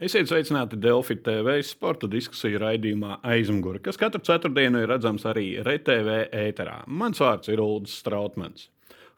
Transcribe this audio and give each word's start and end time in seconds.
Esiet 0.00 0.30
sveicināti 0.30 0.78
Delfi 0.80 1.12
TV 1.20 1.58
sporta 1.60 2.08
diskusiju 2.08 2.56
raidījumā 2.62 3.18
aizmugurē, 3.34 3.82
kas 3.84 3.98
katru 4.00 4.22
ceturtdienu 4.24 4.80
ir 4.80 4.88
redzams 4.88 5.26
arī 5.28 5.58
RTV 5.60 6.14
ēterā. 6.32 6.78
Mans 6.88 7.20
vārds 7.20 7.50
ir 7.52 7.60
Ulrichs 7.60 7.98
Strautmans. 8.00 8.70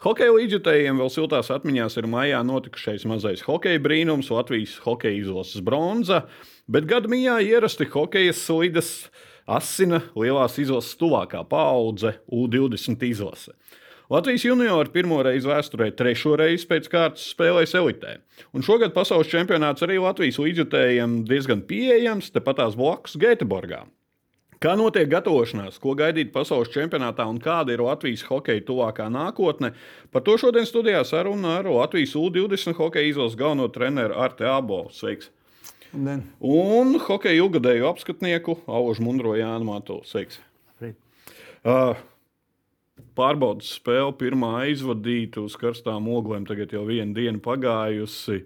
Hokeja 0.02 0.34
līdzjutējiem 0.34 0.98
vēl 0.98 1.12
siltās 1.14 1.52
atmiņās 1.54 2.00
ir 2.02 2.08
maijā 2.10 2.40
notikušais 2.48 3.06
mazais 3.06 3.44
hokeja 3.46 3.78
brīnums, 3.84 4.32
Latvijas 4.34 4.74
hokeja 4.82 5.20
izlases 5.20 5.62
bronza, 5.62 6.24
bet 6.66 6.90
gada 6.90 7.06
mijā 7.06 7.38
ierasti 7.46 7.86
hokeja 7.92 8.34
slidas 8.34 8.90
asina 9.46 10.02
lielās 10.18 10.58
izlases 10.58 10.98
tuvākā 10.98 11.44
paudze 11.46 12.16
U20 12.26 13.06
izlase. 13.06 13.54
Latvijas 14.10 14.44
juniori 14.44 14.90
pirmo 14.92 15.20
reizi 15.22 15.48
vēsturē 15.48 15.90
trešo 15.96 16.34
reizi 16.40 16.66
pēc 16.68 16.88
kārtas 16.92 17.30
spēlēs 17.32 17.74
elitē. 17.78 18.18
Un 18.52 18.64
šogad 18.66 18.94
pasaules 18.96 19.30
čempionāts 19.30 19.84
arī 19.86 20.00
Latvijas 20.02 20.40
līdzjutējiem 20.42 21.22
diezgan 21.28 21.62
pieejams, 21.68 22.32
tepatās 22.34 22.76
blakus 22.78 23.16
Gēteborgā. 23.20 23.84
Kā 24.62 24.76
notiek 24.78 25.08
gatavošanās, 25.10 25.80
ko 25.82 25.96
gaidīt 25.98 26.28
pasaules 26.34 26.70
čempionātā 26.70 27.24
un 27.26 27.40
kāda 27.42 27.74
ir 27.74 27.80
Latvijas 27.82 28.22
hokeja 28.28 28.62
tuvākā 28.68 29.08
nākotne? 29.10 29.72
Par 30.14 30.22
to 30.22 30.36
šodien 30.38 30.68
studijā 30.68 31.00
saruna 31.08 31.56
ar 31.58 31.66
Latvijas 31.66 32.14
U20 32.18 32.78
hokeja 32.78 33.10
izlases 33.10 33.38
galveno 33.40 33.66
treneru 33.74 34.20
Arti 34.22 34.46
Abo. 34.46 34.84
Sveiks! 34.94 35.32
Den. 35.92 36.22
Un 36.38 36.94
hokeja 37.08 37.42
ilgadēju 37.42 37.90
apskatnieku 37.90 38.60
Aužu 38.70 39.02
Mundro 39.04 39.34
Jānu 39.36 39.66
Matu. 39.66 39.98
Sveiks! 40.06 40.38
Uh, 41.62 41.98
pārbaudas 43.16 43.74
spēle, 43.78 44.12
pirmā 44.18 44.52
aizvadīta 44.66 45.42
uz 45.44 45.56
karstām 45.60 46.08
oglēm. 46.12 46.46
Tagad 46.48 46.74
jau 46.74 46.84
viena 46.88 47.12
diena 47.16 47.42
pagājusi. 47.42 48.42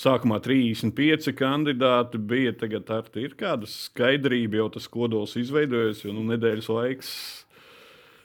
Sākumā 0.00 0.40
35 0.40 1.34
kandidāti 1.36 2.18
bija. 2.18 2.54
Tagad 2.64 2.90
ir 3.20 3.36
kāda 3.38 3.68
skaidrība, 3.68 4.62
jau 4.62 4.68
tas 4.78 4.88
kodols 4.88 5.36
izveidojies, 5.40 6.06
jo 6.06 6.14
nu, 6.16 6.24
nedēļas 6.32 6.70
laiks 6.72 7.10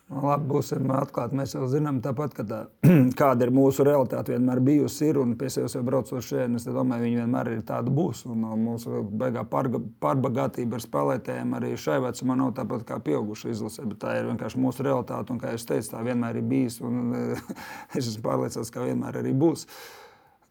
labi, 0.10 0.48
būsim 0.50 0.90
atklāti. 0.94 1.38
Mēs 1.38 1.54
jau 1.54 1.68
zinām, 1.70 2.00
tāpat, 2.04 2.34
ka 2.38 2.46
tā, 2.48 2.60
kāda 3.20 3.46
ir 3.46 3.54
mūsu 3.54 3.86
realitāte, 3.88 4.34
vienmēr 4.34 4.62
bijusi. 4.66 5.10
Ir, 5.10 5.20
un 5.22 5.36
pie 5.40 5.52
sevis 5.54 5.76
jau 5.78 5.84
braucot 5.86 6.26
šeit, 6.26 6.56
es 6.58 6.66
domāju, 6.66 7.06
viņi 7.06 7.22
vienmēr 7.22 7.52
ir 7.54 7.62
tāda 7.68 7.94
būs. 7.94 8.26
Un 8.30 8.48
mūsu 8.64 9.04
beigā 9.22 9.46
pārbagātība 9.50 10.80
ar 10.80 10.86
spēlētājiem 10.86 11.56
arī 11.60 11.76
šai 11.80 12.00
vecumā 12.08 12.40
nav 12.40 12.54
tāpat 12.58 12.86
kā 12.90 13.00
pieaugušu 13.06 13.54
izlasē, 13.54 13.86
bet 13.92 14.02
tā 14.04 14.18
ir 14.20 14.30
vienkārši 14.32 14.62
mūsu 14.66 14.86
realitāte. 14.88 15.34
Un, 15.34 15.42
kā 15.42 15.54
jau 15.54 15.64
teicu, 15.74 15.94
tā 15.94 16.04
vienmēr 16.06 16.42
ir 16.42 16.50
bijis, 16.50 16.82
un 16.86 17.16
es 17.98 18.06
esmu 18.06 18.26
pārliecināts, 18.26 18.74
ka 18.74 18.86
vienmēr 18.88 19.22
arī 19.22 19.36
būs. 19.38 19.68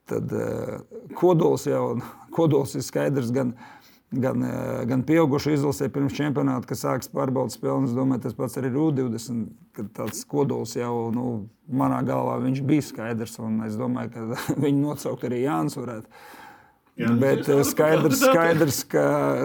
Tad 0.09 0.31
kodols 1.19 1.67
jau 1.69 1.99
kodols 2.33 2.73
ir 2.79 2.85
skaidrs 2.87 3.29
gan 3.35 3.53
gan, 4.11 4.43
eh, 4.43 4.85
gan 4.89 5.03
pieaugušu 5.03 5.53
izlasē 5.53 5.89
pirms 5.93 6.17
čempionāta, 6.17 6.67
kas 6.67 6.85
sāks 6.85 7.13
pārbaudas 7.13 7.59
spēli. 7.59 7.89
Es 7.89 7.97
domāju, 7.97 8.23
tas 8.23 8.35
pats 8.35 8.57
arī 8.57 8.73
ir 8.73 8.81
U20, 8.81 9.47
kad 9.77 9.93
tāds 9.93 10.25
kodols 10.25 10.75
jau 10.75 11.11
nu, 11.15 11.49
manā 11.71 12.01
galvā 12.07 12.39
bija 12.67 12.83
skaidrs. 12.83 13.39
Es 13.67 13.77
domāju, 13.77 14.13
ka 14.13 14.21
viņu 14.65 14.81
nosaukt 14.81 15.29
arī 15.29 15.45
Jānis 15.45 15.77
varētu. 15.77 16.07
Jā, 16.99 17.13
Bet 17.21 17.47
eh, 17.47 17.61
skaidrs, 17.63 18.19
skaidrs, 18.27 18.79
ka, 18.91 19.05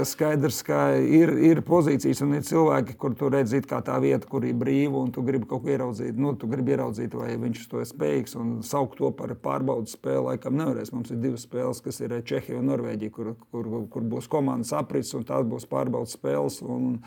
skaidrs, 0.09 0.61
ka 0.65 0.79
ir, 0.97 1.29
ir 1.51 1.61
pozīcijas 1.65 2.23
un 2.25 2.33
ir 2.39 2.45
cilvēki, 2.47 2.95
kur 2.97 3.13
tu 3.17 3.29
redzi, 3.33 3.61
kā 3.69 3.77
tā 3.85 3.99
vieta, 4.01 4.25
kur 4.29 4.45
ir 4.47 4.55
brīva, 4.57 5.03
un 5.03 5.11
tu 5.13 5.21
gribi 5.25 5.45
kaut 5.49 5.65
ko 5.65 5.73
ieraudzīt. 5.73 6.17
Nu, 6.17 6.33
tu 6.39 6.49
gribi 6.49 6.73
ieraudzīt, 6.73 7.13
vai 7.19 7.35
viņš 7.41 7.67
to 7.69 7.83
ir 7.83 7.89
spējīgs 7.91 8.33
un 8.41 8.55
saukt 8.65 8.97
to 9.01 9.11
par 9.13 9.35
pārbaudas 9.43 9.93
spēli. 9.93 10.31
Laikam 10.31 10.57
nevarēs. 10.57 10.93
Mums 10.95 11.13
ir 11.13 11.21
divas 11.21 11.45
spēles, 11.45 11.83
kas 11.85 12.01
ir 12.01 12.17
Čehija 12.25 12.57
un 12.57 12.71
Norvēģija, 12.71 13.13
kur, 13.13 13.35
kur, 13.53 13.69
kur 13.93 14.09
būs 14.15 14.31
komandas 14.31 14.73
aprits 14.77 15.13
un 15.13 15.27
tās 15.27 15.45
būs 15.45 15.69
pārbaudas 15.69 16.17
spēles. 16.17 16.61
Un, 16.65 16.73
Un 16.83 16.99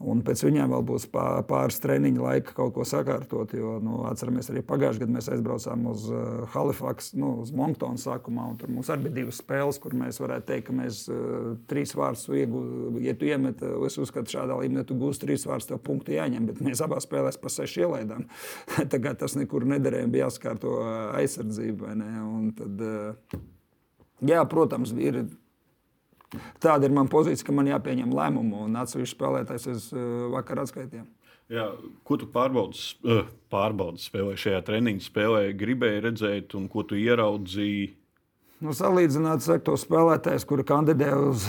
pēc 0.00 0.42
viņiem 0.46 0.70
vēl 0.72 0.84
būs 0.88 1.04
pāris 1.12 1.80
treniņu 1.82 2.22
laika 2.24 2.54
kaut 2.56 2.72
ko 2.76 2.86
sakārtot. 2.88 3.52
Jo, 3.56 3.74
nu, 3.84 3.98
atceramies, 4.08 4.48
arī 4.52 4.62
pagājušajā 4.64 5.02
gadā 5.02 5.16
mēs 5.16 5.28
aizbraucām 5.34 5.84
uz 5.90 6.06
uh, 6.08 6.22
Halifax, 6.54 7.10
nu, 7.20 7.34
uz 7.42 7.52
Monktonu 7.56 8.00
sākumā. 8.00 8.46
Tur 8.60 8.72
mums 8.72 8.88
arī 8.92 9.08
bija 9.08 9.18
divas 9.20 9.40
spēles, 9.42 9.80
kur 9.82 9.96
mēs 10.00 10.20
varētu 10.22 10.48
teikt, 10.48 10.66
ka 10.70 10.76
mēs 10.78 11.02
uh, 11.12 11.52
trīs 11.70 11.92
vārdus 11.98 12.24
iegūstam. 12.32 12.96
Ja 13.04 13.14
tu 13.20 13.28
iemet, 13.28 13.60
uh, 13.66 13.84
es 13.88 13.98
uzskatu, 14.00 14.32
šādā 14.32 14.56
līmenī 14.62 14.86
tu 14.88 14.96
gūsi 15.00 15.24
trīs 15.26 15.44
vārdus, 15.48 15.68
tev 15.68 15.82
punktu 15.84 16.16
jāņem. 16.16 16.48
Bet 16.48 16.64
mēs 16.64 16.80
abās 16.86 17.04
spēlēs 17.08 17.40
pa 17.42 17.52
sešu 17.52 17.84
ielaidām. 17.84 18.24
Tagad 18.94 19.20
tas 19.20 19.36
nekur 19.36 19.68
nederēja, 19.68 20.08
bija 20.08 20.30
jāskārto 20.30 20.78
uh, 20.80 20.90
aizsardzību. 21.20 21.92
Tad, 22.56 22.88
uh, 22.88 23.40
jā, 24.32 24.40
protams, 24.48 24.96
ir 24.96 25.26
Tāda 26.62 26.86
ir 26.86 26.94
mana 26.94 27.10
pozīcija, 27.10 27.46
ka 27.48 27.54
man 27.54 27.70
jāpieņem 27.70 28.12
lēmumu, 28.14 28.66
un 28.68 28.78
atsevišķi 28.78 29.16
spēlētājs 29.16 29.66
es 29.72 29.88
eh, 29.94 30.04
vakar 30.30 30.62
atskaitījām. 30.64 31.08
Jā, 31.50 31.64
ko 32.06 32.14
tu 32.20 32.28
pārbaudas, 32.30 32.92
uh, 33.02 33.24
pārbaudas 33.50 34.04
spēlē 34.06 34.36
šajā 34.38 34.60
treniņa 34.68 35.02
spēlē, 35.02 35.40
gribēji 35.58 36.04
redzēt, 36.04 36.54
un 36.54 36.68
ko 36.70 36.84
tu 36.86 36.94
ieraudzīji? 36.94 37.88
Nu, 38.62 38.74
salīdzināt 38.76 39.42
ar 39.50 39.62
to 39.66 39.74
spēlētājs, 39.80 40.46
kuri 40.46 40.62
kandidē 40.68 41.08
uz 41.18 41.48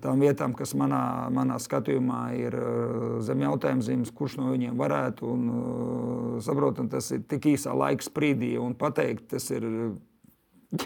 tām 0.00 0.24
vietām, 0.24 0.54
kas 0.56 0.72
manā, 0.78 1.02
manā 1.34 1.58
skatījumā 1.60 2.22
ir 2.40 2.56
eh, 2.56 3.04
zem 3.26 3.44
jautājuma 3.44 3.84
zīmes, 3.84 4.14
kurš 4.16 4.38
no 4.40 4.48
viņiem 4.54 4.80
varētu. 4.80 5.28
Un, 5.36 6.40
saprotam, 6.44 6.88
tas 6.90 7.12
ir 7.12 7.26
tik 7.28 7.52
īsā 7.52 7.76
laika 7.76 8.08
sprīdī, 8.08 8.54
un 8.58 8.72
pateikt, 8.80 9.28
tas 9.36 9.52
ir 9.52 9.68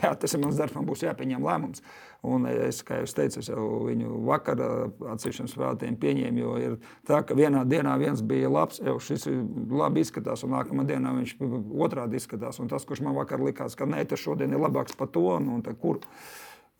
Jā, 0.02 0.12
tas 0.18 0.34
ir 0.34 0.42
mans 0.42 0.58
darbs, 0.58 0.74
man 0.76 0.86
būs 0.88 1.04
jāpieņem 1.06 1.44
lēmums. 1.44 1.82
Un 2.26 2.48
es, 2.50 2.80
kā 2.82 2.96
jau 2.98 3.06
teicu, 3.14 3.38
es 3.38 3.46
jau 3.46 3.64
viņu 3.86 4.16
vakarā 4.26 4.68
atsevišķiem 5.14 5.50
spēlētājiem 5.52 5.98
pieņēmu, 6.02 6.40
jo 6.42 6.54
ir 6.58 6.72
tā, 7.06 7.20
ka 7.22 7.36
vienā 7.38 7.62
dienā 7.68 7.94
viens 8.00 8.24
bija 8.26 8.50
labs, 8.50 8.80
jau 8.82 8.96
šis 8.98 9.28
labi 9.70 10.02
izskatās, 10.02 10.42
un 10.42 10.56
nākamā 10.56 10.82
dienā 10.88 11.14
viņš 11.20 11.36
otrādi 11.78 12.18
izskatās. 12.18 12.58
Un 12.58 12.70
tas, 12.72 12.86
kurš 12.88 13.04
man 13.06 13.14
vakar 13.14 13.42
likās, 13.44 13.78
ka 13.78 13.86
nē, 13.86 14.02
tas 14.10 14.24
šodien 14.24 14.50
ir 14.50 14.64
labāks 14.64 14.98
par 14.98 15.12
to, 15.14 15.28
un, 15.36 15.46
un 15.54 15.62
kur. 15.78 16.02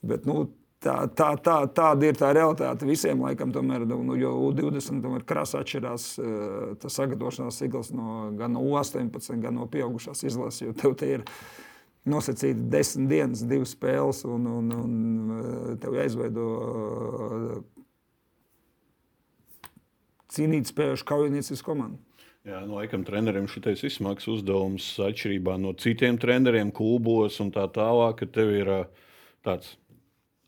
Bet, 0.03 0.27
nu, 0.27 0.49
Tā, 0.79 0.93
tā, 1.11 1.33
tā, 1.43 1.57
tāda 1.75 2.07
ir 2.07 2.19
tā 2.19 2.29
realitāte 2.31 2.87
visiem. 2.87 3.19
Laikam, 3.27 3.51
tomēr, 3.51 3.83
nu, 3.91 4.15
jo 4.15 4.31
U20 4.47 5.01
tomēr 5.03 5.25
krāsa 5.27 5.65
atšķirās 5.65 6.05
tas 6.79 6.99
sagatavošanās 7.01 7.59
cikls 7.59 7.91
no, 7.91 8.29
gan 8.39 8.55
no 8.55 8.63
18, 8.79 9.41
gan 9.43 9.59
no 9.59 9.67
pieaugušās 9.73 10.23
izlases. 10.23 10.63
Jo 10.69 10.77
tev 10.79 10.95
te 11.01 11.11
ir 11.17 11.25
nosacīti 12.09 12.69
desmit 12.73 13.09
dienas, 13.11 13.45
divas 13.49 13.75
spēles, 13.75 14.25
un, 14.29 14.47
un, 14.59 14.75
un 14.75 14.93
eh, 15.39 15.73
tev 15.83 15.97
jāizveido 15.99 16.47
eh, 16.59 17.57
cīnīt 20.37 20.71
spējušu 20.71 21.09
kaujinieces 21.09 21.65
komandu. 21.65 21.99
Jā, 22.49 22.63
no 22.65 22.79
laikam 22.79 23.03
treneriem 23.05 23.49
šis 23.51 23.99
smags 23.99 24.29
uzdevums 24.31 24.85
atšķirībā 25.05 25.59
no 25.61 25.75
citiem 25.77 26.17
treneriem, 26.21 26.71
klubos 26.73 27.41
un 27.45 27.51
tā 27.53 27.67
tālāk, 27.75 28.23
ka 28.23 28.31
tev 28.39 28.55
ir 28.57 28.73
eh, 28.73 29.07
tāds 29.45 29.75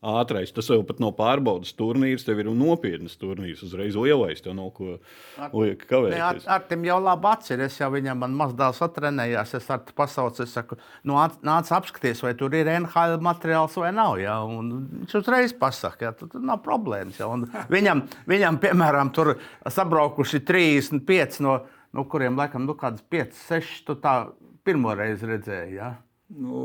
ātrais. 0.00 0.52
Tas 0.54 0.68
jau 0.70 0.80
pat 0.86 1.00
nav 1.02 1.12
pārbaudas 1.18 1.74
turnīrs, 1.76 2.24
tev 2.24 2.40
ir 2.40 2.48
nopietnas 2.56 3.18
turnīrs. 3.20 3.62
Uzreiz 3.66 3.98
lielais, 4.00 4.40
tev 4.40 4.56
nav 4.56 4.70
ko 4.76 4.96
liek 5.60 5.84
kavēties. 5.88 6.22
Ar, 6.24 6.40
ar 6.56 6.64
tiem 6.68 6.86
jau 6.88 6.96
labi 7.04 7.28
atceries, 7.30 7.74
es 7.74 7.82
jau 7.82 7.90
viņam 7.92 8.24
mazdēls 8.38 8.80
atrenējās, 8.86 9.54
es 9.60 9.68
ar 9.72 9.84
pasaucu, 9.96 10.46
es 10.46 10.56
saku, 10.56 10.80
nu, 11.08 11.18
nāc 11.46 11.72
apskaties, 11.76 12.24
vai 12.24 12.32
tur 12.38 12.56
ir 12.56 12.70
NHL 12.78 13.20
materiāls 13.24 13.76
vai 13.80 13.92
nav. 13.96 14.16
Ja? 14.22 14.40
Un 14.46 14.72
viņš 15.02 15.18
uzreiz 15.20 15.56
pasaka, 15.60 16.08
ja? 16.08 16.16
tur, 16.16 16.32
tur 16.32 16.44
nav 16.48 16.62
problēmas. 16.64 17.20
Ja? 17.20 17.28
Un 17.28 17.44
viņam, 17.72 18.06
viņam, 18.30 18.60
piemēram, 18.64 19.12
tur 19.16 19.34
sabraukuši 19.68 20.44
35 20.48 21.42
no, 21.44 21.60
no 21.96 22.08
kuriem 22.08 22.41
laikam 22.41 22.64
nu, 22.64 22.78
kādas 22.78 23.04
5, 23.12 23.36
6, 23.50 23.82
tu 23.88 24.00
tā 24.00 24.22
pirmo 24.64 24.96
reizi 24.96 25.28
redzēji. 25.28 25.76
Ja? 25.76 25.98
Nu, 26.30 26.60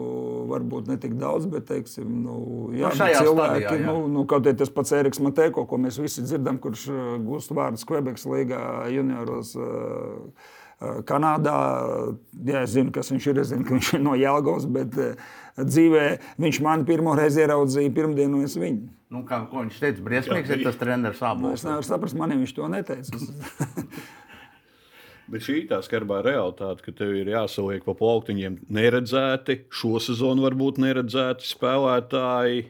varbūt 0.45 0.89
ne 0.91 0.95
tik 1.01 1.15
daudz, 1.17 1.47
bet 1.49 1.65
teiksim, 1.65 2.09
nu, 2.21 2.35
jā, 2.77 2.91
nu, 2.91 2.97
cilvēki, 3.01 3.63
stadijā, 3.63 3.71
jā. 3.81 3.85
Nu, 3.87 4.09
nu, 4.13 4.25
kaut 4.29 4.45
arī 4.45 4.59
tas 4.59 4.69
pats 4.73 4.93
Eriks 4.93 5.21
Matēko, 5.25 5.63
ko 5.65 5.79
mēs 5.81 5.97
visi 5.97 6.21
dzirdam, 6.21 6.59
kurš 6.61 6.83
uh, 6.91 6.99
gūst 7.25 7.53
vārdus 7.57 7.87
Quebekas 7.89 8.27
līgā 8.29 8.59
junioros. 8.93 9.55
Uh, 9.57 10.27
uh, 10.77 10.99
Kanādā, 11.09 11.55
jā, 12.45 12.61
es 12.61 12.75
zinu, 12.75 12.93
kas 12.93 13.09
viņš 13.09 13.29
ir. 13.31 13.41
Es 13.41 13.49
zinu, 13.55 13.65
ka 13.65 13.73
viņš 13.73 13.89
ir 13.97 14.03
no 14.05 14.13
Jālgavas, 14.19 14.67
bet 14.75 14.99
uh, 15.01 15.31
dzīvē 15.57 16.05
viņš 16.45 16.61
mani 16.65 16.85
pirmo 16.85 17.15
reizi 17.17 17.41
ieraudzīja 17.41 17.95
pirmdienu, 17.97 18.43
un 18.43 18.45
es 18.45 18.59
viņu. 18.59 18.91
Nu, 19.15 19.23
kā, 19.25 19.41
ko 19.49 19.63
viņš 19.63 19.81
teica? 19.81 20.05
Briesmīgs 20.05 20.53
ir 20.53 20.61
tas 20.65 20.77
treneris 20.77 21.25
abos. 21.25 21.41
Nu, 21.41 21.55
es 21.57 21.65
nevaru 21.65 21.89
saprast, 21.89 22.17
man 22.21 22.37
viņš 22.37 22.53
to 22.57 22.69
neteica. 22.69 23.25
Bet 25.31 25.41
šī 25.41 25.55
ir 25.63 25.67
tā 25.71 25.79
skarbā 25.81 26.19
realitāte, 26.25 26.83
ka 26.85 26.93
tev 26.93 27.15
ir 27.17 27.31
jāsaliek 27.33 27.85
pa 27.85 27.95
plauktiņiem 27.97 28.59
neredzēti, 28.69 29.63
šo 29.73 29.97
sezonu 30.03 30.45
varbūt 30.45 30.77
neredzēti 30.83 31.47
spēlētāji. 31.49 32.65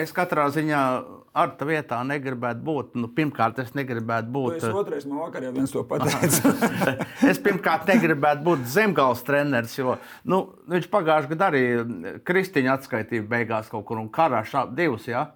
Es 0.00 0.12
katrā 0.16 0.46
ziņā 0.52 0.82
ar 1.36 1.50
tā 1.58 1.66
vietā 1.68 1.98
negribētu 2.08 2.62
būt. 2.64 2.94
Nu, 3.00 3.10
pirmkārt, 3.12 3.58
es 3.60 3.74
negribētu 3.76 4.30
Tu 4.30 4.32
būt. 4.36 4.56
esi 4.56 4.70
otrais 4.82 5.04
man 5.08 5.20
vakar 5.26 5.44
jau 5.44 5.52
viens 5.56 5.74
to 5.74 5.82
pateica. 5.88 6.54
es 7.30 7.40
pirmkārt 7.44 7.88
negribētu 7.92 8.46
būt 8.46 8.64
zemgāles 8.72 9.24
treneris, 9.26 9.76
jo 9.76 9.98
nu, 10.24 10.42
viņš 10.72 10.88
pagājušajā 10.92 11.32
gadā 11.34 11.50
arī 11.52 11.64
Kristīna 12.24 12.78
atskaitīja 12.78 13.28
beigās 13.28 13.68
kaut 13.72 13.84
kur 13.88 14.00
un 14.00 14.08
karā 14.12 14.40
šādi 14.48 14.76
divus. 14.80 15.08
Ja? 15.08 15.28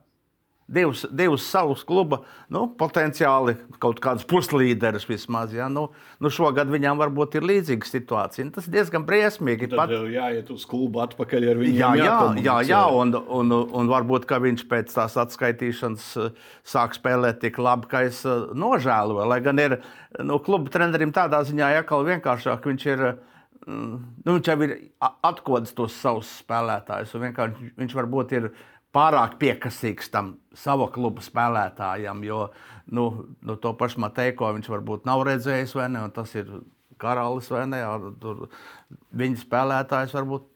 Divus, 0.66 1.04
divus 1.14 1.44
savus 1.46 1.84
kluba 1.86 2.24
nu, 2.50 2.64
potenciāli 2.74 3.52
kaut 3.78 4.00
kādus 4.02 4.24
puslīderus 4.26 5.04
vismaz. 5.06 5.52
Ja? 5.54 5.68
Nu, 5.70 5.84
nu 6.18 6.30
šogad 6.32 6.66
viņam 6.72 6.98
varbūt 6.98 7.36
ir 7.38 7.46
līdzīga 7.46 7.86
situācija. 7.86 8.48
Nu, 8.48 8.54
tas 8.56 8.66
ir 8.66 8.74
diezgan 8.74 9.04
briesmīgi. 9.06 9.68
Tad 9.70 9.78
Pat, 9.78 9.94
jāiet 10.10 10.50
uz 10.50 10.64
klubu 10.66 11.04
atpakaļ 11.04 11.46
ar 11.52 11.62
viņu. 11.62 11.78
Jā, 11.78 11.92
jā, 12.00 12.18
jā, 12.42 12.58
jā 12.72 12.82
un, 12.98 13.14
un, 13.14 13.54
un 13.78 13.92
varbūt 13.94 14.26
viņš 14.26 14.66
pēc 14.66 14.90
tās 14.98 15.14
atskaitīšanas 15.22 16.10
eh, 16.24 16.44
sāk 16.66 16.98
spēlēt 16.98 17.44
tik 17.46 17.62
labi, 17.62 17.86
ka 17.94 18.02
es 18.10 18.24
eh, 18.26 18.50
nožēloju. 18.58 19.30
Lai 19.30 19.38
gan 19.46 19.62
ir 19.62 19.78
nu, 20.18 20.40
kluba 20.42 20.74
trenerim 20.74 21.14
tādā 21.14 21.44
ziņā 21.46 21.76
jākal 21.78 22.02
vienkāršāk, 22.10 22.66
viņš 22.72 22.90
ir. 22.90 23.08
mm, 23.66 23.98
Nu, 24.26 24.34
viņš 24.34 24.48
jau 24.50 24.62
ir 24.66 24.78
a- 24.98 25.14
atkodis 25.30 25.74
tos 25.78 25.94
savus 25.94 26.26
spēlētājus. 26.42 27.14
vienkārši 27.22 27.70
Viņš 27.78 27.94
varbūt 27.94 28.32
ir 28.34 28.50
pārāk 28.96 29.36
piekasīgs 29.40 30.08
tam 30.12 30.36
sava 30.56 30.88
kluba 30.92 31.24
spēlētājam, 31.24 32.22
jo 32.24 32.46
nu, 32.96 33.06
nu, 33.44 33.56
to 33.60 33.74
pašu 33.76 34.00
Mateiko 34.04 34.48
viņš 34.56 34.70
varbūt 34.72 35.08
nav 35.08 35.26
redzējis, 35.28 35.76
vai 35.76 35.90
ne? 35.92 36.04
Tas 36.16 36.32
ir 36.38 36.48
karalis 37.02 37.50
vai 37.52 37.66
ne? 37.68 37.82
Tur 38.22 38.46
viņa 39.16 39.42
spēlētājs 39.42 40.16
varbūt 40.16 40.48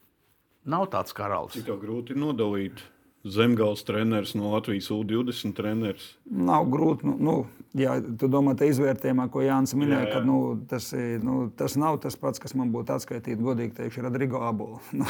nav 0.72 0.88
tāds 0.94 1.16
karalis. 1.16 1.58
Cik 1.58 1.68
tev 1.68 1.80
grūti 1.82 2.16
nodalīt 2.18 2.80
zemgāles 3.24 3.82
treneris 3.84 4.32
no 4.38 4.52
Latvijas 4.54 4.88
U20 4.94 5.52
treneris? 5.56 6.06
Nav 6.24 6.68
grūti. 6.72 7.08
Nu, 7.08 7.16
nu, 7.20 7.34
jā, 7.76 7.98
tu 8.20 8.30
domā, 8.32 8.54
tā 8.58 8.70
izvērtējumā, 8.70 9.28
ko 9.32 9.44
Jānis 9.44 9.76
minēja, 9.76 10.06
Jā, 10.06 10.08
jā. 10.08 10.14
ka 10.14 10.24
nu, 10.24 10.38
tas, 10.70 10.88
nu, 11.24 11.42
tas 11.56 11.76
nav 11.80 12.00
tas 12.04 12.16
pats, 12.20 12.40
kas 12.42 12.56
man 12.56 12.72
būtu 12.72 12.96
atskaitīts, 12.96 13.42
godīgi 13.44 13.76
teikšu, 13.76 14.06
Rodrigo 14.06 14.42
Abolu. 14.48 14.80
Nu, 15.00 15.06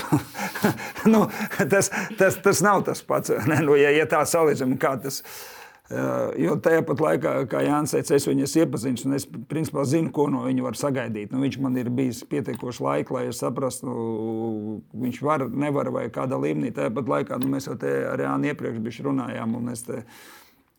nu, 1.13 1.25
tas, 1.71 1.89
tas, 2.19 2.37
tas 2.43 2.61
nav 2.67 2.85
tas 2.89 3.01
pats. 3.07 3.33
Ne? 3.51 3.63
Nu, 3.65 3.79
ja, 3.79 3.91
ja 3.95 4.05
tā 4.11 4.21
salīdzinām, 4.29 4.79
kā 4.81 4.97
tas 5.01 5.23
ir. 5.23 5.59
Jo 5.91 6.53
tajā 6.63 6.85
pat 6.87 7.01
laikā, 7.03 7.31
kā 7.51 7.65
Jānis 7.67 7.91
teica, 7.97 8.15
es 8.15 8.27
viņu 8.29 8.45
esmu 8.47 8.61
iepazinis 8.63 9.07
un 9.09 9.15
es 9.17 9.25
principā 9.51 9.83
zinu, 9.91 10.13
ko 10.15 10.29
no 10.31 10.45
viņa 10.45 10.63
var 10.63 10.77
sagaidīt. 10.79 11.33
Nu, 11.35 11.41
viņš 11.43 11.57
man 11.65 11.79
ir 11.81 11.91
bijis 11.91 12.21
pietiekoši 12.31 12.85
laika, 12.87 13.17
lai 13.17 13.25
es 13.33 13.41
saprastu, 13.43 13.89
nu, 13.89 14.77
viņš 15.03 15.19
var, 15.27 15.49
nevar 15.51 15.91
vai 15.91 16.05
kādā 16.15 16.39
līmenī. 16.39 16.71
Tāpat 16.77 17.11
laikā 17.11 17.41
nu, 17.43 17.51
mēs 17.51 17.67
jau 17.67 17.75
te 17.81 17.91
ar 18.07 18.23
Jānu 18.23 18.53
iepriekš 18.53 19.01
runājām. 19.09 19.57
un 19.59 19.73
es 19.75 19.87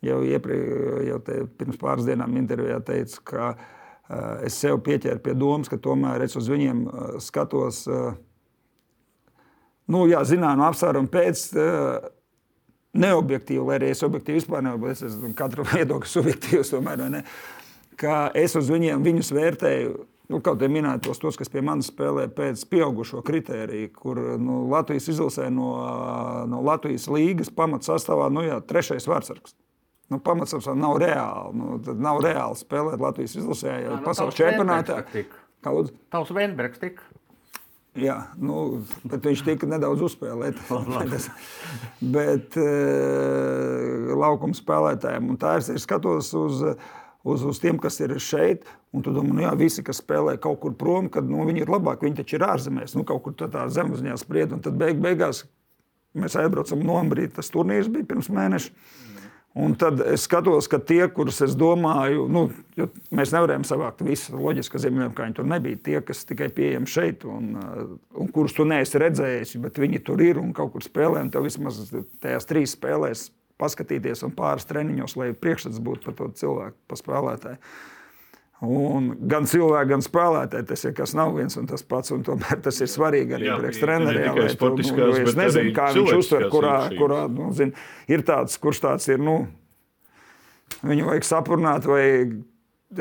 Jau, 0.01 0.15
ieprie, 0.25 0.55
jau 1.05 1.19
pirms 1.59 1.77
pāris 1.77 2.07
dienām 2.07 2.33
intervijā 2.39 2.79
teicu, 2.81 3.19
ka 3.21 3.51
uh, 3.53 4.39
es 4.47 4.55
sev 4.57 4.79
pieķēru 4.81 5.21
pie 5.21 5.35
domas, 5.37 5.69
ka 5.69 5.77
tomēr 5.77 6.23
es 6.25 6.33
uz 6.39 6.47
viņiem 6.49 6.79
uh, 6.87 7.11
skatos, 7.21 7.83
nu, 9.85 10.01
jā, 10.09 10.23
zināmu 10.25 10.65
apsvērumu 10.71 11.11
pēc. 11.13 11.45
Neobjektīvi, 12.91 13.63
lai 13.63 13.77
arī 13.79 13.91
es 13.93 14.03
objektīvi 14.03 14.41
vispār 14.41 14.63
nevaru 14.65 14.83
būt. 14.83 14.93
Es 14.97 15.03
esmu 15.07 15.31
katra 15.37 15.63
viedokļa 15.71 16.09
subjektīvs, 16.11 16.73
tomēr, 16.73 17.05
ne? 17.13 17.21
Ka 17.99 18.25
es 18.35 18.55
uz 18.59 18.71
viņiem 18.71 19.03
viņus 19.05 19.31
vērtēju. 19.37 19.93
Nu, 20.31 20.39
kaut 20.39 20.61
kā 20.61 20.67
minētos 20.71 21.19
tos, 21.19 21.35
kas 21.35 21.51
pie 21.51 21.59
manis 21.65 21.89
spēlē 21.91 22.29
pēc 22.31 22.61
pieaugušo 22.71 23.19
kritēriju, 23.27 23.89
kur 23.95 24.19
nu, 24.39 24.61
Latvijas 24.71 25.09
izlasē 25.11 25.49
no, 25.51 25.73
no 26.47 26.61
Latvijas 26.63 27.09
līgas 27.11 27.51
pamatsastāvā 27.51 28.29
nu, 28.31 28.45
jā, 28.47 28.61
trešais 28.63 29.09
vārdsargs. 29.11 29.57
Nu, 30.11 30.19
Pamatsastāvā 30.19 30.75
nav 30.75 30.97
reāli. 30.99 31.55
Nu, 31.55 31.77
nav 32.03 32.19
reāli 32.23 32.59
spēlēt 32.59 32.99
Latvijas 32.99 33.37
izlasē, 33.39 33.77
jau 33.85 33.95
nu, 33.95 34.03
pasaules 34.03 34.35
čempionātā. 34.39 34.97
Kā? 35.07 35.73
Tavs 36.11 36.33
Vēnbergs 36.35 36.81
tika. 36.81 37.05
Jā, 37.99 38.15
nu, 38.39 38.85
bet 39.03 39.25
viņš 39.27 39.41
tika 39.43 39.67
nedaudz 39.67 40.05
uzspēlēts. 40.07 40.69
bet 42.15 42.55
uh, 42.59 44.13
laukuma 44.15 44.55
spēlētājiem, 44.55 45.33
un 45.33 45.39
tā 45.39 45.57
ir, 45.59 45.65
es 45.75 45.83
skatos 45.83 46.31
uz, 46.39 46.61
uz, 47.27 47.43
uz 47.51 47.59
tiem, 47.59 47.79
kas 47.81 47.99
ir 47.99 48.15
šeit. 48.23 48.69
Un 48.95 49.03
tu 49.03 49.11
domā, 49.15 49.35
nu 49.35 49.43
jā, 49.43 49.51
visi, 49.59 49.83
kas 49.87 49.99
spēlē 49.99 50.37
kaut 50.43 50.61
kur 50.63 50.75
prom, 50.79 51.07
kad 51.11 51.27
nu, 51.27 51.43
viņi 51.47 51.65
ir 51.65 51.71
labāki, 51.71 52.07
viņi 52.07 52.21
taču 52.21 52.39
ir 52.39 52.47
ārzemēs, 52.47 52.95
nu, 52.95 53.05
kaut 53.07 53.25
kur 53.27 53.35
tādā 53.39 53.67
zemapziņā 53.71 54.17
spriedzi. 54.19 54.55
Un 54.55 54.63
tad 54.63 54.79
beig, 54.79 54.99
beigās 55.03 55.45
mēs 56.15 56.35
aizbraucam 56.39 56.83
no 56.87 56.97
Ambrīta. 56.99 57.41
Tas 57.41 57.51
turnīrs 57.51 57.91
bija 57.91 58.07
pirms 58.07 58.31
mēneša. 58.31 58.73
Un 59.59 59.73
tad 59.75 59.99
es 60.07 60.23
skatos, 60.29 60.69
ka 60.71 60.77
tie, 60.79 61.01
kurus 61.11 61.41
es 61.43 61.57
domāju, 61.59 62.23
nu, 62.31 62.45
mēs 63.11 63.33
nevarējām 63.35 63.65
savākt 63.67 63.99
visu. 64.07 64.37
Loģiski, 64.39 64.77
ka 64.77 64.83
Ziemeļamerikai 64.85 65.27
tur 65.35 65.49
nebija 65.51 65.79
tie, 65.89 65.97
kas 66.07 66.23
tikai 66.29 66.47
pieejami 66.55 66.87
šeit, 66.87 67.25
un, 67.27 67.49
uh, 67.59 67.81
un 68.23 68.31
kurus 68.31 68.55
tu 68.55 68.63
neesi 68.67 69.01
redzējis, 69.01 69.57
bet 69.65 69.81
viņi 69.83 69.99
tur 70.07 70.23
ir 70.23 70.39
un 70.39 70.53
kaut 70.55 70.71
kur 70.71 70.85
spēlē. 70.85 71.25
un 71.25 71.33
Tev 71.33 71.43
vismaz 71.49 71.81
tajās 72.23 72.47
trīs 72.47 72.77
spēlēs 72.77 73.27
paskatīties 73.61 74.23
un 74.23 74.31
pāris 74.37 74.69
treniņos, 74.69 75.17
lai 75.19 75.33
priekšstats 75.35 75.83
būtu 75.83 76.07
par 76.07 76.17
to 76.21 76.29
cilvēku, 76.39 76.79
par 76.87 77.01
spēlētāju. 77.03 77.59
Un 78.61 79.07
gan 79.25 79.47
cilvēki, 79.49 79.89
gan 79.89 80.03
spēlētāji 80.05 80.67
tas 80.69 80.83
ir 80.85 80.91
kas 80.93 81.15
nav 81.17 81.31
viens 81.33 81.55
un 81.57 81.65
tas 81.69 81.81
pats. 81.81 82.11
Un 82.13 82.21
tomēr 82.25 82.59
tas 82.61 82.77
ir 82.83 82.91
svarīgi 82.91 83.33
arī 83.33 83.47
Jā, 83.49 83.55
priekš 83.57 83.79
ne 83.79 83.87
treneriem. 83.87 84.27
tikai 84.27 84.43
lai 84.43 84.51
tu, 84.51 84.53
sportiskās, 84.53 85.01
nu, 85.01 85.15
Es 85.15 85.31
bet 85.31 85.39
nezinu, 85.39 85.63
arī 85.63 85.73
kā 85.79 85.87
viņš 85.95 86.13
uztver, 86.19 86.45
kurā, 86.53 86.75
kurā 86.93 87.23
nu, 87.33 87.49
zin, 87.57 87.73
ir 88.05 88.21
tāds, 88.27 88.59
kurš 88.61 88.83
tāds 88.83 89.09
ir. 89.09 89.17
Nu, 89.25 89.39
viņu 90.85 91.09
vajag 91.09 91.25
saprunāt, 91.25 91.89
vai 91.89 92.05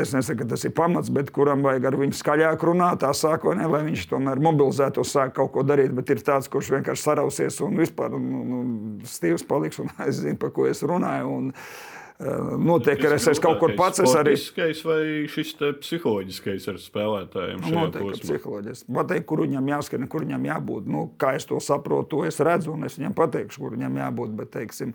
es 0.01 0.17
nesaku, 0.17 0.41
ka 0.41 0.49
tas 0.55 0.65
ir 0.65 0.73
pamats, 0.81 1.13
bet 1.13 1.29
kuram 1.37 1.67
vajag 1.67 1.91
ar 1.91 2.01
viņu 2.07 2.17
skaļāk 2.17 2.65
runāt, 2.65 3.03
tā 3.05 3.13
sākotnē, 3.13 3.69
lai 3.69 3.85
viņš 3.91 4.09
tomēr 4.15 4.41
mobilizētos, 4.41 5.13
sāk 5.13 5.37
kaut 5.37 5.53
ko 5.53 5.67
darīt. 5.67 5.93
Bet 5.93 6.09
ir 6.15 6.25
tāds, 6.25 6.49
kurš 6.49 6.73
vienkārši 6.79 7.05
sarausies 7.05 7.61
un 7.67 7.77
vispār 7.85 8.17
nu, 8.17 8.43
nu, 8.49 8.65
stīvs 9.05 9.45
paliks, 9.45 9.85
un 9.85 9.93
es 10.09 10.25
zinu, 10.25 10.41
par 10.41 10.57
ko 10.57 10.71
es 10.73 10.81
runāju. 10.89 11.37
Un, 11.37 11.53
uh, 11.53 12.00
Noteikti, 12.21 13.07
ka 13.07 13.17
es 13.17 13.25
esmu 13.31 13.43
kaut 13.47 13.61
kur 13.63 13.73
pats. 13.79 14.03
Es 14.05 14.13
arī 14.19 14.35
Sportiskais 14.37 14.83
vai 14.85 15.05
šis 15.31 15.55
psiholoģiskais 15.81 16.67
ar 16.69 16.79
spēlētājiem? 16.83 17.63
Noteikti 17.73 18.27
psiholoģiski. 18.27 18.93
Pateikt, 18.93 19.27
kur 19.31 19.41
viņam 19.47 19.71
jāskan, 19.73 20.05
kur 20.11 20.27
viņam 20.27 20.45
jābūt. 20.51 20.91
Nu, 20.93 21.07
kā 21.21 21.33
es 21.39 21.49
to 21.49 21.61
saprotu, 21.65 22.11
to 22.13 22.27
es 22.29 22.41
redzu, 22.45 22.75
un 22.75 22.85
es 22.89 22.99
viņam 23.01 23.17
pateikšu, 23.17 23.63
kur 23.63 23.77
viņam 23.77 23.97
jābūt. 24.03 24.35
Bet, 24.37 24.51
teiksim, 24.59 24.93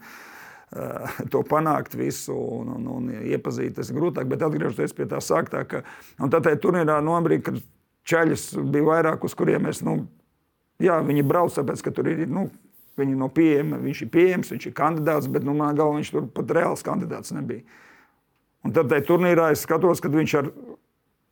eh, 0.77 1.15
to 1.33 1.41
panākt 1.49 1.97
visu 1.97 2.35
un, 2.37 2.75
un, 2.77 2.91
un 2.99 3.09
iepazīt, 3.23 3.73
tas 3.79 3.89
ir 3.89 3.97
grūtāk. 3.97 4.29
Bet 4.29 4.45
atgriežoties 4.45 4.93
pie 4.93 5.09
tā 5.09 5.23
sāktā, 5.23 5.63
ka 5.65 5.81
tad 6.29 6.51
turnīrā 6.61 6.99
nobrīd, 7.05 7.41
kad 7.47 7.57
ceļus 8.05 8.51
bija 8.69 8.91
vairāk, 8.91 9.25
uz 9.25 9.33
kuriem 9.33 9.65
es, 9.71 9.81
nu, 9.85 10.03
jā, 10.77 11.01
viņi 11.01 11.25
brauc, 11.25 11.57
tāpēc, 11.57 11.81
ka 11.81 11.95
tur 11.95 12.13
ir. 12.13 12.27
Nu, 12.29 12.51
Viņi 12.95 13.17
no 13.19 13.27
pieejama, 13.33 13.81
viņš 13.83 14.05
ir 14.05 14.11
pieejams, 14.13 14.53
viņš 14.53 14.69
ir 14.69 14.75
kandidāts, 14.75 15.27
bet 15.31 15.43
nu, 15.43 15.51
manā 15.57 15.75
galvā 15.75 15.97
viņš 15.97 16.13
tur 16.13 16.29
pat 16.31 16.53
reāls 16.55 16.83
kandidāts 16.85 17.33
nebija. 17.35 17.65
Un 18.65 18.73
tad 18.75 18.87
tajā 18.89 19.03
turnīrā 19.09 19.49
es 19.53 19.65
skatos, 19.65 19.99
kad 20.01 20.15
viņš 20.15 20.35
ar 20.39 20.47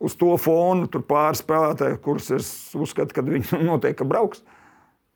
uz 0.03 0.17
to 0.19 0.33
fonu 0.41 0.89
tur 0.91 1.05
pāris 1.07 1.41
spēlētāji, 1.43 2.01
kurus 2.03 2.29
es 2.35 2.51
uzskatu, 2.75 3.13
ka 3.15 3.23
viņi 3.25 3.63
noteikti 3.63 4.07
brauks. 4.07 4.43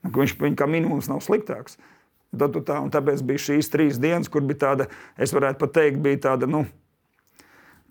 Ka 0.08 0.24
Viņš 0.24 0.38
kā 0.56 0.68
minimums 0.70 1.10
nav 1.12 1.20
sliktāks. 1.26 1.76
Tad, 2.38 2.56
tā, 2.68 2.78
tāpēc 2.94 3.24
bija 3.28 3.42
šīs 3.42 3.72
trīs 3.72 4.00
dienas, 4.00 4.30
kur 4.32 4.44
bija 4.46 4.62
tāda, 4.66 4.88
es 5.20 5.34
varētu 5.36 5.60
pat 5.64 5.74
teikt, 5.76 6.00
bija 6.04 6.20
tāda. 6.30 6.48
Nu, 6.48 6.66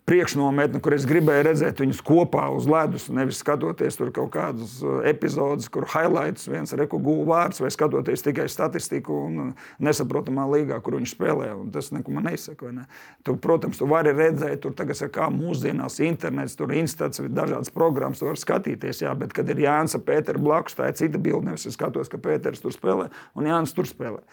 priekšnometni, 0.07 0.79
kur 0.83 0.95
es 0.95 1.05
gribēju 1.07 1.43
redzēt 1.49 1.81
viņus 1.83 1.99
kopā 2.07 2.45
uz 2.55 2.67
ledus, 2.69 3.09
nevis 3.11 3.41
skatoties 3.43 3.99
tur 3.99 4.13
kaut 4.15 4.31
kādus 4.31 4.77
uh, 4.79 5.01
epizodus, 5.07 5.67
kur 5.71 5.87
highlights 5.91 6.47
viens 6.47 6.71
reku 6.79 6.99
gūs 7.03 7.25
vārds, 7.27 7.59
vai 7.59 7.71
skatoties 7.73 8.23
tikai 8.23 8.47
statistiku 8.51 9.17
un 9.25 9.41
uh, 9.43 9.67
nesaprotamā 9.83 10.47
līgā, 10.53 10.79
kur 10.83 10.95
viņš 10.95 11.11
spēlē. 11.17 11.51
Tas 11.75 11.91
neko 11.91 12.15
man 12.15 12.29
neizsaka. 12.29 12.71
Ne? 12.71 12.87
Tu, 13.27 13.35
protams, 13.43 13.81
tu 13.81 13.89
vari 13.91 14.15
redzēt, 14.15 14.61
tur 14.63 14.75
tagad 14.79 15.03
ir 15.03 15.11
kā 15.11 15.27
mūsdienās 15.33 15.99
internets, 16.07 16.55
tur 16.55 16.71
ir 16.71 16.85
instats, 16.85 17.19
dažādas 17.27 17.73
programmas, 17.75 18.23
tu 18.23 18.31
vari 18.31 18.39
skatīties, 18.39 19.03
jā, 19.03 19.11
bet 19.19 19.35
kad 19.35 19.51
ir 19.51 19.65
Jānis 19.67 19.99
Pēters 20.07 20.39
blakus, 20.39 20.77
tā 20.77 20.87
ir 20.87 20.99
cita 20.99 21.19
bilde. 21.19 21.49
Nevis 21.51 21.67
es 21.67 21.75
skatos, 21.75 22.07
ka 22.07 22.19
Pēters 22.21 22.63
tur 22.63 22.71
spēlē 22.71 23.11
un 23.35 23.51
Jānis 23.51 23.75
tur 23.75 23.89
spēlē. 23.89 24.23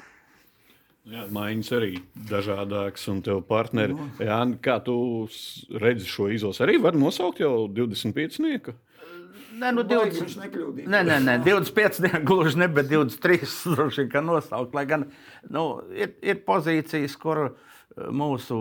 Jā, 1.05 1.27
maiņas 1.29 1.69
arī 1.77 1.99
dažādākas, 2.31 3.03
un 3.13 3.19
tev 3.25 3.43
partneri. 3.45 3.97
Jā, 4.25 4.39
kā 4.65 4.79
tu 4.87 4.97
redzi 5.83 6.09
šo 6.09 6.31
izlasi? 6.33 6.63
Arī 6.65 6.79
var 6.81 6.97
nosaukt 6.97 7.43
jau 7.43 7.67
25. 7.69 8.41
Nieku? 8.41 8.73
Nē, 9.55 9.71
nu, 9.77 9.85
20, 9.87 10.23
Viņš 10.25 10.39
nekļūdīja. 10.41 10.91
Nē, 10.91 11.03
nē, 11.07 11.19
nē, 11.27 11.35
25, 11.45 12.01
ne, 12.07 12.23
gluži 12.27 12.59
ne, 12.63 12.71
bet 12.73 12.89
23. 12.89 13.45
droši 13.77 14.03
vien, 14.03 14.11
ka 14.17 14.25
nosaukt. 14.25 14.73
Lai 14.75 14.87
gan 14.89 15.05
nu, 15.53 15.67
ir, 15.93 16.17
ir 16.25 16.41
pozīcijas, 16.49 17.19
kur 17.21 17.45
eh, 17.47 17.53
mūsu 18.09 18.61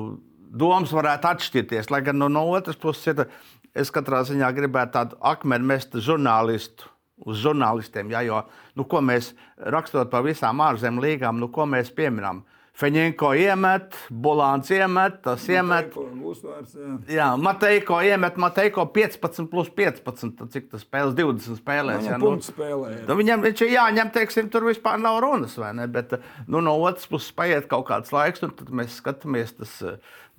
domas 0.53 0.91
varētu 0.93 1.31
atšķirties. 1.31 1.89
Lai 1.95 2.03
gan 2.05 2.19
nu, 2.19 2.27
no 2.27 2.43
otras 2.51 2.75
puses, 2.79 3.07
ir, 3.07 3.23
es 3.71 3.89
katrā 3.93 4.19
ziņā 4.27 4.51
gribētu 4.59 4.97
tādu 4.99 5.21
akmeni 5.31 5.71
mest 5.71 5.95
žurnālistu 5.95 6.91
uz 7.21 7.43
žurnālistiem. 7.43 8.11
Jā, 8.13 8.23
jo, 8.27 8.41
nu, 8.77 8.87
ko 8.89 9.03
mēs 9.05 9.33
rakstot 9.57 10.11
par 10.11 10.25
visām 10.25 10.63
ārzemju 10.65 11.03
līgām, 11.03 11.39
nu, 11.41 11.51
ko 11.53 11.67
mēs 11.69 11.93
pieminam? 11.95 12.43
Feņģenko 12.73 13.27
iemet, 13.37 13.93
Bulāns 14.09 14.71
iemet, 14.73 15.19
tas 15.21 15.43
iemet. 15.45 15.93
Uzvārds, 15.93 16.73
jā. 16.73 16.93
Jā, 17.19 17.27
Mateiko 17.37 17.99
iemet, 18.01 18.39
Mateiko 18.41 18.87
15 18.95 19.45
plus 19.51 19.69
15. 19.77 20.31
Tad 20.39 20.49
cik 20.55 20.71
tas 20.71 20.81
spēlēs 20.81 21.13
20 21.19 21.59
spēlēs? 21.61 22.07
Jā, 22.09 22.17
nu, 22.17 22.31
punkts 22.31 22.49
spēlē. 22.49 22.95
jā. 22.95 23.03
Nu, 23.05 23.19
viņam 23.19 23.45
viņš 23.45 23.61
ir 23.67 23.75
jāņem, 23.75 24.09
teiksim, 24.17 24.49
tur 24.49 24.65
vispār 24.71 24.97
nav 25.03 25.19
runas, 25.21 25.53
vai 25.61 25.69
ne? 25.77 25.85
Bet 25.85 26.17
nu, 26.47 26.63
no 26.65 26.73
otras 26.81 27.05
puses, 27.11 27.29
paiet 27.37 27.69
kaut 27.69 27.85
kāds 27.91 28.09
laiks, 28.15 28.41
un 28.41 28.57
tad 28.57 28.73
mēs 28.73 28.97
skatāmies, 29.03 29.53
tas 29.61 29.77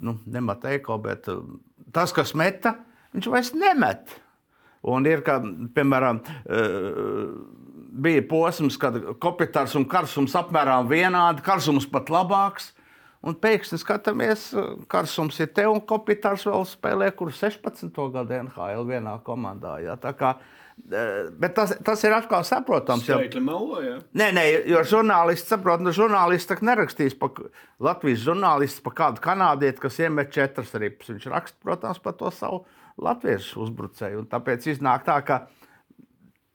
nu, 0.03 0.19
nemateiko, 0.27 0.99
bet 1.07 1.31
eh, 1.31 1.39
tas, 1.95 2.11
kas 2.19 2.35
meta, 2.35 2.81
viņš 3.15 3.31
vairs 3.31 3.55
nemet. 3.55 4.19
Un 4.85 5.07
ir, 5.09 5.23
kā, 5.25 5.39
piemēram, 5.75 6.19
eh, 6.45 7.29
bija 7.95 8.23
posms, 8.29 8.77
kad 8.81 8.97
kopitārs 9.23 9.77
un 9.79 9.87
karsums 9.89 10.35
apmēram 10.37 10.89
vienādi, 10.91 11.45
karsums 11.47 11.87
pat 11.91 12.11
labāks. 12.13 12.73
Un 13.25 13.33
pēkšņi 13.41 13.79
skatāmies, 13.81 14.51
eh, 14.53 14.75
karsums 14.93 15.39
ir 15.41 15.47
te 15.57 15.65
un 15.67 15.81
kopitārs 15.81 16.45
vēl 16.45 16.67
spēlē, 16.69 17.15
kur 17.17 17.29
16. 17.33 18.11
gada 18.13 18.43
NHL 18.43 18.85
vienā 18.85 19.23
komandā. 19.25 19.79
Jā. 19.81 19.97
Tā 19.97 20.13
kā, 20.13 20.35
eh, 20.93 21.31
Bet 21.39 21.55
tas, 21.55 21.73
tas 21.83 22.05
ir 22.05 22.11
atkal 22.13 22.43
saprotams. 22.45 23.07
jo- 23.09 23.17
Skaitļi 23.17 23.43
melo, 23.43 23.81
jā. 23.81 24.03
Nē, 24.15 24.33
nē, 24.35 24.67
jo 24.69 24.79
žurnālists 24.83 25.49
saprot, 25.49 25.81
nu, 25.81 25.91
žurnālists 25.91 26.47
tak 26.47 26.61
nerakstīs 26.61 27.19
par 27.19 27.31
Latvijas 27.81 28.19
žurnālistu, 28.27 28.83
par 28.83 28.93
kādu 28.93 29.21
kanādieti, 29.21 29.81
kas 29.81 29.97
iemet 29.99 30.31
četras 30.31 30.73
ripas. 30.75 31.07
Viņš 31.09 31.31
raksta, 31.33 31.55
protams, 31.65 31.99
par 32.03 32.13
to 32.13 32.27
savu 32.31 32.65
latviešu 33.01 33.65
uzbrucēju. 33.67 34.23
Un 34.23 34.31
tāpēc 34.31 34.69
iznāk 34.75 35.07
tā, 35.07 35.19
ka 35.27 35.41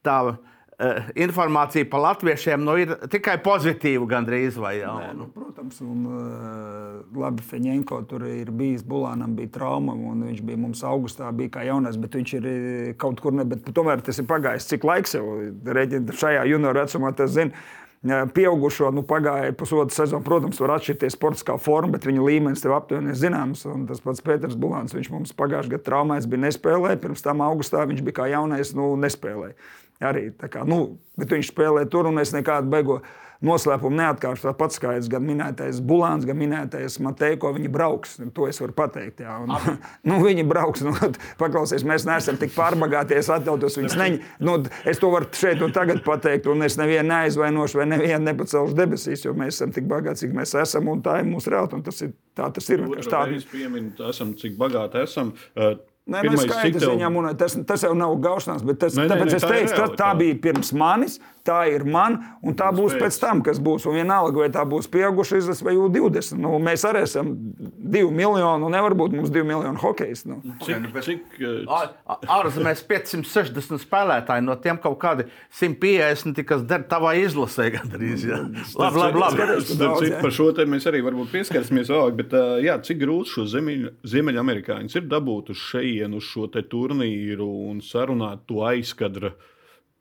tā 0.06 0.18
uh, 0.30 1.10
informācija 1.20 1.88
par 1.92 2.04
latviešiem 2.06 2.64
nu, 2.64 2.76
ir 2.80 2.94
tikai 3.12 3.38
pozitīva 3.44 4.08
gandrīz 4.14 4.60
vai 4.62 4.78
jau. 4.80 4.96
Nē, 5.02 5.10
nu, 5.18 5.28
protams, 5.36 5.82
un 5.84 6.06
uh, 6.08 7.20
labi, 7.20 7.44
Feņģenko 7.50 8.02
tur 8.10 8.26
ir 8.30 8.54
bijis. 8.56 8.86
Bulānam 8.88 9.36
bija 9.38 9.52
trauma, 9.60 9.96
un 9.96 10.24
viņš 10.30 10.46
bija 10.48 10.62
mums 10.62 10.84
augustā, 10.88 11.32
bija 11.36 11.58
kā 11.58 11.66
jaunais, 11.68 12.00
bet 12.00 12.16
viņš 12.20 12.36
ir 12.40 12.48
eh, 12.50 12.94
kaut 13.00 13.20
kur 13.24 13.36
ne. 13.36 13.48
Bet 13.50 13.68
tomēr 13.76 14.04
tas 14.06 14.22
ir 14.22 14.30
pagājis 14.30 14.70
cik 14.72 14.88
laiks 14.88 15.18
jau 15.20 15.26
reģistrēts 15.68 16.24
šajā 16.24 16.48
junioru 16.54 16.86
vecumā. 16.86 17.14
Tas 17.18 17.36
zina. 17.36 17.68
Pieaugušo 18.08 18.94
nu, 18.96 19.02
pagāja 19.04 19.52
pusotru 19.60 19.92
sezonu. 19.92 20.24
Protams, 20.24 20.60
var 20.64 20.78
atšķirties 20.78 21.18
sports 21.18 21.44
kā 21.44 21.58
forma, 21.60 21.98
bet 21.98 22.08
viņa 22.08 22.24
līmenis 22.24 22.64
tev 22.64 22.78
aptuveni 22.78 23.16
zināms. 23.18 23.66
Un 23.68 23.84
tas 23.90 24.00
pats 24.04 24.24
Pēters 24.24 24.56
Bulāns, 24.60 24.96
viņš 24.96 25.10
mums 25.12 25.36
pagājušajā 25.36 25.74
gadā 25.74 25.88
traumēs 25.90 26.30
bija 26.32 26.46
nespēlējis. 26.46 27.02
Pirms 27.04 27.26
tam 27.26 27.44
augustā 27.44 27.84
viņš 27.90 28.06
bija 28.08 28.22
kā 28.22 28.30
jaunais, 28.32 28.72
nu, 28.78 28.94
nespēlēja. 29.04 29.58
Arī 30.00 30.30
tā 30.40 30.48
kā, 30.48 30.64
nu, 30.64 30.96
bet 31.20 31.36
viņš 31.36 31.52
spēlēja 31.52 31.90
tur, 31.92 32.08
un 32.08 32.22
es 32.24 32.32
nekādu 32.32 32.72
beigu 32.72 33.02
noslēpumu 33.46 33.96
neatkārtošu. 34.00 34.48
Tāpat 34.50 34.76
skaidrs, 34.76 35.10
gan 35.12 35.24
minētais 35.28 35.80
Bulāns, 35.86 36.26
gan 36.28 36.38
minētais 36.40 36.98
Mateiko, 37.04 37.52
viņi 37.56 37.72
brauks. 37.72 38.18
To 38.36 38.48
es 38.50 38.60
varu 38.62 38.76
pateikt. 38.78 39.24
Jā. 39.24 39.38
Un, 39.44 39.54
nu, 40.10 40.20
viņi 40.26 40.46
brauks. 40.50 40.84
Nu, 40.86 40.94
paklausies, 41.40 41.86
mēs 41.88 42.08
neesam 42.10 42.40
tik 42.42 42.54
pārbagāti, 42.56 43.18
es 43.20 43.32
atļautos 43.34 43.80
viņus 43.80 43.98
neņemt. 44.00 44.30
Nu, 44.44 44.58
es 44.90 45.02
to 45.02 45.12
varu 45.14 45.30
šeit 45.40 45.64
un 45.66 45.76
tagad 45.76 46.04
pateikt, 46.06 46.50
un 46.52 46.66
es 46.68 46.80
nevienu 46.80 47.08
neaizvainošu 47.14 47.82
vai 47.82 47.90
nevienu 47.94 48.24
nepacelšu 48.28 48.76
debesīs, 48.78 49.24
jo 49.28 49.36
mēs 49.38 49.60
esam 49.60 49.76
tik 49.76 49.88
bagāti, 49.90 50.26
cik 50.26 50.36
mēs 50.36 50.56
esam, 50.60 50.92
un 50.92 51.04
tā 51.06 51.22
ir 51.24 51.30
mūsu 51.30 51.54
realitāte. 51.56 51.86
Tas 51.90 52.04
ir 52.06 52.16
tā, 52.36 52.52
tas 52.56 52.74
ir 52.76 52.84
tā. 53.08 53.24
Pieminam, 53.54 53.94
esam, 54.10 54.36
cik 54.38 54.60
bagāti 54.60 55.04
esam. 55.06 55.32
Uh, 55.56 55.78
Nē, 56.10 56.24
mēs 56.26 56.42
skaidrs 56.48 56.82
tev- 56.82 56.96
viņam, 56.96 57.18
un 57.22 57.28
tas, 57.38 57.56
tas 57.70 57.84
jau 57.86 57.92
nav 57.98 58.16
gaušanās, 58.24 58.64
bet 58.66 58.80
tas, 58.82 58.96
Nē, 58.98 59.06
nē, 59.06 59.10
tāpēc 59.14 59.30
nē, 59.30 59.36
es 59.38 59.44
tā 59.44 59.50
ir 59.50 59.56
teicu, 59.60 59.70
tā, 59.70 59.76
tā 59.76 59.84
realitāte. 59.86 60.18
bija 60.24 60.38
pirms 60.48 60.72
manis, 60.74 61.20
tā 61.50 61.60
ir 61.74 61.84
man, 61.90 62.20
un 62.46 62.54
tā 62.56 62.70
būs 62.78 62.94
pēc. 63.02 63.18
tam, 63.20 63.42
kas 63.46 63.58
būs. 63.60 63.90
Un 63.90 63.98
vienalga, 63.98 64.38
vai 64.46 64.52
tā 64.54 64.62
būs 64.70 64.88
pieauguša 64.94 65.42
izlase 65.42 65.66
vai 65.66 65.74
U20. 65.82 66.38
Nu, 66.40 66.54
mēs 66.62 66.86
arī 66.86 67.02
esam 67.08 67.34
divi 67.34 68.12
miljoni, 68.14 68.62
un 68.64 68.72
nevar 68.78 68.94
būt 69.00 69.18
mums 69.18 69.34
divi 69.34 69.48
miljoni 69.50 69.82
hokejs. 69.82 70.24
Nu. 70.30 70.40
Cik, 70.62 70.86
cik, 71.10 71.26
Ā- 71.66 71.90
ā- 72.06 72.20
Ārzemēs 72.40 72.86
560 72.86 73.82
spēlētāji, 73.82 74.46
no 74.46 74.56
tiem 74.62 74.78
kaut 74.84 75.00
kādi 75.02 75.26
150, 75.60 76.44
kas 76.46 76.62
der 76.70 76.84
tavā 76.92 77.16
izlasē. 77.20 77.70
Gandrīz, 77.74 78.24
jā. 78.30 78.40
labi, 78.78 79.02
labi, 79.02 79.20
labi. 79.24 79.42
Starp 79.66 79.80
daudz, 79.82 80.06
jā. 80.10 80.22
par 80.22 80.34
šo 80.36 80.50
tēmu 80.58 80.76
mēs 80.78 80.88
arī 80.92 81.02
varbūt 81.06 81.32
pieskarsimies 81.34 81.90
vēlāk, 81.92 82.18
bet 82.22 82.36
jā, 82.66 82.78
cik 82.86 83.02
grūti 83.02 83.34
šo 83.34 83.48
Ziemeļ- 83.50 83.90
ziemeļamerikāņus 84.14 85.00
ir 85.00 85.08
dabūt 85.12 85.50
uz 85.56 85.62
šejienu, 85.72 86.20
uz 86.22 86.28
šo 86.30 86.46
te 86.54 86.62
turnīru 86.70 87.48
un 87.72 87.80
sarunāt 87.86 88.46
to 88.50 88.62
aizkadra 88.70 89.34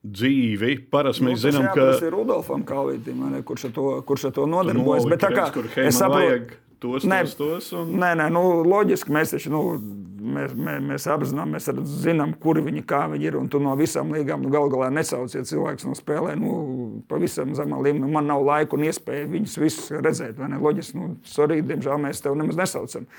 dzīvi. 0.07 0.77
Parasti 0.93 1.27
mēs 1.27 1.35
Nu, 1.35 1.43
tas 1.43 1.45
zinām, 1.49 1.69
ka 1.73 1.83
jāprasa 1.83 2.07
ir 2.07 2.15
Rudolfam 2.15 2.65
ne, 3.35 3.43
kurš 3.43 3.69
ar 3.69 3.77
to, 3.77 3.91
kurš 4.07 4.31
ar 4.31 4.33
to 4.39 4.47
nodarbojas. 4.47 5.05
nolika, 5.05 5.17
Bet 5.17 5.25
tā 5.25 5.31
kā 5.35 5.47
redz, 5.67 5.89
es 5.89 5.99
saprotu, 5.99 6.59
tos, 6.79 7.05
Nē. 7.09 7.23
tos, 7.25 7.35
tos. 7.39 7.73
Un... 7.75 7.97
Nē, 7.99 8.13
nē, 8.21 8.29
nu, 8.31 8.43
loģiski 8.67 9.13
mēs 9.15 9.35
taču 9.35 9.51
nu, 9.51 9.63
mēs, 10.23 10.55
mēs, 10.55 10.85
mēs 10.93 11.09
apzināmies, 11.11 11.67
mēs 11.75 11.97
zinām, 12.05 12.35
kur 12.39 12.61
viņi, 12.63 12.85
kā 12.89 13.05
viņi 13.11 13.31
ir. 13.31 13.39
Un 13.41 13.51
tu 13.51 13.61
no 13.63 13.75
visām 13.79 14.13
līgām 14.15 14.45
nu, 14.47 14.53
galu 14.55 14.71
galā 14.73 14.93
nesauciet 14.95 15.51
cilvēks 15.51 15.89
no 15.89 15.97
spēlē. 15.99 16.37
Nu, 16.39 17.03
pavisam 17.11 17.57
zemā 17.59 17.81
līmenī 17.83 18.13
man 18.15 18.31
nav 18.31 18.47
laika 18.47 18.79
un 18.79 18.87
iespēja 18.87 19.27
viņus 19.35 19.59
visus 19.65 19.91
redzēt. 19.99 20.39
Loģiski, 20.39 20.99
nu, 21.01 21.13
sorry, 21.27 21.61
diemžēl 21.67 22.01
mēs 22.07 22.23
tev 22.25 22.39
nemaz 22.39 22.61
nesaucam. 22.63 23.11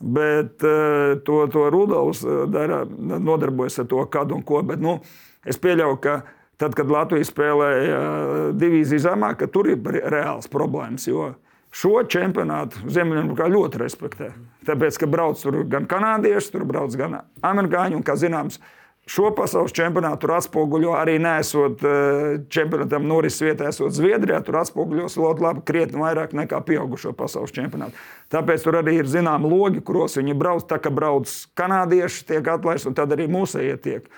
Bet 0.00 0.62
uh, 0.62 1.18
to, 1.26 1.40
to 1.50 1.66
Rudolfs 1.74 2.22
eh, 2.22 2.44
dara, 2.52 2.84
nodarbojas 3.18 3.80
ar 3.82 3.88
to, 3.90 4.04
kad 4.12 4.30
un 4.34 4.44
ko. 4.46 4.62
Bet, 4.62 4.82
nu, 4.82 5.00
es 5.42 5.58
pieļauju, 5.58 5.98
ka 6.04 6.20
tad, 6.58 6.76
kad 6.78 6.90
Latvija 6.90 7.26
spēlēja 7.26 7.98
eh, 7.98 8.38
divīziju 8.58 9.02
zemāk, 9.08 9.40
ka 9.42 9.50
tur 9.50 9.72
ir 9.72 9.82
re- 9.82 10.04
reāls 10.14 10.50
problēmas. 10.52 11.08
Jo 11.10 11.32
šo 11.74 12.00
čempionātu 12.08 12.86
Ziemeļamerikā 12.88 13.48
ļoti 13.52 13.80
respektē. 13.82 14.30
Tāpēc, 14.68 14.98
ka 15.02 15.08
brauc 15.10 15.40
tur 15.42 15.60
gan 15.68 15.88
kanādieši, 15.90 16.52
tur 16.54 16.64
brauc 16.68 16.94
gan 16.96 17.20
amerikāņi. 17.44 17.98
Un, 17.98 18.04
kā 18.06 18.16
zināms, 18.18 18.60
šo 19.08 19.30
pasaules 19.36 19.72
čempionātu 19.72 20.20
tur 20.26 20.34
atspoguļo 20.36 20.92
arī 21.00 21.14
nesot 21.24 21.80
eh, 21.88 22.38
čempionātam 22.52 23.06
norises 23.08 23.40
vietā, 23.46 23.70
esot 23.72 23.94
Zviedrijā. 23.96 24.42
Tur 24.44 24.58
atspoguļos 24.60 25.16
ļoti 25.16 25.44
labi, 25.46 25.64
krietni 25.68 26.02
vairāk 26.02 26.34
nekā 26.36 26.60
pieaugušo 26.68 27.14
pasaules 27.16 27.54
čempionātu. 27.56 27.96
Tāpēc 28.34 28.64
tur 28.66 28.76
arī 28.82 28.98
ir 29.00 29.08
zināma 29.08 29.48
logi, 29.48 29.80
kuros 29.80 30.18
viņi 30.20 30.36
brauc. 30.36 30.66
Tā 30.68 30.76
kā 30.84 30.92
brauc 30.92 31.32
kanādieši, 31.56 32.26
tiek 32.34 32.50
atlaisti, 32.52 32.90
un 32.92 32.96
tad 33.00 33.14
arī 33.16 33.26
mūsējie 33.32 33.76
tiek. 33.84 34.10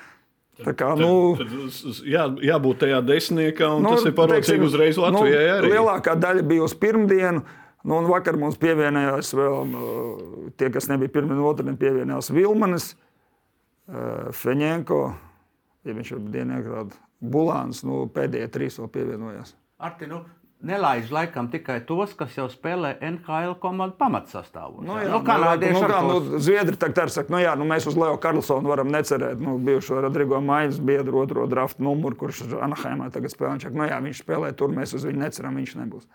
Tā 0.61 0.75
kā, 0.77 0.91
Tad, 0.93 1.01
nu, 1.01 1.37
tad, 1.39 1.53
s- 1.73 2.03
jā, 2.05 2.27
jābūt 2.45 2.83
tajā 2.83 2.99
desmitniekā, 3.09 3.71
un 3.79 3.87
Nu, 3.87 3.95
nu, 3.95 3.97
tas 3.97 4.11
ir 4.11 4.13
parocīgi 4.19 4.67
uzreiz 4.67 4.99
Latvijai. 5.01 5.47
Nu, 5.47 5.55
arī. 5.63 5.71
lielākā 5.73 6.19
daļa 6.21 6.43
bija 6.51 6.67
uz 6.67 6.75
pirmdienu. 6.77 7.41
Nu, 7.81 7.95
un 7.97 8.11
vakar 8.11 8.37
mums 8.37 8.59
pievienojās 8.61 9.31
vēl 9.33 9.55
nu, 9.71 9.87
tie, 10.61 10.69
kas 10.69 10.91
nebija 10.91 11.09
pirmā 11.15 11.33
un 11.33 11.47
otrā, 11.49 11.73
pievienojās 11.81 12.29
Vilmanis, 12.37 12.91
eh, 12.93 13.10
Feņēnko, 14.41 15.01
ja 15.89 15.95
viņš 15.97 16.13
ir 16.17 16.27
dienīgi 16.35 16.83
Bulāns, 17.21 17.83
nu, 17.85 18.07
pēdējie 18.15 18.51
trīs 18.53 18.79
vēl 18.81 18.89
pievienojās. 18.95 19.53
Arti, 19.81 20.07
nu, 20.09 20.23
nelaiž 20.65 21.11
laikam 21.13 21.49
tikai 21.53 21.79
tos, 21.89 22.13
kas 22.17 22.37
jau 22.37 22.47
spēlē 22.53 22.95
NHL 23.01 23.55
komandu 23.61 23.97
pamatsastāvos. 24.01 24.85
Nu, 24.85 24.97
jā. 24.97 25.07
jā, 25.09 25.13
nu, 25.13 25.21
kanādieši 25.27 25.77
nu, 25.77 25.83
ar 25.85 25.93
kā, 25.93 26.01
nu, 26.05 26.41
Zviedri 26.41 26.81
tagad 26.81 27.03
arī 27.05 27.15
saka, 27.15 27.33
nu, 27.35 27.41
jā, 27.43 27.55
nu, 27.61 27.69
mēs 27.69 27.89
uz 27.91 27.97
Leo 28.01 28.19
Karlsonu 28.21 28.73
varam 28.73 28.93
necerēt. 28.93 29.41
Nu, 29.41 29.57
bijušo 29.69 30.01
Rodrigo 30.05 30.41
Maiņas 30.45 30.81
biedru 30.85 31.23
otro 31.23 31.47
draftu 31.51 31.85
numuru, 31.85 32.19
kurš 32.25 32.45
ir 32.47 32.59
Anaheimā 32.65 33.09
tagad 33.15 33.33
spēlē. 33.33 33.55
Viņš 33.57 33.69
saka, 33.69 33.81
nu, 33.81 33.89
jā, 33.89 34.01
viņš 34.09 34.23
spēlē 34.25 34.53
tur, 34.57 34.77
mēs 34.77 34.97
uz 34.97 35.09
viņu 35.09 35.25
neceram, 35.25 35.61
viņš 35.61 35.75
nebūs. 35.81 36.09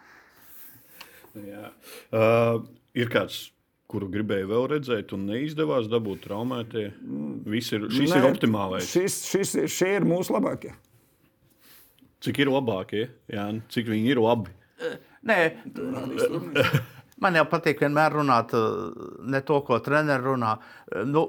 Jā. 1.46 1.74
Uh, 2.16 2.64
ir 2.96 3.10
kāds, 3.12 3.50
kuru 3.92 4.10
gribēju 4.12 4.50
vēl 4.50 4.68
redzēt, 4.76 5.14
un 5.16 5.28
neizdevās 5.30 5.90
dabūt 5.92 6.26
traumētie. 6.26 6.88
Viss 7.46 7.76
ir, 7.76 7.88
šis 7.94 8.12
Nē, 8.12 8.20
ir 8.22 8.28
optimālais. 8.32 8.90
Šis, 8.90 9.20
šis, 9.30 9.56
šie 9.72 9.92
ir 10.00 10.08
mūsu 10.08 10.36
labākie. 10.36 10.74
Cik 12.26 12.42
ir 12.42 12.50
labākie, 12.50 13.08
jā, 13.30 13.46
cik 13.70 13.92
viņi 13.92 14.16
ir 14.16 14.22
labi. 14.24 14.54
Nē, 15.26 15.40
man 17.22 17.38
jau 17.38 17.46
patīk 17.50 17.82
vienmēr 17.86 18.18
runāt 18.18 18.54
eh, 18.58 19.02
ne 19.32 19.42
to, 19.46 19.62
ko 19.68 19.82
treneris 19.84 20.26
runā. 20.26 20.58
Eh, 20.92 21.06
Nu, 21.06 21.28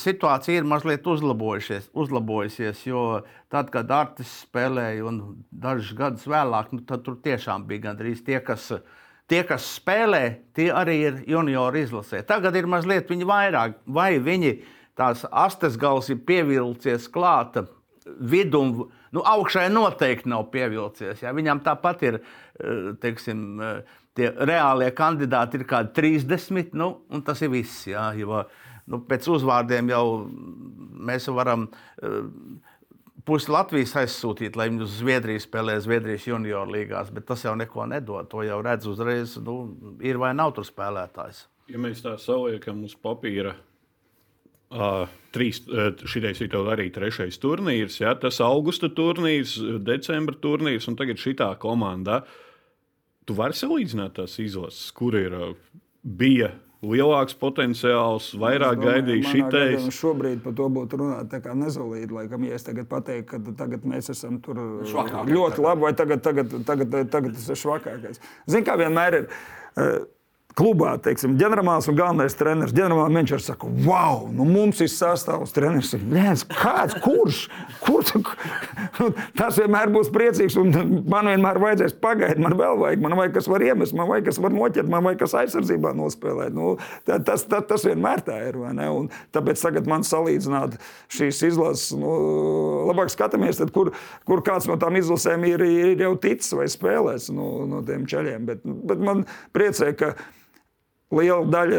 situācija 0.00 0.60
ir 0.60 0.68
mazliet 0.68 1.06
uzlabojusies, 1.06 1.90
uzlabojusies 1.94 2.80
jo 2.88 3.04
tad, 3.52 3.70
kad 3.72 3.90
Artis 3.94 4.32
spēlēja 4.44 5.04
un 5.06 5.20
dažus 5.50 5.94
gadus 5.96 6.26
vēlāk, 6.30 6.72
nu, 6.74 6.82
tad 6.86 7.04
tur 7.06 7.20
tiešām 7.22 7.68
bija 7.70 7.90
gandrīz 7.90 8.24
tie, 8.26 8.40
kas. 8.44 8.72
Tie, 9.30 9.44
kas 9.46 9.62
spēlē, 9.76 10.24
tie 10.58 10.72
arī 10.74 10.96
ir 11.04 11.18
juniori 11.30 11.84
izlasē. 11.84 12.24
Tagad 12.26 12.56
ir 12.58 12.66
mazliet 12.66 13.10
vairāk, 13.10 13.76
vai 13.86 14.18
viņi 14.18 14.56
tās 14.98 15.22
astes 15.30 15.76
gals 15.78 16.10
ir 16.10 16.18
pievilcies 16.26 17.06
klāta 17.08 17.68
vidum, 18.20 18.90
nu, 19.14 19.22
augšai 19.22 19.68
noteikti 19.70 20.30
nav 20.30 20.48
pievilcies. 20.50 21.22
Ja? 21.22 21.34
Viņam 21.36 21.62
tāpat 21.62 22.02
ir, 22.02 22.20
eh, 22.58 22.90
teiksim, 23.00 23.60
eh, 23.60 23.82
tie 24.14 24.32
reālie 24.32 24.90
kandidāti 24.90 25.60
ir 25.60 25.64
kādi 25.64 25.94
30, 25.94 26.74
nu, 26.74 27.02
un 27.10 27.22
tas 27.22 27.40
ir 27.42 27.50
viss. 27.50 27.86
Ja? 27.86 28.10
Jo, 28.12 28.44
nu, 28.86 29.00
pēc 29.00 29.28
uzvārdiem 29.28 29.88
jau 29.90 30.26
mēs 31.06 31.28
varam 31.32 31.68
eh, 32.02 32.08
pusi 33.26 33.50
Latvijas 33.52 33.94
aizsūtīt, 34.00 34.56
lai 34.58 34.68
viņi 34.70 34.84
uz 34.84 34.98
Zviedriju 35.00 35.42
spēlē 35.42 35.76
Zviedrijas 35.82 36.26
junior 36.28 36.70
līgās, 36.70 37.10
bet 37.14 37.26
tas 37.28 37.44
jau 37.44 37.56
neko 37.58 37.86
nedod. 37.90 38.28
To 38.32 38.44
jau 38.46 38.60
redz 38.64 38.88
uzreiz, 38.90 39.36
nu, 39.44 39.56
ir 40.04 40.20
vai 40.20 40.32
nav 40.36 40.54
tur 40.56 40.66
spēlētājs. 40.68 41.44
Ja 41.70 41.80
mēs 41.82 42.02
tā 42.04 42.16
saliekam 42.18 42.82
uz 42.86 42.96
papīra, 42.98 43.54
uh, 44.74 45.10
trīs, 45.34 45.62
šitais 46.10 46.40
ir 46.42 46.56
arī 46.60 46.88
trešais 46.94 47.38
turnīrs, 47.42 48.00
ja, 48.02 48.14
tas 48.18 48.40
augusta 48.44 48.90
turnīrs, 48.90 49.58
decembra 49.86 50.38
turnīrs 50.42 50.88
un 50.90 50.98
tagad 50.98 51.20
šitā 51.22 51.52
komanda. 51.62 52.24
Tu 53.26 53.36
vari 53.36 53.54
salīdzināt 53.54 54.16
tās 54.18 54.38
izlases, 54.42 54.90
kur 54.96 55.14
ir 55.18 55.36
uh, 55.36 55.54
bija 56.02 56.50
lielāks 56.82 57.34
potenciāls, 57.36 58.30
vairāk 58.40 58.78
gaidīja 58.80 59.32
šitais. 59.34 59.88
Šobrīd 59.92 60.40
par 60.44 60.54
to 60.56 60.68
būtu 60.72 61.00
runāt 61.02 61.28
tā 61.32 61.42
kā 61.44 61.52
nezolīti. 61.56 62.12
Laikam, 62.16 62.44
ja 62.48 62.56
es 62.56 62.64
tagad 62.64 62.88
pateiktu, 62.88 63.42
ka 63.44 63.56
tagad 63.64 63.84
mēs 63.84 64.08
esam 64.14 64.38
tur 64.44 64.56
Švakākie 64.88 65.34
ļoti 65.34 65.58
tagad. 65.58 65.66
labi, 65.66 65.84
vai 65.84 65.92
tagad, 65.98 66.22
tagad, 66.24 66.54
tagad, 66.64 66.96
tagad 67.12 67.36
tas 67.36 67.50
ir 67.52 67.60
švakākais. 67.60 68.22
Zini, 68.48 68.64
kā 68.64 68.78
vienmēr 68.80 69.18
ir. 69.20 69.28
eh, 69.76 69.98
Klubā, 70.58 70.96
teiksim, 70.98 71.36
ģenerālis 71.38 71.86
un 71.90 71.96
galvenais 71.98 72.34
treneris. 72.34 72.72
Ģenerālis 72.74 73.30
ir 73.36 73.42
saka, 73.44 73.68
wow, 73.86 74.24
nu 74.34 74.42
mums 74.48 74.80
ir 74.82 74.88
sastāvs 74.90 75.52
treneris. 75.54 75.92
Nē, 75.94 76.32
kāds, 76.50 76.96
kurš? 77.04 77.44
kurš? 77.84 78.16
Tas 79.38 79.60
vienmēr 79.60 79.92
būs 79.94 80.10
priecīgs, 80.14 80.56
un 80.58 80.72
man 81.10 81.30
vienmēr 81.30 81.60
vajadzēs 81.62 81.94
pagaidīt. 82.02 82.42
Man 82.42 82.56
vēl 82.58 82.80
vajag, 82.80 83.04
man 83.04 83.14
vajag 83.20 83.36
kas 83.36 83.50
var 83.52 83.64
iemest, 83.64 83.94
man 83.96 84.10
vajag 84.10 84.26
kas 84.26 84.40
var 84.42 84.56
noķert, 84.56 84.90
man 84.90 85.06
vajag 85.06 85.22
kas 85.22 85.36
aizsardzībā 85.44 85.94
nospēlēt. 86.00 86.56
Nu, 86.56 86.72
tas, 87.06 87.46
tas, 87.46 87.68
tas 87.70 87.86
vienmēr 87.86 88.24
tā 88.26 88.40
ir. 88.48 88.58
Tāpēc 89.36 89.62
tagad 89.62 89.86
man 89.90 90.02
salīdzināt 90.06 90.76
šīs 91.14 91.44
izlases, 91.52 91.94
nu, 92.00 92.10
labāk 92.90 93.14
skatāmies, 93.14 93.62
tad, 93.62 93.70
kur, 93.76 93.92
kur 94.26 94.42
kāds 94.46 94.66
no 94.70 94.74
tām 94.82 94.98
izlasēm 94.98 95.46
ir, 95.46 95.62
ir 95.62 96.04
jau 96.08 96.12
ticis 96.20 96.58
vai 96.58 96.66
spēlēs 96.70 97.30
no, 97.34 97.52
no 97.70 97.86
tiem 97.86 98.04
ceļiem. 98.10 98.50
Bet, 98.50 98.66
bet 98.66 99.06
man 99.06 99.24
priecē, 99.54 99.94
ka 99.94 100.12
Liela 101.10 101.42
daļa, 101.50 101.78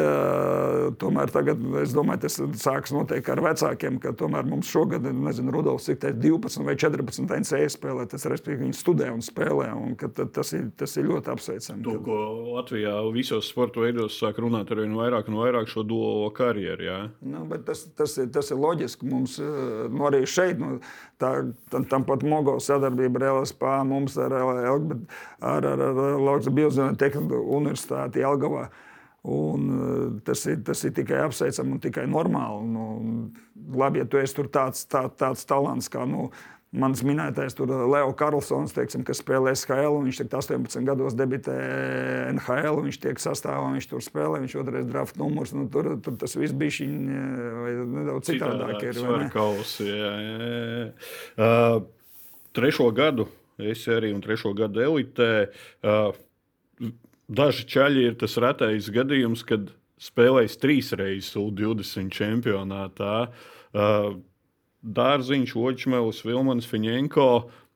tomēr, 1.00 1.30
tagad, 1.32 1.62
es 1.80 1.94
domāju, 1.96 2.20
tas 2.26 2.34
sāks 2.60 2.92
notiek 2.92 3.24
ar 3.32 3.40
vecākiem, 3.46 3.96
ka 4.04 4.12
tomēr 4.20 4.44
mums 4.44 4.68
šogad, 4.68 5.06
nezinu, 5.08 5.54
Rudolfs 5.56 5.88
ir 5.94 5.96
12 6.02 6.66
vai 6.68 6.76
14 6.76 7.32
NCE 7.38 7.70
spēlē, 7.72 8.04
tas 8.12 8.28
respektīvi 8.28 8.66
viņi 8.66 8.76
studē 8.76 9.08
un 9.14 9.24
spēlē, 9.24 9.70
un 9.72 9.96
ka 9.96 10.10
ta- 10.12 10.26
tas 10.28 10.52
ir, 10.58 10.66
tas 10.76 10.98
ir 11.00 11.08
ļoti 11.08 11.32
apsveicami. 11.32 11.80
To, 11.88 11.96
ko 12.04 12.18
Latvijā 12.58 12.98
visos 13.16 13.48
sporta 13.48 13.80
veidos 13.86 14.20
sāk 14.20 14.42
runāt 14.44 14.76
ar 14.76 14.84
vien 14.84 14.98
vairāk 15.00 15.32
un 15.32 15.40
vairāk 15.40 15.72
šo 15.72 15.86
duālo 15.88 16.28
karjeru. 16.36 16.90
Jā. 16.90 17.00
Nu, 17.24 17.46
bet 17.48 17.64
tas, 17.72 17.86
tas, 17.96 18.18
ir, 18.20 18.28
tas 18.36 18.52
ir 18.52 18.60
loģiski. 18.60 19.08
Mums 19.16 19.40
eh, 19.40 19.88
nu, 19.88 20.04
arī 20.12 20.26
šeit, 20.28 20.60
nu, 20.60 20.82
tā, 21.24 21.38
tam, 21.72 21.88
tam 21.88 22.04
pat 22.04 22.28
Mogovas 22.28 22.68
sadarbība 22.68 23.24
ar 23.24 23.40
LSP, 23.40 23.64
mums 23.96 24.20
ar, 24.20 24.36
Elg- 24.44 24.98
ar, 25.40 25.72
ar, 25.72 25.88
ar 25.88 26.06
Laukas 26.20 26.52
Biozēnu 26.52 27.00
Tehniku 27.00 27.40
universitāti 27.62 28.28
Jelgavā. 28.28 28.68
Un, 29.22 29.68
eh, 29.70 30.22
tas, 30.25 30.46
ir, 30.50 30.63
tas 30.66 30.82
ir 30.88 30.96
tikai 30.98 31.20
apsveicami 31.28 31.75
un 31.75 31.82
tikai 31.82 32.08
normāli. 32.10 32.63
Nu, 32.74 32.86
labi, 33.78 34.01
ja 34.01 34.08
tu 34.10 34.18
esi 34.18 34.34
tur 34.40 34.50
tāds, 34.50 34.88
tā, 34.90 35.06
tāds 35.13 35.46
talants 35.46 35.92
kā 35.94 36.08
nu, 36.10 36.32
mans 36.72 37.04
minētais 37.06 37.54
tur 37.54 37.70
Leo 37.70 38.16
Karlsons, 38.18 38.74
teiksim, 38.74 39.04
kas 39.06 39.20
spēlē 39.22 39.54
SHL. 39.54 40.00
Viņš 40.08 40.22
tagad 40.24 40.38
18 40.40 40.88
gados 40.88 41.18
debitē 41.20 41.58
NHL. 42.32 42.82
Viņš 42.88 43.00
tiek 43.04 43.22
sastāvā, 43.22 43.68
viņš 43.75 43.90
tur 43.92 44.01
spēlē, 44.01 44.42
viņš 44.42 44.58
otrais 44.63 44.90
draft 44.90 45.22
numurs. 45.22 45.54
Nu, 45.54 45.68
tur, 45.70 45.94
tur 46.01 46.18
tas 46.22 46.34
viss 46.40 46.56
bija 46.58 46.88
nedaudz 46.90 48.32
citādāk. 48.32 48.82
Ir? 48.88 48.98
Svarkausi, 49.04 49.86
jā, 49.86 50.12
jā, 50.25 50.50
jā. 50.50 50.90
Uh, 51.38 51.86
trešo 52.58 52.90
gadu 52.96 53.30
es 53.62 53.86
arī 53.92 54.16
un 54.16 54.25
trešo 54.25 54.56
gadu 54.58 54.82
elitē. 54.82 55.32
Uh, 55.86 56.10
daži 57.32 57.68
čaļi 57.72 58.10
ir 58.10 58.18
tas 58.20 58.36
retais 58.42 58.90
gadījums, 58.94 59.46
kad 59.48 59.72
spēlējis 60.02 60.60
trīs 60.62 60.92
reizes 60.98 61.38
U20 61.39 62.12
čempionātā. 62.13 63.15
Uh, 63.72 64.20
Dārziņš, 64.82 65.56
Očmēlis, 65.62 66.24
Vilmans, 66.26 66.67
Fiņenko. 66.70 67.28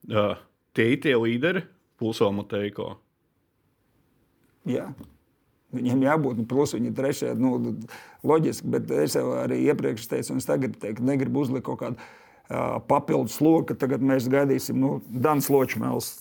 Uh, 0.10 0.38
tie 0.76 0.92
ir 0.96 1.02
tie 1.06 1.16
līderi, 1.20 1.66
Pulso 2.02 2.32
Mateiko. 2.34 2.96
Jā. 4.66 4.90
Viņiem 5.76 6.06
jābūt, 6.06 6.40
nu, 6.40 6.48
plus 6.50 6.74
viņi 6.76 6.90
ir 6.92 6.98
trešie. 6.98 7.32
Nu, 7.38 7.58
loģiski, 8.26 8.70
bet 8.74 8.92
es 8.96 9.18
jau 9.18 9.28
arī 9.38 9.60
iepriekš 9.68 10.08
teicu, 10.12 10.34
un 10.34 10.42
es 10.42 10.48
tagad 10.48 10.78
teiktu, 10.82 11.06
negribu 11.06 11.44
uzlikt 11.44 11.68
kaut 11.68 11.82
kādu 11.84 12.00
uh, 12.00 12.78
papildus 12.90 13.38
slogu, 13.38 13.68
ka 13.70 13.80
tagad 13.86 14.04
mēs 14.06 14.30
gaidīsim 14.32 14.80
nu, 14.82 14.98
Dans 15.10 15.52
Ločmēls. 15.52 16.14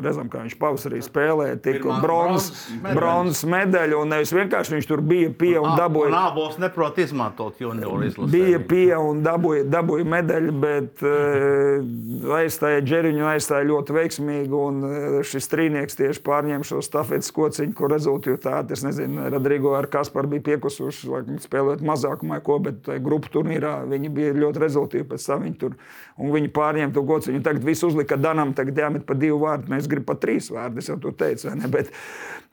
Redzam, 0.00 0.30
kā 0.32 0.44
viņš 0.44 0.56
pavasarī 0.60 1.02
spēlēja, 1.04 1.60
tika 1.64 2.00
bronzas 2.02 2.50
bronzas 2.94 3.44
medaļa. 3.48 3.98
Un 4.00 4.12
nevis 4.14 4.32
vienkārši 4.34 4.76
viņš 4.76 4.88
tur 4.88 5.02
bija 5.04 5.30
pie 5.36 5.54
un 5.60 5.76
dabūja. 5.78 6.10
Nābols 6.14 6.58
neprot 6.62 6.98
izmantot 7.02 7.60
junioru 7.62 8.08
izlasi. 8.08 8.30
Bija 8.32 8.60
pie 8.70 8.88
un 8.98 9.22
dabūja, 9.24 9.66
dabūja 9.70 10.08
medaļu, 10.14 10.54
bet 10.62 11.04
uh, 11.04 12.34
aizstāja 12.40 12.82
Džeriņu, 12.84 13.26
aizstāja 13.32 13.68
ļoti 13.70 13.96
veiksmīgi. 13.96 14.60
Un 14.60 14.82
uh, 14.86 15.18
šis 15.26 15.50
trīnieks 15.52 15.98
tieši 16.00 16.24
pārņēma 16.26 16.66
šo 16.66 16.82
stafetes 16.84 17.32
kociņu, 17.36 17.74
kur 17.78 17.92
rezultātā, 17.94 18.60
es 18.70 18.84
nezinu, 18.86 19.28
Rodrigo 19.32 19.74
ar 19.78 19.88
Kasparu 19.90 20.34
bija 20.36 20.50
piekusuši, 20.52 21.10
laikam, 21.10 21.40
spēlēt 21.42 21.84
mazākumā, 21.86 22.40
ko, 22.46 22.60
bet 22.64 22.90
grupu 23.02 23.32
turnīrā 23.36 23.80
viņi 23.90 24.12
bija 24.14 24.36
ļoti 24.38 24.64
rezultāti. 24.64 25.06
Pēc 25.10 25.26
tam 25.26 25.44
viņi 25.44 25.58
tur 25.60 25.76
un 26.20 26.32
viņi 26.34 26.50
pārņēma 26.54 26.94
to 26.94 27.04
kociņu. 27.06 27.42
Tagad 27.44 27.64
viss 27.66 27.84
uzlika 27.86 28.18
Danam, 28.20 28.54
tagad 28.56 28.78
jāmet 28.82 29.06
pa 29.08 29.16
divu 29.18 29.40
vārdu. 29.44 29.70
Mēs 29.72 29.88
gribam 29.90 30.08
pat 30.10 30.22
trīs 30.24 30.50
vārdus, 30.52 30.88
jau 30.90 30.96
to 31.00 31.12
teicu. 31.16 31.48
vai 31.48 31.56
ne? 31.60 31.70
Bet, 31.70 31.90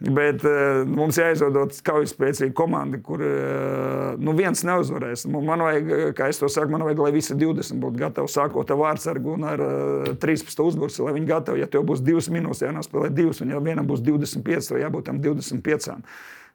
bet 0.04 0.46
uh, 0.46 0.84
mums 0.90 1.20
jāizveido 1.20 1.66
kaujaspēcīga 1.88 2.54
komanda, 2.58 3.00
kur 3.04 3.24
uh, 3.24 4.14
nu 4.22 4.36
viens 4.38 4.64
neuzvarēs. 4.68 5.28
Man 5.34 5.64
vajag, 5.66 5.92
eh, 5.92 6.06
kā 6.18 6.30
es 6.32 6.42
to 6.42 6.50
saku, 6.52 6.74
man 6.74 6.86
vajag, 6.88 7.04
lai 7.06 7.14
visi 7.16 7.38
20 7.38 7.82
būtu 7.84 8.02
gatavi 8.04 8.32
sākot 8.32 8.74
ar 8.74 8.82
vārdsargu 8.82 9.36
un 9.38 9.48
ar 9.50 9.64
uh, 9.64 10.16
13 10.22 10.64
uzbruci, 10.66 11.04
lai 11.06 11.16
viņi 11.18 11.32
gatavi. 11.32 11.64
Ja 11.64 11.70
tev 11.72 11.88
būs 11.90 12.04
divas 12.06 12.32
minūtes, 12.34 12.66
jānospēlē 12.68 13.12
divas, 13.14 13.42
un 13.46 13.54
ja 13.56 13.62
vienam 13.64 13.88
būs 13.90 14.04
25, 14.06 14.72
tad 14.72 14.84
jābūt 14.84 15.10
tam 15.10 15.22
25. 15.24 16.02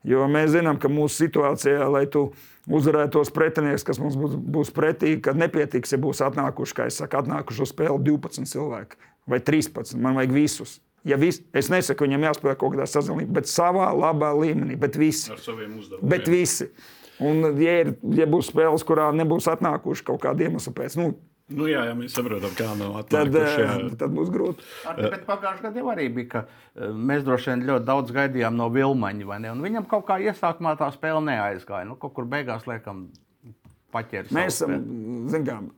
Jo 0.03 0.27
mēs 0.27 0.51
zinām, 0.57 0.81
ka 0.83 0.91
mūsu 0.91 1.29
situācijā, 1.29 1.87
lai 1.87 2.09
tu 2.11 2.33
uzvarētu 2.67 3.19
tos 3.19 3.31
pretinieks, 3.35 3.85
kas 3.87 4.01
mums 4.03 4.19
būs, 4.19 4.35
būs 4.35 4.73
pretī, 4.75 5.15
kad 5.23 5.39
nepietiks, 5.39 5.95
ja 5.95 6.01
būs 6.03 6.23
atnākuši, 6.27 6.77
kā 6.79 6.89
es 6.91 6.99
saku, 6.99 7.21
atnākuši 7.23 7.63
uz 7.63 7.71
spēli 7.71 8.03
12 8.11 8.51
cilvēki 8.51 9.12
vai 9.29 9.41
13. 9.41 9.95
Man 10.01 10.17
vajag 10.19 10.33
visus. 10.35 10.79
Ja 11.05 11.17
vis, 11.19 11.41
es 11.59 11.67
nesaku, 11.73 12.07
viņam 12.07 12.29
jāspēlē 12.29 12.55
kaut 12.61 12.77
kādā 12.77 12.85
sazināmībā, 12.87 13.41
bet 13.41 13.51
savā 13.51 13.89
labā 13.91 14.31
līmenī, 14.39 14.77
bet 14.79 14.95
visi. 15.01 15.33
Ar 15.35 15.41
saviem 15.43 15.75
uzdevumiem. 15.81 16.09
Bet 16.13 16.29
visi. 16.31 16.69
Un, 17.23 17.43
ja, 17.59 17.75
ir, 17.83 17.91
ja 18.19 18.27
būs 18.31 18.53
spēles, 18.53 18.85
kurā 18.87 19.09
nebūs 19.15 19.49
atnākuši 19.51 20.07
kaut 20.07 20.23
kāda 20.23 20.47
iemesla 20.49 20.73
pēc, 20.79 20.99
nu, 21.03 21.13
Nu, 21.53 21.67
jā, 21.69 21.83
ja 21.85 21.93
mēs 21.99 22.15
saprotam, 22.15 22.53
kā 22.57 22.69
nav 22.79 22.95
tad, 23.11 23.27
atnākuši. 23.35 23.61
jā. 23.61 23.73
eh, 23.91 23.97
tad 24.01 24.13
būs 24.15 24.31
grūti. 24.33 24.63
Bet 24.97 25.25
pagājušajā 25.27 25.65
gadā 25.67 25.83
jau 25.83 25.91
arī 25.93 26.07
bija, 26.15 26.29
ka 26.31 26.41
eh, 26.47 26.93
mēs 26.95 27.27
droši 27.27 27.51
vien 27.51 27.65
ļoti 27.67 27.85
daudz 27.91 28.15
gaidījām 28.15 28.55
no 28.57 28.69
Vilmaņa. 28.73 29.27
vai 29.29 29.39
ne? 29.43 29.51
Un 29.53 29.61
Viņam 29.61 29.85
kaut 29.91 30.07
kā 30.09 30.17
iesākumā 30.23 30.77
tā 30.81 30.89
spēle 30.95 31.21
neaizgāja. 31.27 31.85
Nu, 31.91 31.99
kaut 32.01 32.15
kur 32.17 32.25
beigās 32.31 32.65
liekam, 32.71 33.09
paķēries. 33.93 34.33
Mēs 34.35 34.57
esam, 34.57 34.75
zinām, 35.33 35.69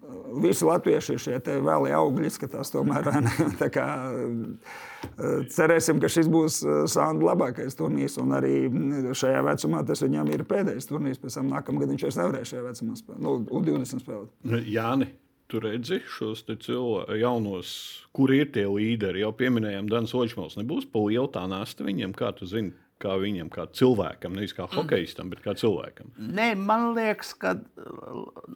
visi 0.43 0.67
latvieši 0.67 1.15
ir 1.15 1.23
šie 1.23 1.41
vēlie 1.65 1.95
augļi, 1.97 2.29
izskatās 2.31 2.73
tomēr. 2.75 3.09
kā, 3.77 3.89
eh, 4.13 5.43
cerēsim, 5.55 6.01
ka 6.03 6.11
šis 6.13 6.31
būs 6.33 6.61
eh, 6.65 6.79
Sāna 6.91 7.31
labākais 7.31 7.79
turnīrs. 7.79 8.17
Un 8.23 8.37
arī 8.39 8.55
mm, 8.69 9.13
šajā 9.19 9.43
vecumā 9.49 9.83
tas 9.89 10.05
viņam 10.05 10.33
ir 10.35 10.47
pēdējais 10.49 10.91
turnīrs. 10.91 11.21
Pēc 11.23 11.41
tam 11.41 11.51
nākamā 11.53 11.85
gada 11.85 11.95
viņš 11.95 12.07
vairs 12.09 12.21
nevarēs 12.23 12.55
šajā 12.55 12.65
vecumā 12.69 12.97
spēlēt. 13.01 13.23
Nu, 13.27 13.37
U20 13.61 14.05
spēlēt. 14.05 14.65
Jāni, 14.71 15.11
tu 15.51 15.61
redzi 15.63 16.01
šos 16.17 16.45
te 16.49 16.57
cilvēkus, 16.61 17.19
jaunos, 17.21 17.75
kur 18.17 18.33
ir 18.35 18.51
tie 18.55 18.67
līderi. 18.71 19.25
Jau 19.25 19.35
pieminējām, 19.37 19.91
Dans 19.93 20.17
Očmals. 20.17 20.59
Nebūs 20.61 20.89
pa 20.91 21.05
lielu 21.05 21.31
tā 21.35 21.45
nasta 21.51 21.87
viņam, 21.87 22.17
kā 22.17 22.33
tu 22.37 22.49
zini. 22.51 22.75
Kā 23.05 23.19
viņam, 23.21 23.51
kā 23.53 23.67
cilvēkam, 23.77 24.33
nevis 24.39 24.55
kā 24.57 24.65
hokeistam, 24.73 25.29
bet 25.33 25.43
kā 25.45 25.53
cilvēkam. 25.61 26.15
Nē, 26.17 26.55
man 26.57 26.95
liekas, 26.97 27.35
ka 27.37 27.59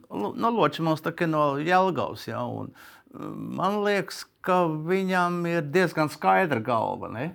no 0.09 0.53
Ločmans 0.55 1.05
tā 1.05 1.13
kā 1.13 1.27
no 1.29 1.51
Jelgavas. 1.61 2.25
Ja, 2.31 2.41
un, 2.49 2.71
uh, 2.73 3.29
man 3.29 3.83
liekas, 3.85 4.23
ka 4.45 4.63
viņam 4.65 5.43
ir 5.51 5.69
diezgan 5.69 6.09
skaidra 6.09 6.63
galva. 6.65 7.11
Ne? 7.13 7.27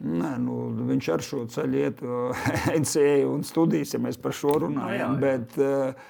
Nē, 0.00 0.34
nu, 0.42 0.56
viņš 0.90 1.08
ar 1.14 1.24
šo 1.24 1.44
ceļu 1.54 1.84
iet, 1.84 2.02
NCA 2.82 3.14
un 3.30 3.46
studijas, 3.46 3.94
ja 3.94 4.02
mēs 4.02 4.18
par 4.20 4.34
šo 4.36 4.58
runājam. 4.66 4.96
jā, 4.96 5.06
jā. 5.06 5.10
Bet, 5.22 5.56
uh, 5.62 6.08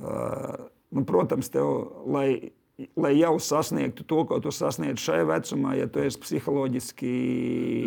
uh, 0.00 0.68
nu, 0.94 1.04
protams, 1.08 1.52
tev, 1.54 1.70
lai, 2.16 2.28
lai 2.98 3.12
jau 3.18 3.36
sasniegtu 3.38 4.06
to, 4.08 4.24
ko 4.28 4.40
tu 4.42 4.52
sasniedz 4.54 5.02
šajā 5.04 5.28
vecumā, 5.30 5.76
ja 5.78 5.86
tu 5.90 6.02
esi 6.02 6.20
psiholoģiski 6.22 7.12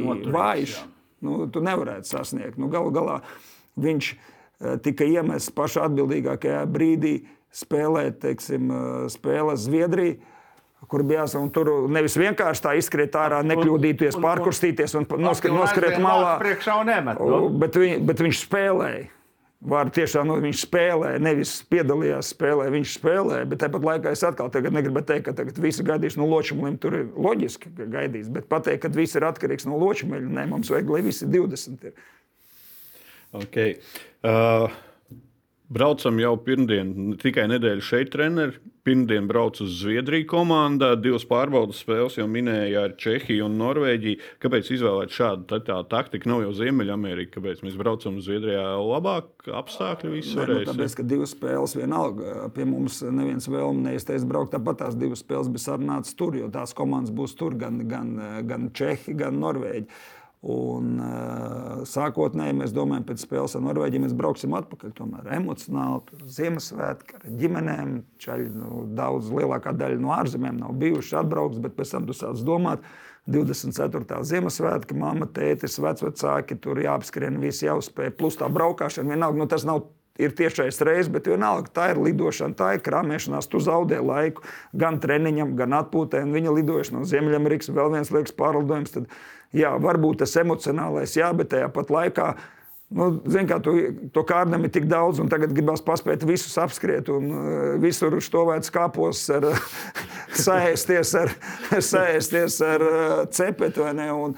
Noturīgs, 0.03 0.35
vājš, 0.35 0.77
jā. 0.77 0.85
nu, 1.27 1.39
tu 1.51 1.63
nevarētu 1.65 2.11
sasniegt. 2.11 2.59
Nu, 2.61 2.71
Galu 2.71 2.93
galā 2.95 3.17
viņš 3.79 4.13
uh, 4.13 4.77
tika 4.83 5.07
iemests 5.07 5.53
pašā 5.55 5.89
atbildīgākajā 5.89 6.63
brīdī 6.71 7.19
spēlēt, 7.53 8.21
teiksim, 8.23 8.71
spēles 9.11 9.67
Zviedrijā. 9.67 10.17
Kur 10.87 11.01
bija 11.03 11.23
jāsaka, 11.23 11.49
tur 11.51 11.69
nevis 11.89 12.13
vienkārši 12.21 12.61
tā 12.63 12.75
izskriet 12.77 13.15
ārā, 13.17 13.39
nekļūdīties, 13.49 14.15
pārkustīties 14.21 14.93
un 14.95 15.07
noskriet, 15.19 15.97
malā. 15.99 16.35
Priekšā 16.39 16.75
un 16.79 16.87
nemet. 16.87 17.17
Nu? 17.17 17.47
Bet, 17.49 17.75
viņ, 17.81 18.05
bet 18.07 18.21
viņš 18.21 18.43
spēlēja. 18.45 19.07
Var 19.57 19.89
tiešām 19.89 20.27
nu, 20.29 20.35
viņš 20.43 20.59
spēlē, 20.67 21.15
nevis 21.17 21.55
piedalījās 21.71 22.29
spēlē, 22.35 22.67
viņš 22.75 22.91
spēlē. 22.99 23.39
Bet 23.49 23.63
tāpat 23.63 23.87
laikā 23.87 24.13
es 24.13 24.21
atkal 24.27 24.51
negribu 24.53 25.01
teikt, 25.01 25.31
ka 25.33 25.63
visi 25.63 25.85
gaidīs 25.85 26.17
no 26.19 26.27
ločumeļiem. 26.29 26.75
Tur 26.83 26.97
ir 26.99 27.07
loģiski, 27.17 27.73
ka 27.79 27.87
gaidīs. 27.97 28.29
Bet 28.33 28.45
pateikt, 28.51 28.83
ka 28.85 28.93
viss 28.93 29.17
ir 29.17 29.25
atkarīgs 29.25 29.65
no 29.65 29.79
ločumeļa, 29.81 30.29
nē, 30.37 30.45
mums 30.53 30.69
vajag, 30.69 30.93
lai 30.93 31.01
visi 31.09 31.29
20 31.33 31.89
ir. 31.89 31.97
Okay. 33.41 33.79
Uh... 34.21 34.69
Braucam 35.67 36.15
jau 36.21 36.37
pirmdien, 36.39 37.17
tikai 37.19 37.43
nedēļu 37.51 37.83
šeit, 37.83 38.13
treneri. 38.13 38.55
Pirmdien 38.87 39.25
braucu 39.27 39.65
uz 39.65 39.73
Zviedriju 39.81 40.23
komandā. 40.31 40.93
Divas 40.95 41.25
pārbaudas 41.27 41.81
spēles 41.83 42.15
jau 42.15 42.23
minēja 42.31 42.85
ar 42.87 42.93
Čehiju 42.95 43.49
un 43.49 43.57
Norvēģiju. 43.59 44.21
Kāpēc 44.39 44.69
izvēlēt 44.77 45.11
šādu 45.11 45.43
tā, 45.49 45.59
tā 45.67 45.81
taktiku? 45.91 46.29
Nav 46.31 46.45
jau 46.45 46.53
Ziemeļamerika. 46.61 47.33
Kāpēc 47.33 47.65
mēs 47.67 47.75
braucam 47.75 48.21
uz 48.21 48.29
Zviedrijā? 48.29 48.63
Labāk 48.79 49.51
apstākļi 49.59 50.11
visur. 50.13 50.47
Nu, 50.47 50.61
tāpēc, 50.69 50.95
ka 51.01 51.03
divas 51.03 51.35
spēles 51.35 51.75
vienalga. 51.75 52.47
Pie 52.55 52.63
mums 52.69 53.01
neviens 53.03 53.51
vēlme 53.51 53.89
neizteicis 53.89 54.27
braukt. 54.29 54.53
Tāpat 54.55 54.85
tās 54.85 54.95
divas 54.95 55.25
spēles 55.25 55.51
bija 55.51 55.65
sarunātas 55.65 56.15
tur, 56.15 56.39
jo 56.39 56.47
tās 56.53 56.71
komandas 56.77 57.11
būs 57.11 57.35
tur 57.35 57.59
gan, 57.59 57.83
gan, 57.91 58.15
gan 58.47 58.71
Čehi, 58.71 59.19
gan 59.19 59.43
Norvēģi. 59.43 59.91
Un, 60.47 60.93
uh, 61.03 61.79
sākotnēji 61.87 62.55
mēs 62.55 62.71
domājam, 62.75 63.03
pēc 63.09 63.25
spēles 63.25 63.57
ar 63.57 63.63
Norvēģiju 63.65 64.03
mēs 64.05 64.13
brauksim 64.15 64.53
atpakaļ. 64.55 64.93
Tomēr 64.95 65.27
emocionāli, 65.35 65.99
tur 66.07 66.21
Ziemassvētki 66.37 67.17
ar 67.17 67.25
ģimenēm. 67.41 67.91
Čaļi, 68.23 68.47
nu, 68.55 68.85
daudz 68.95 69.27
lielākā 69.33 69.73
daļa 69.75 69.99
no 69.99 70.13
ārzemēm 70.15 70.61
nav 70.61 70.77
bijuši 70.79 71.19
atbraukts, 71.19 71.59
bet 71.65 71.75
pēc 71.75 71.91
tam 71.97 72.07
tu 72.07 72.15
sāc 72.15 72.39
domāt. 72.47 72.85
24. 73.27 74.21
Ziemassvētki, 74.23 74.95
mamma, 74.95 75.27
tētis, 75.35 75.75
vecvecāki, 75.83 76.55
tur 76.63 76.79
jāapskrien, 76.79 77.41
visi 77.43 77.67
jāuzspēj. 77.67 78.13
Plus 78.15 78.39
tā 78.39 78.47
braukšana, 78.47 79.11
vienalga, 79.11 79.41
nu, 79.41 79.49
tas 79.51 79.67
nav 79.67 79.83
ir 80.21 80.35
tiešais 80.37 80.81
reizes, 80.85 81.11
bet 81.13 81.29
vienalga 81.29 81.71
tā 81.73 81.91
ir 81.93 82.01
lidošana, 82.01 82.57
tā 82.57 82.73
ir 82.75 82.83
krāpšanās. 82.85 83.49
Tu 83.51 83.61
zaudē 83.63 84.01
laiku 84.03 84.45
gan 84.77 84.99
treniņam, 85.03 85.55
gan 85.59 85.77
atpūtē. 85.79 86.25
Viņa 86.33 86.53
lidošana 86.59 87.01
no 87.01 87.09
Ziemeļamerikas 87.09 87.73
vēl 87.73 87.93
viens 87.95 88.13
liekas 88.13 88.35
pārlidojums. 88.37 88.93
Tad 88.95 89.09
jā, 89.55 89.73
varbūt 89.81 90.23
tas 90.23 90.35
emocionālais, 90.41 91.17
jā, 91.17 91.31
bet 91.37 91.53
tajā 91.53 91.71
pat 91.73 91.93
laikā. 91.93 92.31
Nu, 92.87 93.09
Ziniet, 93.27 93.49
kā 93.49 93.57
tu, 93.59 93.73
to 94.15 94.21
kārdam 94.23 94.63
ir 94.63 94.71
tik 94.71 94.85
daudz, 94.87 95.19
un 95.19 95.27
tagad 95.27 95.51
gribās 95.51 95.81
paspēt 95.83 96.21
visus 96.23 96.53
apskriet, 96.61 97.09
un 97.11 97.25
uh, 97.35 97.47
visur 97.83 98.15
uz 98.15 98.29
to 98.31 98.45
vajag 98.47 98.69
kāpos, 98.71 99.25
ar, 99.35 99.49
saēsties 100.45 101.11
ar, 101.19 101.33
saēsties 101.91 102.61
ar 102.63 102.85
uh, 102.85 103.17
cepetu. 103.35 103.83
Un, 103.91 103.99
un 104.15 104.37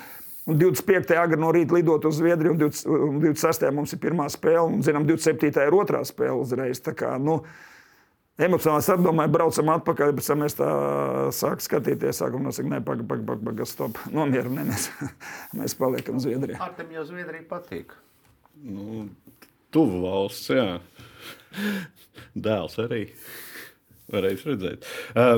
25. 0.58 1.16
agri 1.20 1.40
no 1.42 1.52
rīta 1.56 1.76
lidot 1.78 2.06
uz 2.10 2.20
Zviedriju, 2.20 2.56
un 2.56 2.62
20, 2.62 2.94
un 3.10 3.18
26. 3.24 3.66
mums 3.76 3.96
ir 3.96 4.02
pirmā 4.04 4.30
spēle, 4.32 4.68
un 4.70 4.86
zinām, 4.86 5.08
27. 5.10 5.52
ir 5.68 5.76
otrā 5.78 6.02
spēle 6.08 6.40
uzreiz. 6.42 6.82
Tā 6.86 6.96
kā, 6.98 7.16
nu, 7.22 7.42
Emocionāli 8.40 8.80
es 8.80 9.02
domāju, 9.04 9.32
braucam 9.34 9.70
atpakaļ, 9.74 10.14
bet 10.16 10.28
mēs 10.40 10.54
tā 10.56 10.68
sākam 11.36 11.64
skatīties. 11.66 12.22
Sākam 12.22 12.46
nosakt, 12.48 12.70
nē, 12.72 12.78
pagaidi, 12.88 13.04
pagaidi, 13.10 13.26
pagaidi, 13.28 13.48
paga, 13.50 13.66
stop. 13.68 14.00
Nomierināmies. 14.16 14.88
mēs 15.60 15.76
paliekam 15.76 16.22
Zviedrijā. 16.24 16.62
Ar 16.64 16.72
tiem 16.78 16.94
jau 16.96 17.04
Zviedrija 17.10 17.44
patīk. 17.50 17.92
Nu, 18.64 19.10
tuvu 19.76 20.06
valsts, 20.06 20.54
jā. 20.56 20.80
Dēls 22.48 22.80
arī. 22.80 23.04
Varēs 24.10 24.48
redzēt. 24.48 24.88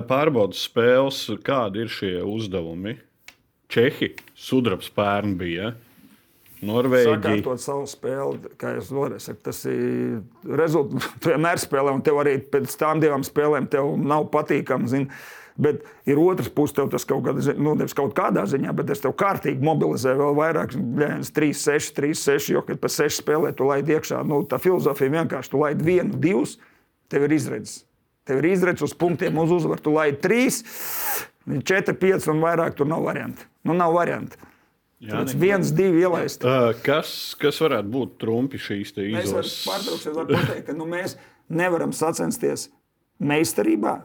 Pārbaudas 0.08 0.62
spēles, 0.70 1.24
kādi 1.44 1.82
ir 1.84 1.90
šie 1.92 2.20
uzdevumi? 2.22 3.00
Čehi, 3.72 4.12
sudrabs 4.36 4.92
pērn 4.92 5.38
bija. 5.40 5.72
Ja? 5.72 5.92
Norvēģija. 6.62 7.18
Sakārtot 7.18 7.62
savu 7.62 7.86
spēli, 7.90 8.52
kā 8.62 8.76
vēlreiz 8.78 9.26
saku, 9.26 9.42
tas 9.48 9.64
ir 9.70 10.22
rezultāts. 10.46 11.08
Tu 11.22 11.32
vienmēr 11.32 11.62
spēlē, 11.62 11.94
un 11.96 12.04
tev 12.06 12.20
arī 12.22 12.38
pēc 12.54 12.74
tam 12.78 13.02
divām 13.02 13.26
spēlēm 13.26 13.70
nav 14.06 14.28
patīkami. 14.34 14.90
Zin. 14.92 15.08
Bet 15.62 15.82
ir 16.10 16.20
otrs 16.22 16.50
puses, 16.54 16.76
tev 16.78 16.90
tas 16.94 17.04
kaut, 17.06 17.26
kādā, 17.26 17.56
nu, 17.60 17.74
kaut 17.98 18.14
kādā 18.18 18.46
ziņā, 18.50 18.72
bet 18.78 18.88
tas 18.90 19.02
tev 19.04 19.14
kārtīgi 19.20 19.66
mobilizē 19.66 20.14
vēl 20.18 20.38
vairāk, 20.38 20.78
3, 21.36 21.52
6, 21.60 21.96
3, 21.98 22.14
6. 22.18 22.54
Jo, 22.56 22.64
kad 22.66 22.80
pēc 22.82 22.98
6 23.04 23.20
spēlē 23.20 23.52
tu 23.58 23.68
laidi 23.68 23.98
iekšā, 23.98 24.22
nu, 24.28 24.42
tā 24.50 24.62
filozofija 24.62 25.12
vienkārši 25.18 25.54
tu 25.54 25.62
laidi 25.62 25.86
vienu, 25.86 26.22
divus, 26.24 26.56
tev 27.12 27.28
ir 27.28 27.36
izredzes. 27.36 27.84
Tev 28.26 28.40
ir 28.40 28.52
izredzes 28.54 28.86
uz 28.86 28.96
punktiem, 28.96 29.38
uz 29.42 29.52
uzvaru. 29.54 29.82
Tu 29.82 29.94
laidi 29.94 30.22
3, 30.24 30.62
4, 31.50 31.98
5 31.98 32.30
un 32.32 32.42
vairāk 32.44 32.78
tur 32.78 32.90
nav 32.90 33.04
variantu. 33.08 33.48
Nu, 33.66 33.74
nav 33.78 33.96
variantu. 33.96 34.38
Jā, 35.02 35.24
viens, 35.42 35.72
divi 35.74 36.04
ielaist. 36.04 36.44
Uh, 36.46 36.76
kas, 36.86 37.34
kas 37.42 37.58
varētu 37.64 37.90
būt 37.90 38.14
trumpi 38.22 38.60
šīs 38.62 38.94
izlases? 38.94 39.34
Mēs 39.34 39.56
pārtrauksim, 39.66 40.14
var 40.20 40.28
pateikt, 40.30 40.68
ka 40.68 40.76
nu, 40.78 40.86
mēs 40.90 41.16
nevaram 41.50 41.94
sacensties 41.96 42.68
meistarībā. 43.18 43.96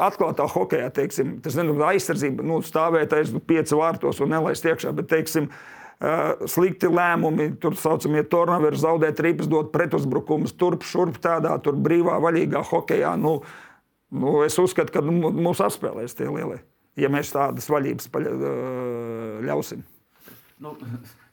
Atklātā 0.00 0.46
hokeja, 0.48 0.88
teiksim, 0.96 1.36
tas 1.44 1.58
ir 1.60 1.84
aizsardzība, 1.90 2.46
nu, 2.48 2.62
stāvēt 2.64 3.12
aiz 3.12 3.34
pieci 3.44 3.76
vārtos 3.76 4.22
un 4.24 4.32
nelaist 4.32 4.64
iekšā, 4.64 4.94
bet, 4.96 5.10
teiksim, 5.12 5.50
uh, 5.52 6.46
slikti 6.48 6.88
lēmumi, 6.88 7.50
tur 7.60 7.76
saucamie 7.76 8.24
tornaveri, 8.24 8.80
zaudēt 8.80 9.20
ripas, 9.28 9.52
dot 9.52 9.68
pretuzbrukumus, 9.76 10.56
turp, 10.56 10.88
šurp 10.88 11.20
tādā, 11.20 11.52
tur 11.60 11.76
brīvā, 11.76 12.16
vaļīgā 12.24 12.64
hokejā. 12.70 13.12
Nu, 13.20 13.42
nu, 14.12 14.40
es 14.44 14.58
uzskatu, 14.60 14.92
ka 14.92 15.04
nu, 15.04 15.32
mūs 15.32 15.62
apspēlēs 15.64 16.16
tie 16.18 16.28
lielie 16.28 16.60
ja 16.98 17.10
mēs 17.12 17.32
tādas 17.34 17.68
vaļības 17.70 18.08
ļausim. 19.44 19.82
Nu, 20.62 20.74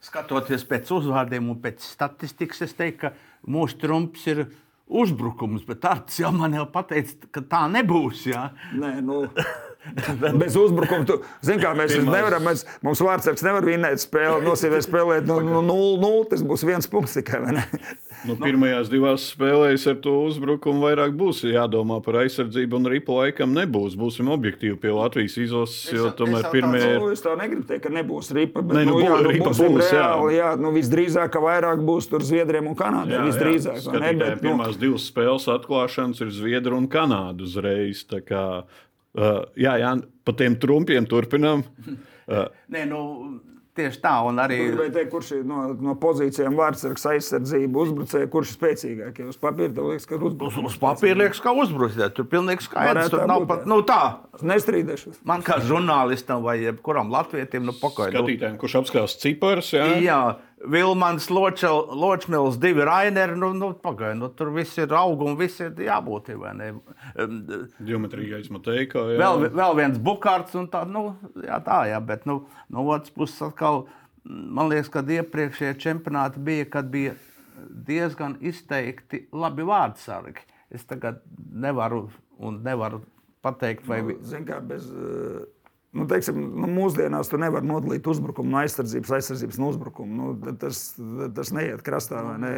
skatoties 0.03 0.65
pēc 0.67 0.89
uzvārdiem 0.95 1.51
un 1.53 1.59
pēc 1.61 1.83
statistikas, 1.85 2.63
es 2.65 2.75
teiktu, 2.77 3.05
ka 3.05 3.49
mūsu 3.49 3.77
trumps 3.83 4.25
ir 4.31 4.47
uzbrukums, 4.91 5.63
bet 5.67 5.85
Arts 5.87 6.19
jau 6.19 6.33
man 6.35 6.57
jau 6.57 6.65
pateica, 6.71 7.29
ka 7.31 7.45
tā 7.47 7.61
nebūs. 7.71 8.25
Jā. 8.31 8.49
Nē, 8.75 8.97
nu. 9.05 9.23
Bez 10.41 10.55
uzbrukuma. 10.55 11.05
Tu, 11.09 11.17
zin, 11.45 11.57
kā, 11.61 11.73
mēs 11.77 11.95
Pirmais. 11.95 12.13
nevaram, 12.13 12.45
mēs, 12.45 12.63
mums 12.85 13.01
vārdsargs 13.01 13.43
nevar 13.45 13.65
vinēt 13.65 14.03
spēli, 14.03 14.45
nosīvēt 14.45 14.85
spēlēt 14.85 15.27
no 15.29 15.39
nu, 15.41 15.61
0-0. 15.65 15.99
Nu, 16.01 16.11
tas 16.29 16.43
būs 16.45 16.65
viens 16.67 16.89
punkts 16.89 17.17
tikai. 17.17 17.43
Nu, 18.21 18.35
pirmajās 18.37 18.85
divās 18.91 19.23
spēlēs 19.31 19.87
ar 19.89 19.95
to 20.03 20.11
uzbrukumu 20.27 20.83
vairāk 20.85 21.15
būs 21.17 21.39
jādomā 21.47 21.95
par 22.05 22.19
aizsardzību, 22.21 22.77
un 22.77 22.89
ripu 22.93 23.15
laikam 23.17 23.55
nebūs. 23.55 23.95
Būsim 23.97 24.29
objektīvi 24.29 24.75
pie 24.83 24.91
Latvijas 24.93 25.39
izlases, 25.41 25.87
jo 25.89 26.11
tomēr 26.19 26.45
pirmie 26.53 26.83
ir. 26.83 26.99
Nu, 27.01 27.07
es 27.15 27.25
tā 27.25 27.33
negribu 27.39 27.65
teikt, 27.71 27.87
ka 27.87 27.93
nebūs 27.95 28.29
ripa. 28.37 28.61
Bet, 28.61 28.77
ne, 28.77 28.83
nu, 28.85 28.99
nu, 28.99 29.07
jā, 29.07 29.15
nu, 29.25 29.31
ripa 29.33 29.49
būs, 29.49 29.89
reāli, 29.89 30.35
jā. 30.35 30.51
jā 30.51 30.51
nu, 30.61 30.69
visdrīzāk, 30.75 31.33
ka 31.33 31.41
vairāk 31.41 31.81
būs 31.87 32.11
tur 32.11 32.21
Zviedriem 32.27 32.69
un 32.69 32.77
Kanādai. 32.77 33.23
Visdrīzāk. 33.25 33.81
Jā, 33.87 33.97
ne, 33.97 34.13
bet, 34.21 34.37
nu... 34.37 34.51
Pirmās 34.51 34.77
divas 34.77 35.09
spēles 35.09 35.49
atklāšanas 35.57 36.21
ir 36.21 36.29
Zviedru 36.37 36.77
un 36.77 36.85
Kanādu 36.93 37.49
uzreiz. 37.49 38.05
Uh, 39.11 39.43
jā, 39.59 39.75
jā, 39.81 39.95
pa 40.23 40.35
tiem 40.39 40.55
trumpiem 40.61 41.07
turpinām. 41.09 41.65
Uh, 42.31 42.45
Nē, 42.71 42.85
nu, 42.87 43.01
Tieši 43.71 44.01
tā, 44.03 44.17
un 44.27 44.39
arī. 44.43 44.57
Teikt, 44.91 45.07
kurš 45.13 45.29
ir 45.37 45.43
no, 45.47 45.61
no 45.79 45.93
pozīcijām 45.99 46.57
vārdsargs, 46.59 47.05
aizsardzība, 47.13 47.85
uzbrucēja, 47.85 48.27
kurš 48.33 48.49
ir 48.51 48.57
spēcīgākais? 48.57 49.29
Uz 49.31 49.37
papīra 49.39 49.85
liekas, 49.87 50.07
ka 50.09 50.19
uzbrucējs. 50.19 50.65
Uz 50.67 50.75
papīra 50.81 51.19
liekas, 51.21 51.39
ka 51.39 51.53
uzbrucējs. 51.55 52.11
Tur 52.17 52.27
pilnīgi 52.33 52.65
skaidrs. 52.67 53.07
Tur 53.13 53.23
nav 53.31 53.45
pat, 53.47 53.63
nu 53.71 53.79
tā. 53.87 54.01
Nestrīdēšos. 54.43 55.21
Man 55.29 55.45
kā 55.47 55.61
žurnālistam 55.63 56.43
vai 56.43 56.57
jebkuram 56.65 57.13
latvietim, 57.15 57.63
nu 57.69 57.77
pakaļ. 57.79 58.11
Skatītājiem, 58.17 58.59
kurš 58.59 58.77
apskās 58.81 59.15
ciparus, 59.23 59.71
jā. 59.77 59.87
Jā. 60.03 60.19
Vilmans, 60.67 61.29
Ločmils, 61.29 62.57
divi 62.57 62.85
Raineri. 62.85 63.37
Nu, 63.39 63.53
nu, 63.53 63.71
pagai, 63.73 64.13
nu, 64.17 64.27
tur 64.27 64.51
viss 64.53 64.77
ir 64.77 64.93
auga 64.93 65.25
un 65.25 65.37
viss 65.39 65.61
ir 65.63 65.73
jābūt. 65.87 66.31
Geometrīgais 67.87 68.51
Mateiko. 68.53 69.07
Jā. 69.13 69.19
Vēl, 69.21 69.47
vēl 69.57 69.77
viens 69.79 70.01
bukārts 70.01 70.57
un 70.59 70.67
tā, 70.71 70.83
nu, 70.89 71.15
jā, 71.41 71.57
tā, 71.65 71.81
jā, 71.89 72.01
bet 72.05 72.27
nu, 72.29 72.43
no 72.69 72.85
otras 72.89 73.13
puses 73.15 73.41
atkal, 73.47 73.85
man 74.23 74.69
liekas, 74.71 74.91
ka 74.93 75.05
iepriekšējie 75.17 75.77
čempionāti 75.81 76.43
bija, 76.45 76.67
kad 76.77 76.91
bija 76.93 77.15
diezgan 77.87 78.37
izteikti 78.41 79.25
labi 79.33 79.65
vārdsargi. 79.67 80.45
Es 80.71 80.85
tagad 80.87 81.23
nevaru 81.51 82.05
un 82.41 82.61
nevaru 82.65 83.01
pateikt, 83.41 83.87
vai... 83.89 84.03
Nu, 84.05 84.19
zin 84.25 84.45
kā, 84.47 84.61
bez, 84.65 84.85
uh 84.93 85.49
Nu, 85.91 86.05
teiksim, 86.07 86.37
nu, 86.55 86.69
mūsdienās 86.71 87.27
tu 87.27 87.35
nevari 87.39 87.67
nodalīt 87.67 88.05
uzbrukumu 88.07 88.53
no 88.53 88.61
aizsardzības, 88.61 89.09
aizsardzības 89.17 89.57
no 89.59 89.71
uzbrukuma. 89.73 90.13
Nu, 90.15 90.53
tas, 90.61 90.93
tas 91.35 91.51
neiet 91.51 91.81
krastā. 91.83 92.21
Ne? 92.39 92.51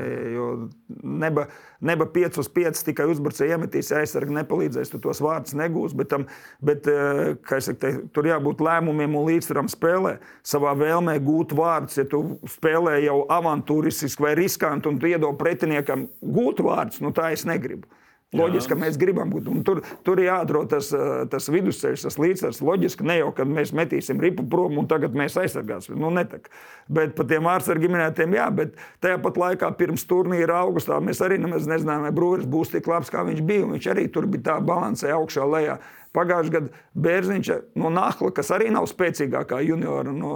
Neba, 1.01 1.47
neba 1.81 2.05
5 2.13 2.37
uz 2.43 2.49
5 2.53 2.83
tikai 2.91 3.07
uzbrucēji 3.09 3.55
iemetīs, 3.55 3.89
aizsargi 3.97 4.37
nepalīdzēs, 4.37 4.91
tu 4.93 5.01
tos 5.01 5.23
vārdus 5.25 5.57
negūsi. 5.57 5.97
Bet, 5.97 6.11
tam, 6.13 6.27
bet 6.61 6.91
eh, 6.93 7.33
saku, 7.49 7.79
te, 7.81 7.93
tur 8.13 8.29
jābūt 8.29 8.61
lēmumiem 8.69 9.17
un 9.17 9.25
līdzsvaram 9.31 9.71
spēlē. 9.73 10.19
Savā 10.45 10.75
vēlmē 10.77 11.17
gūt 11.25 11.57
vārdus, 11.57 11.97
ja 12.03 12.05
tu 12.05 12.21
spēlē 12.53 12.99
jau 13.07 13.23
avantūristiski 13.33 14.27
vai 14.27 14.37
riskanti 14.37 14.93
un 14.93 15.01
tu 15.01 15.09
iedod 15.09 15.41
pretiniekam 15.41 16.05
gūt 16.21 16.61
vārdus, 16.61 17.01
nu 17.01 17.09
tā 17.17 17.33
es 17.33 17.49
negribu. 17.49 17.89
Loģiski, 18.33 18.73
ka 18.73 18.77
mēs 18.81 18.97
gribam 18.99 19.29
būt. 19.33 19.47
Un 19.51 19.63
tur, 19.65 19.83
tur 20.05 20.19
ir 20.21 20.31
jāatrod 20.31 20.71
tas, 20.73 20.89
eh, 20.93 21.25
tas 21.29 21.49
vidusceļš, 21.53 22.05
tas 22.07 22.17
līdzsvars. 22.17 22.61
Loģiski, 22.65 23.05
ne 23.05 23.19
jau 23.19 23.31
kad 23.35 23.47
mēs 23.47 23.73
metīsim 23.77 24.21
ripu 24.21 24.45
prom 24.49 24.77
un 24.81 24.87
tagad 24.89 25.13
mēs 25.13 25.37
aizsargāsim. 25.37 25.95
Nu, 25.95 26.09
netak. 26.09 26.49
bet 26.89 27.15
par 27.15 27.25
tiem 27.25 27.45
ārsargi 27.47 27.87
minētiem, 27.87 28.33
jā, 28.35 28.49
bet 28.53 28.73
tajā 29.01 29.21
pat 29.23 29.37
laikā 29.39 29.69
pirms 29.77 30.03
turnīra 30.03 30.59
augustā 30.65 30.99
mēs 30.99 31.21
arī 31.23 31.37
nemaz 31.39 31.65
nezinājām, 31.65 32.01
vai 32.01 32.11
Brūris 32.11 32.45
būs 32.49 32.73
tik 32.73 32.87
labs, 32.87 33.09
kā 33.09 33.23
viņš 33.23 33.41
bija. 33.41 33.69
Viņš 33.71 33.87
arī 33.93 34.11
tur 34.11 34.27
bija 34.27 34.43
tā 34.51 34.57
balansē 34.59 35.13
augšā 35.15 35.47
lejā. 35.47 35.79
Pagājušajā 36.13 36.53
gadā 36.53 36.81
Bērziņš 36.93 37.49
no 37.75 37.89
Nahla, 37.89 38.29
kas 38.35 38.51
arī 38.53 38.69
nav 38.69 38.85
spēcīgākā 38.91 39.63
juniora 39.65 40.11
no 40.13 40.33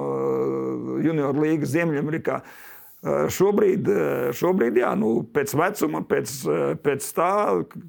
junior 1.03 1.37
līgas 1.37 1.75
Ziemeļamerikā. 1.75 2.41
Šobrīd, 3.05 3.87
šobrīd 4.35 4.79
jā, 4.81 4.89
nu, 4.97 5.21
pēc 5.33 5.53
vecuma, 5.55 6.01
pēc, 6.07 6.33
pēc 6.83 7.11
tā, 7.15 7.29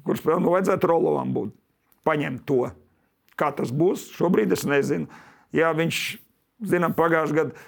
kurš 0.05 0.21
spēlē, 0.21 0.37
nu, 0.43 0.53
vajadzētu 0.53 0.91
Rolovam 0.91 1.33
būt. 1.35 1.55
Paņemt 2.07 2.45
to. 2.47 2.69
Kā 3.39 3.49
tas 3.55 3.73
būs, 3.73 4.05
šobrīd 4.15 4.53
es 4.53 4.67
nezinu. 4.69 5.09
Jā, 5.55 5.73
viņš, 5.75 6.03
zinām, 6.69 6.93
pagājušajā 6.97 7.41
gadā 7.41 7.67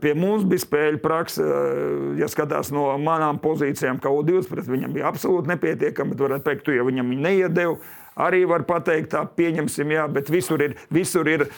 pie 0.00 0.12
mums 0.16 0.44
bija 0.44 0.60
spēļu 0.60 1.00
praksa. 1.00 1.44
Ja 2.20 2.28
skatās 2.28 2.70
no 2.74 2.90
manām 3.00 3.38
pozīcijām, 3.42 4.00
kā 4.02 4.12
U20, 4.12 4.66
viņam 4.68 4.96
bija 4.96 5.08
absolūti 5.08 5.54
nepietiekami, 5.54 6.12
bet 6.12 6.24
varētu 6.26 6.48
teikt, 6.48 6.66
tu 6.66 6.74
jau 6.76 6.84
viņam 6.88 7.14
neiedēvi 7.24 7.78
arī 8.20 8.44
var 8.46 8.66
pateikt, 8.68 9.12
tā 9.14 9.24
pieņemsim, 9.26 9.94
jā, 9.96 10.04
bet 10.12 10.30
visur 10.30 10.62
ir. 10.62 10.76
Visur 10.92 11.28
ir 11.30 11.48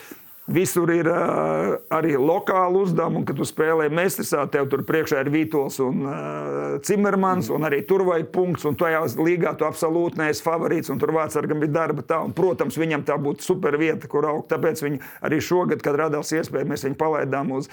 Visur 0.47 0.87
ir 0.95 1.09
uh, 1.11 1.73
arī 1.91 2.13
lokāli 2.15 2.79
uzdevumi, 2.79 3.25
kad 3.27 3.35
tu 3.35 3.43
spēlē 3.43 3.89
Mēstisā, 3.91 4.45
tev 4.47 4.69
tur 4.71 4.85
priekšā 4.87 5.19
ir 5.25 5.29
Vītols 5.33 5.81
un 5.83 6.05
uh, 6.07 6.77
Cimermans, 6.87 7.49
un 7.51 7.67
arī 7.67 7.81
tur 7.89 8.05
vajag 8.07 8.29
punkts, 8.31 8.63
un 8.69 8.77
tajā 8.79 9.01
līgā 9.19 9.51
tu 9.59 9.67
absolūti 9.67 10.21
neesi 10.21 10.45
favorīts, 10.45 10.93
un 10.93 11.03
tur 11.03 11.11
Vācijam 11.17 11.59
bija 11.59 11.73
darba 11.81 12.07
tā, 12.07 12.21
un, 12.23 12.31
protams, 12.37 12.79
viņam 12.79 13.03
tā 13.11 13.19
būtu 13.19 13.43
super 13.43 13.75
vieta, 13.75 14.07
kur 14.07 14.29
augt. 14.31 14.47
Tāpēc 14.55 14.85
viņi 14.87 15.03
arī 15.27 15.43
šogad, 15.43 15.83
kad 15.83 15.99
radās 15.99 16.31
iespēja, 16.39 16.71
mēs 16.71 16.87
viņu 16.87 16.99
palaidām 17.03 17.51
uz, 17.59 17.67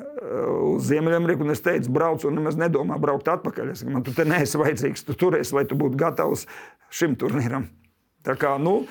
uz 0.00 0.88
Ziemeļameriku, 0.88 1.44
un 1.44 1.52
es 1.52 1.60
teicu, 1.60 1.92
brauc, 1.92 2.24
un 2.24 2.40
nemaz 2.40 2.56
nedomā 2.56 2.96
braukt 3.04 3.28
atpakaļ. 3.36 3.76
Es, 3.76 3.84
man 3.84 4.06
tu 4.06 4.16
te 4.16 4.24
neesi 4.24 4.64
vajadzīgs, 4.64 5.04
tu 5.04 5.20
turēsi, 5.26 5.58
lai 5.60 5.68
tu 5.68 5.76
būtu 5.76 6.00
gatavs 6.00 6.48
šim 6.88 7.20
turnīram. 7.20 7.68
Tā 8.24 8.38
kā, 8.40 8.54
nu, 8.56 8.86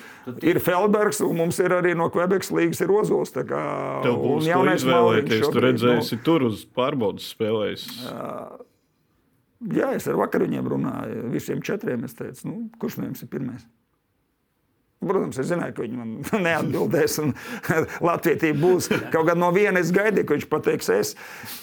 ir 0.46 0.60
Felbergs, 0.62 1.18
un 1.26 1.40
mums 1.40 1.58
ir 1.58 1.72
arī 1.74 1.96
no 1.98 2.06
Quebekas 2.14 2.52
līnijas 2.54 2.84
ir 2.84 2.92
Ozols. 2.94 3.34
Tev 3.34 4.20
būs 4.20 4.46
jaunais 4.46 4.86
vēlēties, 4.86 5.48
tu 5.50 5.62
redzēsi, 5.64 6.18
nu, 6.20 6.26
tur 6.26 6.46
uz 6.52 6.62
pārbaudas 6.76 7.32
spēlēs. 7.34 7.88
Jā, 9.74 9.94
es 9.96 10.06
ar 10.10 10.20
vakar 10.20 10.44
viņiem 10.44 10.68
runāju, 10.68 11.30
visiem 11.32 11.62
četriem. 11.64 12.04
Es 12.06 12.14
teicu, 12.18 12.46
nu, 12.50 12.56
kurš 12.78 13.00
no 13.00 13.08
jums 13.08 13.24
ir 13.24 13.32
pirmais? 13.32 13.64
Protams, 15.04 15.38
es 15.40 15.48
zināju, 15.50 15.74
ka 15.76 15.84
viņi 15.84 15.98
man 15.98 16.12
neatbildēs. 16.46 17.18
Latvijā 18.08 18.52
būs 18.56 18.88
kaut 19.12 19.28
kā 19.28 19.36
no 19.36 19.50
viena. 19.54 19.82
Es 19.82 19.92
gaidīju, 19.94 20.28
ka 20.28 20.38
viņš 20.38 20.46
pateiks, 20.52 20.90
es. 20.94 21.14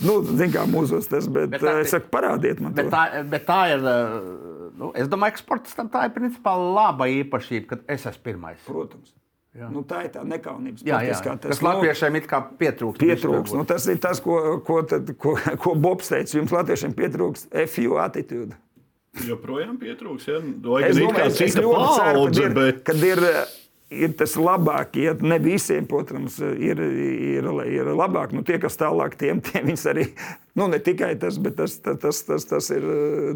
Nu, 0.04 0.20
zinu, 0.28 0.52
kā 0.54 0.66
mūzos 0.70 1.10
tas, 1.12 1.30
bet, 1.32 1.54
bet 1.54 1.64
tā, 1.64 1.78
es 1.86 1.94
saku, 1.94 2.10
parādiet 2.14 2.62
man. 2.62 2.76
Bet 2.78 2.90
to. 2.90 2.94
tā, 2.98 3.24
bet 3.32 3.48
tā 3.48 3.62
ir 3.74 3.88
nu, 4.82 4.92
es 4.98 5.10
domāju, 5.12 5.38
ka 5.38 5.44
sportistam 5.46 5.90
tā 5.94 6.08
ir 6.08 6.14
principā 6.16 6.58
laba 6.60 7.08
īpašība, 7.12 7.68
ka 7.70 7.80
es 7.96 8.08
esmu 8.10 8.26
pirmais. 8.26 8.62
Protams. 8.68 9.14
Jā. 9.52 9.68
Nu, 9.68 9.82
tā 9.84 10.06
ir 10.06 10.14
tā 10.14 10.22
nekaunības 10.24 10.84
jā, 10.88 11.02
jā. 11.04 11.16
Tas, 11.20 11.40
tas 11.44 11.64
latviešiem 11.66 12.18
ir 12.22 12.28
pietrūkst. 12.60 13.02
pietrūkst. 13.04 13.56
Nu, 13.60 13.66
tas 13.68 13.88
ir 13.92 13.98
tas, 14.00 14.22
ko, 14.24 14.62
ko, 14.64 14.80
tad, 14.88 15.12
ko, 15.20 15.36
ko 15.60 15.74
Bobs 15.76 16.12
teica. 16.14 16.38
Jums 16.38 16.54
latviešiem 16.56 16.96
pietrūkst 16.96 17.58
FU 17.74 17.98
attitūda. 18.00 18.56
Joprojām 19.28 19.76
pietrūkst. 19.82 20.32
Ja? 20.32 20.40
Es 20.88 20.96
domāju, 20.96 21.18
ka 21.18 21.28
tas 21.28 21.42
ir 21.44 21.68
ļoti 21.68 21.98
kad 22.32 22.64
ir, 22.64 22.80
kad 22.88 23.04
ir 23.10 23.26
ir 23.92 24.14
tas 24.18 24.38
labāk, 24.40 24.96
ja 25.04 25.14
ne 25.20 25.38
visiem, 25.44 25.86
protams, 25.90 26.38
ir, 26.40 26.80
ir, 26.80 27.48
ir 27.68 27.92
labāk. 27.98 28.32
Nu, 28.36 28.44
tie, 28.48 28.58
kas 28.62 28.80
tālāk, 28.80 29.18
tiem, 29.20 29.42
tiem 29.44 29.68
viņas 29.68 29.86
arī, 29.92 30.08
nu, 30.60 30.68
ne 30.72 30.80
tikai 30.84 31.14
tas, 31.20 31.38
bet 31.42 31.58
tas, 31.60 31.78
tas, 31.84 32.00
tas, 32.02 32.22
tas, 32.28 32.48
tas 32.50 32.70
ir 32.76 32.88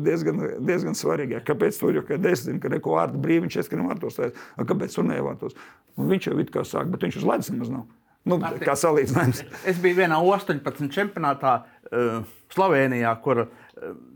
diezgan, 0.06 0.42
diezgan 0.66 0.98
svarīgi. 0.98 1.42
Kāpēc 1.48 1.80
tur 1.82 2.00
jau, 2.00 2.06
kad 2.08 2.26
es 2.32 2.46
zinu, 2.48 2.62
ka 2.64 2.72
neko 2.74 2.98
vārdu 2.98 3.22
brīvi 3.24 3.46
viņš 3.46 3.60
ieskrien 3.62 3.86
vārtos, 3.88 4.20
kāpēc 4.60 4.98
tur 4.98 5.08
nevārtos? 5.08 5.58
Un 5.96 6.10
viņš 6.12 6.32
jau 6.32 6.40
it 6.44 6.52
kā 6.54 6.66
sāk, 6.68 6.90
bet 6.92 7.06
viņš 7.08 7.22
uz 7.22 7.30
ledus 7.30 7.54
nemaz 7.54 7.72
nav. 7.72 7.86
Nu, 8.26 8.40
kā 8.42 8.74
salīdzinājums. 8.80 9.44
Es 9.70 9.78
biju 9.82 10.00
vienā 10.00 10.18
18 10.18 10.90
čempionātā 10.94 11.60
uh, 11.62 12.24
Slovenijā, 12.54 13.12
kur 13.22 13.44
uh, 13.46 13.52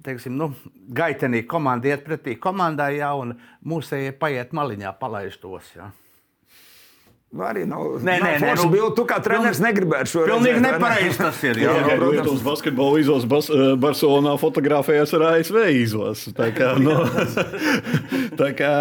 teiksim, 0.05 0.33
nu, 0.39 0.49
gaitenī 0.97 1.43
komanda 1.47 1.91
iet 1.91 2.07
pretī 2.07 2.33
komandai, 2.41 2.95
ja, 2.97 3.13
un 3.13 3.35
mūsējie 3.69 4.15
paiet 4.17 4.55
maliņā, 4.57 4.95
palaiž 4.97 5.37
tos. 5.43 5.69
Ja. 5.77 5.91
Nu, 7.29 7.43
arī 7.45 7.61
nav. 7.69 7.99
Nē, 8.01 8.15
nē, 8.23 8.29
nē 8.41 8.53
nu, 8.57 8.63
bildu, 8.73 8.89
tu 8.97 9.03
kā 9.09 9.19
treneris 9.21 9.59
negribētu 9.61 10.09
šo 10.09 10.23
redzēt. 10.23 10.31
Pilnīgi 10.33 10.61
nepareizi 10.63 11.19
tas 11.19 11.41
ir. 11.45 11.59
Jā, 11.61 11.75
jā, 11.77 11.83
jā 11.91 11.97
protams, 11.99 12.41
basketbola 12.45 13.01
izos 13.03 13.27
Bas 13.29 13.51
eh, 13.53 13.65
Barcelonā 13.77 14.33
fotografējās 14.41 15.13
ar 15.13 15.25
ASV 15.35 15.59
izos. 15.77 16.23
Tā 16.33 16.49
kā, 16.57 16.71
nu, 16.85 16.95
tā 18.39 18.49
kā, 18.57 18.73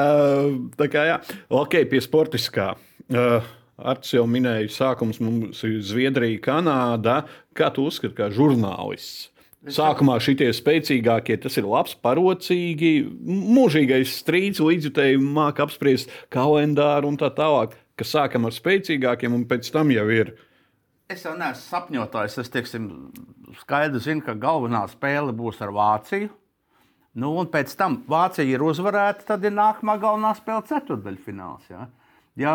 tā 0.80 0.88
kā 0.88 1.02
jā. 1.11 1.18
Ok, 1.61 1.76
pie 1.90 2.00
sportiskā. 2.04 2.70
Uh, 3.12 3.44
Arts 3.78 4.14
jau 4.16 4.24
minēja, 4.26 4.70
sākums 4.72 5.20
mums 5.22 5.61
ir 5.68 5.82
Zviedrija, 5.84 6.40
Kanāda. 6.48 7.20
Kā 7.54 7.68
tu 7.74 7.84
uzskati, 7.90 8.16
kā 8.16 8.30
žurnālists? 8.32 9.28
Sākumā 9.68 10.16
šitie 10.22 10.48
spēcīgākie, 10.54 11.37
tas 11.42 11.58
ir 11.61 11.66
labs, 11.68 11.92
parocīgi, 12.00 12.92
mūžīgais 13.28 14.14
strīds, 14.22 14.62
līdzjutēji 14.64 15.18
māca 15.20 15.66
apspriest 15.66 16.14
kalendāru 16.32 17.11
un 17.11 17.18
tā 17.20 17.28
tālāk 17.34 17.74
ka 17.98 18.06
sākam 18.06 18.46
ar 18.48 18.54
spēcīgākiem, 18.54 19.34
un 19.34 19.46
pēc 19.50 19.72
tam 19.74 19.92
jau 19.94 20.06
ir. 20.14 20.34
Es 21.08 21.24
jau 21.24 21.34
neesmu 21.38 21.64
sapņotājs. 21.64 22.37
Es 22.42 22.52
teiksim, 22.52 22.88
skaidri 23.62 24.00
zinu, 24.04 24.24
ka 24.26 24.37
galvenā 24.38 24.84
spēle 24.92 25.32
būs 25.37 25.62
ar 25.64 25.72
Vāciju. 25.74 26.28
Nu, 27.18 27.32
un 27.40 27.48
pēc 27.50 27.72
tam 27.78 28.02
Vācija 28.06 28.46
ir 28.46 28.62
uzvarēta, 28.62 29.24
tad 29.32 29.46
ir 29.48 29.54
nākamā 29.56 29.96
galvenā 29.98 30.34
spēle 30.38 30.66
ceturdaļfināls. 30.68 31.70
Ja? 31.72 31.88
Ja, 32.38 32.52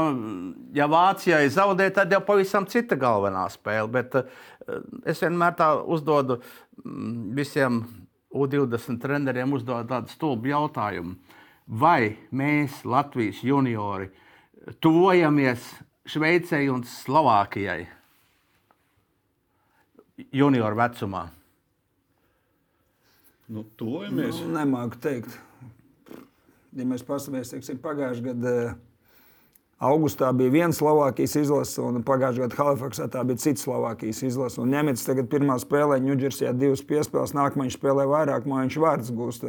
ja 0.71 0.88
Vācijai 0.88 1.49
zaudē, 1.51 1.89
tad 1.91 2.13
jau 2.13 2.21
pavisam 2.23 2.67
cita 2.69 2.95
galvenā 2.99 3.43
spēle. 3.51 3.89
Bet 3.91 4.15
uh, 4.15 4.29
es 5.10 5.19
vienmēr 5.25 5.58
tā 5.60 5.73
uzdodu 5.82 6.38
mm, 6.86 7.34
visiem 7.36 7.82
U20 8.34 9.01
treneriem 9.01 9.58
uzdot 9.58 9.89
tādu 9.89 10.13
stulbu 10.13 10.53
jautājumu. 10.53 11.17
Vai 11.67 12.15
mēs, 12.36 12.82
Latvijas 12.88 13.41
juniori, 13.43 14.10
tuvojamies 14.84 15.73
Šveicei 16.04 16.67
un 16.71 16.84
Slovākijai 16.84 17.86
junioru 20.36 20.78
vecumā? 20.80 21.28
Nu, 23.47 23.63
tuvojamies. 23.78 24.39
Nu, 24.41 24.56
nemāku 24.56 24.99
teikt. 25.04 25.36
Ja 26.73 26.88
mēs 26.89 27.04
paskatīsimies, 27.06 27.69
pagājušajā 27.84 28.26
gadā 28.32 28.54
eh, 28.63 28.76
augustā 29.84 30.32
bija 30.36 30.54
viena 30.54 30.73
Slovākijas 30.73 31.36
izlase, 31.43 31.78
un 31.84 32.02
pagājušajā 32.08 32.47
gadā 32.47 32.60
Halifaksā 32.60 33.10
tā 33.13 33.23
bija 33.30 33.43
cita 33.43 33.62
Slovākijas 33.62 34.23
izlase. 34.26 34.62
Un 34.63 34.73
Ņemets 34.73 35.06
tagad 35.06 35.30
pirmā 35.32 35.60
spēlē 35.62 35.99
Ņūdžersijā 36.04 36.56
divas 36.58 36.82
piespēles, 36.88 37.36
nākamā 37.38 37.67
viņš 37.67 37.78
spēlē 37.78 38.08
vairāk, 38.10 38.47
man 38.49 38.65
viņš 38.65 38.80
vārds 38.82 39.13
gūst. 39.13 39.45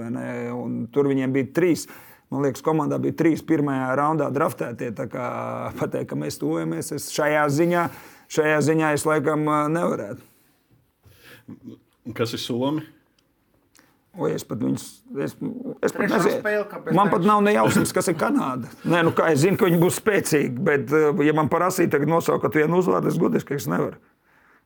Tur 0.94 1.10
viņiem 1.10 1.38
bija 1.38 1.50
trīs. 1.56 1.88
Man 2.34 2.42
liekas, 2.42 2.64
komandā 2.66 2.98
bija 2.98 3.14
trīs 3.14 3.44
pirmajā 3.46 3.92
raundā 3.94 4.26
draftētie. 4.34 4.90
Pateikt, 5.78 6.08
ka 6.10 6.18
mēs 6.18 6.40
tuvojamies, 6.40 6.90
es 6.96 7.06
šajā 7.14 7.44
ziņā, 7.60 7.84
šajā 8.34 8.56
ziņā 8.72 8.90
es 8.96 9.06
laikam 9.06 9.46
nevarētu. 9.70 10.24
Kas 12.18 12.34
ir 12.34 12.42
Somi? 12.42 12.82
O, 14.14 14.26
es 14.30 14.44
pat 14.46 14.60
viņus, 14.62 14.82
es, 15.24 15.32
es 15.82 15.94
pat 15.94 16.10
nezinu. 16.10 16.92
Man 16.94 17.10
pat 17.10 17.24
nav 17.26 17.40
nejausmas, 17.42 17.90
kas 17.94 18.10
ir 18.12 18.18
Kanāda. 18.18 18.70
Nē, 18.86 19.00
nu 19.06 19.14
kā 19.14 19.30
es 19.34 19.40
zinu, 19.42 19.58
ka 19.58 19.66
viņi 19.66 19.80
būs 19.80 19.98
spēcīgi, 19.98 20.54
bet, 20.68 20.92
ja 21.26 21.34
man 21.34 21.50
prasīja 21.50 21.96
tagad 21.96 22.12
nosaukt 22.12 22.54
vienu 22.54 22.78
uzvārdu, 22.78 23.10
es 23.10 23.18
godīgi, 23.18 23.46
ka 23.48 23.58
es 23.58 23.66
nevaru. 23.70 23.98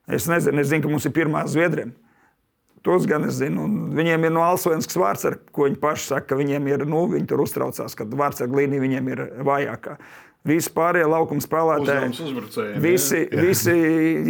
Es 0.09 0.27
nezinu, 0.29 0.61
es 0.61 0.69
zinu, 0.69 0.85
ka 0.85 0.91
mums 0.93 1.05
ir 1.09 1.15
pirmā 1.17 1.45
Zviedrija. 1.49 1.89
Tos 2.85 3.05
gan 3.09 3.27
es 3.27 3.37
zinu. 3.41 3.65
Un 3.67 3.91
viņiem 3.97 4.27
ir 4.27 4.33
no 4.35 4.45
Alsvenskas 4.47 4.97
vārds, 4.99 5.27
ar 5.27 5.37
ko 5.55 5.67
viņi 5.67 5.79
paši 5.81 6.11
saka, 6.13 6.31
ka 6.31 6.39
viņiem 6.39 6.71
ir, 6.71 6.87
nu, 6.89 7.03
viņi 7.11 7.27
tur 7.29 7.43
uztraucās, 7.43 7.95
ka 7.97 8.07
vārds 8.07 8.43
ar 8.43 8.51
glīniju 8.51 8.85
viņiem 8.85 9.13
ir 9.13 9.23
vājākā. 9.47 9.97
Visi 10.47 10.71
pārējie 10.71 11.09
laukuma 11.11 11.43
spēlētāji. 11.43 12.13
Visi, 12.79 13.25
jā. 13.25 13.41
visi, 13.45 13.75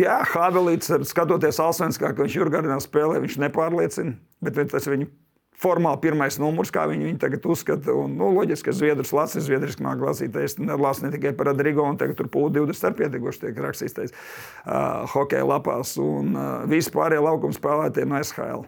jā, 0.01 0.17
Havelīts, 0.31 0.89
skatoties 1.11 1.61
Alsvenskā, 1.61 2.15
ka 2.15 2.25
viņš 2.25 2.37
Jurgardā 2.39 2.79
spēlē, 2.81 3.21
viņš 3.25 3.37
nepārliecina, 3.45 4.17
bet 4.45 4.57
tas 4.73 4.89
viņu 4.89 5.11
formāli 5.59 6.01
pirmais 6.03 6.37
numurs, 6.41 6.71
kā 6.73 6.85
viņi, 6.89 7.07
viņi 7.09 7.21
tagad 7.21 7.47
uzskata. 7.49 7.95
Un, 7.95 8.15
nu, 8.19 8.31
loģiski, 8.37 8.69
ka 8.69 8.75
Zviedrijas 8.75 9.13
lasa, 9.15 9.43
Zviedrijas 9.43 9.79
mākslinieks 9.79 10.07
lasītais, 10.09 10.57
lasu 10.79 11.05
ne 11.05 11.13
tikai 11.15 11.33
par 11.37 11.51
Rodrigo, 11.51 11.85
un 11.87 11.99
tagad 11.99 12.19
tur 12.19 12.29
pūlis 12.31 12.55
20 12.55 12.89
ar 12.89 12.95
pietiekoši 12.99 13.43
tiek 13.45 13.59
rakstīts 13.65 14.13
uh, 14.13 15.07
hokeja 15.15 15.47
lapās. 15.47 15.95
Un 16.01 16.35
uh, 16.35 16.47
visi 16.69 16.93
pārējie 16.95 17.25
laukuma 17.25 17.55
spēlētāji 17.55 18.09
no 18.09 18.23
SHL. 18.23 18.65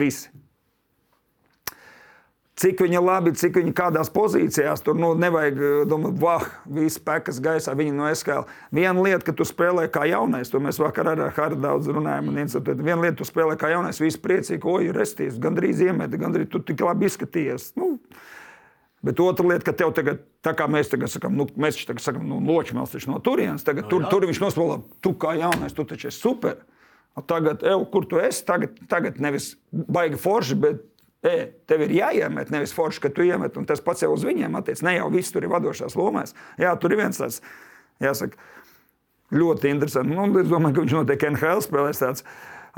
Visi. 0.00 0.30
Cik 2.60 2.82
viņa 2.84 3.00
labi, 3.02 3.32
cik 3.38 3.56
viņa 3.56 3.72
kādās 3.76 4.10
pozīcijās. 4.12 4.82
Tur 4.84 4.98
nu, 4.98 5.12
nevajag 5.18 5.60
domāt, 5.90 6.18
vah, 6.20 6.46
viss 6.68 7.00
pekas 7.02 7.40
gaisā, 7.42 7.74
viņa 7.78 7.94
no 7.96 8.10
SKL. 8.12 8.48
Viena 8.76 8.94
lieta, 9.00 9.24
ka 9.28 9.36
tu 9.36 9.46
spēlē 9.48 9.86
kā 9.92 10.04
jaunais, 10.10 10.52
to 10.52 10.60
mēs 10.62 10.80
vakar 10.82 11.12
ar 11.14 11.24
Hārdu 11.36 11.60
daudz 11.64 11.88
runājām. 11.92 12.32
Viena 12.36 13.00
lieta, 13.00 13.16
tu 13.22 13.28
spēlē 13.28 13.56
kā 13.60 13.72
jaunais, 13.72 14.02
viss 14.02 14.20
priecīgi, 14.20 14.60
oi, 14.68 14.90
restīvs, 14.96 15.40
gandrīz 15.42 15.80
iemeti, 15.86 16.20
gandrīz 16.20 16.50
tu 16.52 16.62
tik 16.64 16.84
labi 16.84 17.08
izskatījies. 17.10 17.72
Nu, 17.80 17.96
Bet 19.00 19.20
otra 19.24 19.46
lieta, 19.48 19.64
ka 19.64 19.72
tev 19.72 19.94
tagad, 19.96 20.18
tā 20.44 20.52
kā 20.52 20.66
mēs 20.68 20.90
tagad 20.92 21.08
sakām, 21.08 21.32
nu, 21.32 21.46
mēs 21.56 21.78
tagad 21.88 22.04
sakām, 22.04 22.26
nu, 22.28 22.36
loķis 22.44 22.92
taču 22.92 23.08
no 23.08 23.16
turienes, 23.24 23.64
tagad 23.64 23.86
no, 23.86 23.92
tur, 23.94 24.02
jā. 24.04 24.10
tur 24.12 24.26
viņš 24.28 24.40
nospēlē, 24.42 24.76
tu 25.00 25.14
kā 25.16 25.30
jaunais, 25.40 25.72
tu 25.72 25.86
taču 25.88 26.10
esi 26.10 26.20
super. 26.20 26.58
Tagad, 27.26 27.64
ev, 27.66 27.86
kur 27.92 28.04
tu 28.08 28.20
esi, 28.20 28.44
tagad, 28.46 28.76
tagad 28.92 29.16
nevis 29.20 29.54
baigi 29.72 30.20
forši, 30.20 30.56
bet 30.60 30.84
E, 31.20 31.50
tev 31.68 31.82
ir 31.84 31.92
jāiemet, 31.92 32.48
nevis 32.52 32.72
forši, 32.72 33.02
ka 33.04 33.10
tu 33.12 33.26
iemet, 33.26 33.58
un 33.60 33.66
tas 33.68 33.82
pats 33.84 34.00
jau 34.00 34.14
uz 34.14 34.22
viņiem 34.24 34.54
attiecas. 34.56 34.84
Ne 34.86 34.94
jau 34.96 35.10
viss 35.12 35.34
tur 35.34 35.44
ir 35.44 35.52
vadošās 35.52 35.96
lomās. 35.98 36.32
Jā, 36.60 36.72
tur 36.80 36.94
ir 36.94 37.02
viens 37.02 37.20
tāds, 37.20 37.42
jāsaka, 38.00 38.40
ļoti 39.34 39.74
interesants. 39.74 40.08
Nu, 40.08 40.24
es 40.40 40.48
domāju, 40.48 40.78
ka 40.78 40.86
viņš 40.86 40.96
noteikti 40.96 41.28
NHL 41.34 41.60
spēlēs 41.66 42.00
tāds 42.00 42.24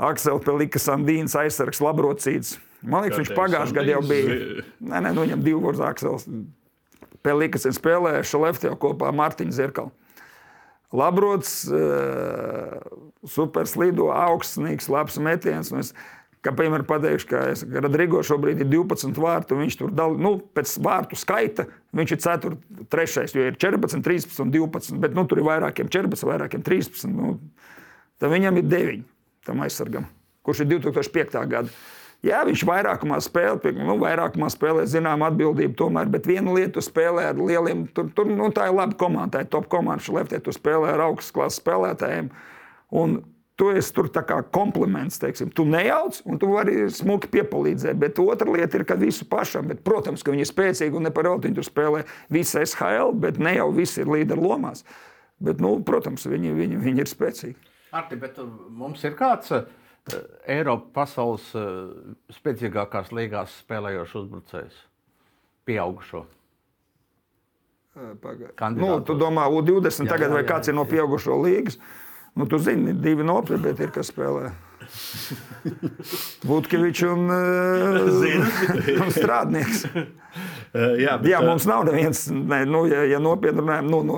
Aksels 0.03 0.43
Pelikas 0.43 0.89
Andīns 0.91 1.37
aizsargs 1.39 1.79
Labrocīts. 1.83 2.57
Man 2.83 3.05
liekas, 3.05 3.21
viņš 3.21 3.33
pagājušajā 3.37 3.77
gadā 3.77 3.95
jau 3.95 4.03
bija. 4.09 4.37
Nē, 4.83 4.99
nē, 5.05 5.13
nu 5.15 5.23
viņam 5.23 5.43
divu 5.45 5.63
vārdu 5.63 5.85
Aksels. 5.87 6.27
Pelikas 7.23 7.63
ir 7.69 7.75
spēlējuši 7.77 8.41
Leftijā 8.43 8.73
kopā 8.79 9.07
ar 9.07 9.15
Mārtiņu 9.15 9.55
Zirkalu. 9.55 9.93
Labrots, 10.93 11.63
superslido, 13.33 14.11
augstsnīgs, 14.13 14.91
labs 14.93 15.15
metiens. 15.23 15.71
Es, 15.79 15.93
Kā 16.43 16.51
piemēram, 16.51 16.83
pateikšu, 16.83 17.27
ka 17.29 17.41
Rodrigo 17.85 18.19
šobrīd 18.25 18.65
ir 18.65 18.67
12 18.67 19.19
vārtu. 19.23 19.55
Viņš 19.61 19.77
tur 19.79 19.93
dal, 19.95 20.17
nu, 20.19 20.35
pēc 20.55 20.75
vārtu 20.83 21.15
skaita 21.15 21.69
viņš 21.95 22.15
ir 22.17 22.21
4, 22.25 22.57
3, 22.91 23.23
jo 23.31 23.47
ir 23.47 23.55
14, 23.61 24.03
13 24.03 24.43
un 24.43 24.51
12. 24.51 24.99
Bet 24.99 25.15
nu, 25.15 25.23
tur 25.29 25.39
ir 25.39 25.47
vairākiem 25.47 25.87
14, 25.87 26.27
vairākiem 26.27 26.65
13. 26.65 27.07
Nu, 27.15 27.37
tad 28.19 28.33
viņam 28.35 28.59
ir 28.59 28.67
9 28.67 29.05
tam 29.47 29.63
aizsargam, 29.63 30.07
kurš 30.43 30.65
ir 30.65 30.73
2005. 30.75 31.39
gada. 31.51 31.71
Jā, 32.23 32.39
viņš 32.47 32.61
vairākumā 32.63 33.17
spēlē, 33.19 33.73
nu, 33.75 33.97
vairākumā 33.99 34.47
spēlē 34.51 34.85
zinām 34.87 35.25
atbildību, 35.27 35.75
tomēr, 35.79 36.07
bet 36.11 36.27
vienu 36.27 36.53
lietu 36.55 36.79
spēlē 36.83 37.25
ar 37.33 37.39
lieliem, 37.39 37.83
tur, 37.91 38.07
tur 38.15 38.29
nu, 38.31 38.47
tā 38.55 38.69
ir 38.69 38.77
laba 38.77 38.95
komanda, 38.99 39.33
tā 39.35 39.41
ir 39.43 39.49
top 39.51 39.67
komanda, 39.71 40.03
šleftē, 40.05 40.39
tu 40.43 40.55
spēlē 40.55 40.93
ar 40.93 41.03
augstas 41.09 41.35
klases 41.35 41.59
spēlētājiem. 41.59 42.29
Un 42.95 43.17
Tu 43.53 43.67
esi 43.77 43.93
tur 43.93 44.07
kā 44.09 44.39
kompliments, 44.49 45.19
teiksim. 45.21 45.51
Tu 45.53 45.65
nejauc, 45.69 46.17
un 46.25 46.39
tu 46.41 46.49
vari 46.55 46.87
smuki 46.89 47.29
piepalīdzēt. 47.35 47.99
Bet 48.01 48.21
otra 48.21 48.49
lieta 48.49 48.79
ir, 48.79 48.85
ka 48.89 48.97
visu 48.97 49.27
pašam. 49.29 49.67
Bet, 49.69 49.83
protams, 49.85 50.23
ka 50.25 50.33
viņi 50.33 50.41
ir 50.41 50.49
spēcīgi 50.49 50.97
un 50.97 51.05
neparauti. 51.05 51.51
Viņi 51.51 51.59
tur 51.59 51.67
spēlē 51.67 52.01
visu 52.33 52.63
SHL, 52.63 53.13
bet 53.21 53.37
ne 53.37 53.53
jau 53.59 53.69
visi 53.75 54.01
ir 54.01 54.09
līderi 54.09 54.41
lomās. 54.41 54.81
Bet, 55.43 55.61
nu, 55.61 55.75
protams, 55.85 56.25
viņi, 56.25 56.53
viņi, 56.57 56.81
viņi 56.81 57.05
ir 57.05 57.11
spēcīgi. 57.11 57.71
Arti, 57.93 58.17
bet 58.17 58.39
uh, 58.41 58.49
mums 58.73 59.05
ir 59.05 59.13
kāds 59.19 59.53
uh, 59.53 59.67
Eiropas 60.49 60.89
pasaules 60.95 61.45
uh, 61.53 61.91
spēcīgākās 62.33 63.13
līgās 63.13 63.59
spēlējošs 63.61 64.15
uzbrucējs, 64.23 64.79
pieaugušo. 65.69 66.23
Kandidātos. 67.93 68.79
Nu, 68.81 68.95
tu 69.05 69.13
domā, 69.13 69.45
U20 69.53 70.07
jā, 70.07 70.09
tagad 70.09 70.31
jā, 70.31 70.33
vai 70.33 70.41
jā, 70.41 70.47
kāds 70.49 70.65
jā, 70.65 70.73
ir 70.73 70.79
no 70.79 70.87
pieaugušo 70.89 71.37
līgas? 71.43 71.77
Jā. 71.77 71.99
Nu, 72.33 72.47
tu 72.49 72.57
zini, 72.57 72.95
divi 72.97 73.25
nopietni 73.25 73.75
ir, 73.77 73.91
kas 73.93 74.09
spēlē. 74.09 74.49
Vudkevičs 76.49 77.05
un, 77.07 77.29
uh, 77.29 79.03
un 79.03 79.13
strādnieks. 79.13 79.85
Jā, 80.73 81.19
bet, 81.21 81.27
jā, 81.29 81.39
mums 81.45 81.67
nav 81.69 81.83
neviens, 81.85 82.23
ne, 82.33 82.63
nu, 82.65 82.87
ja, 82.89 83.03
ja 83.05 83.19
nopietni 83.21 83.61
runājam, 83.61 83.91
nu, 83.93 83.99
no, 84.07 84.15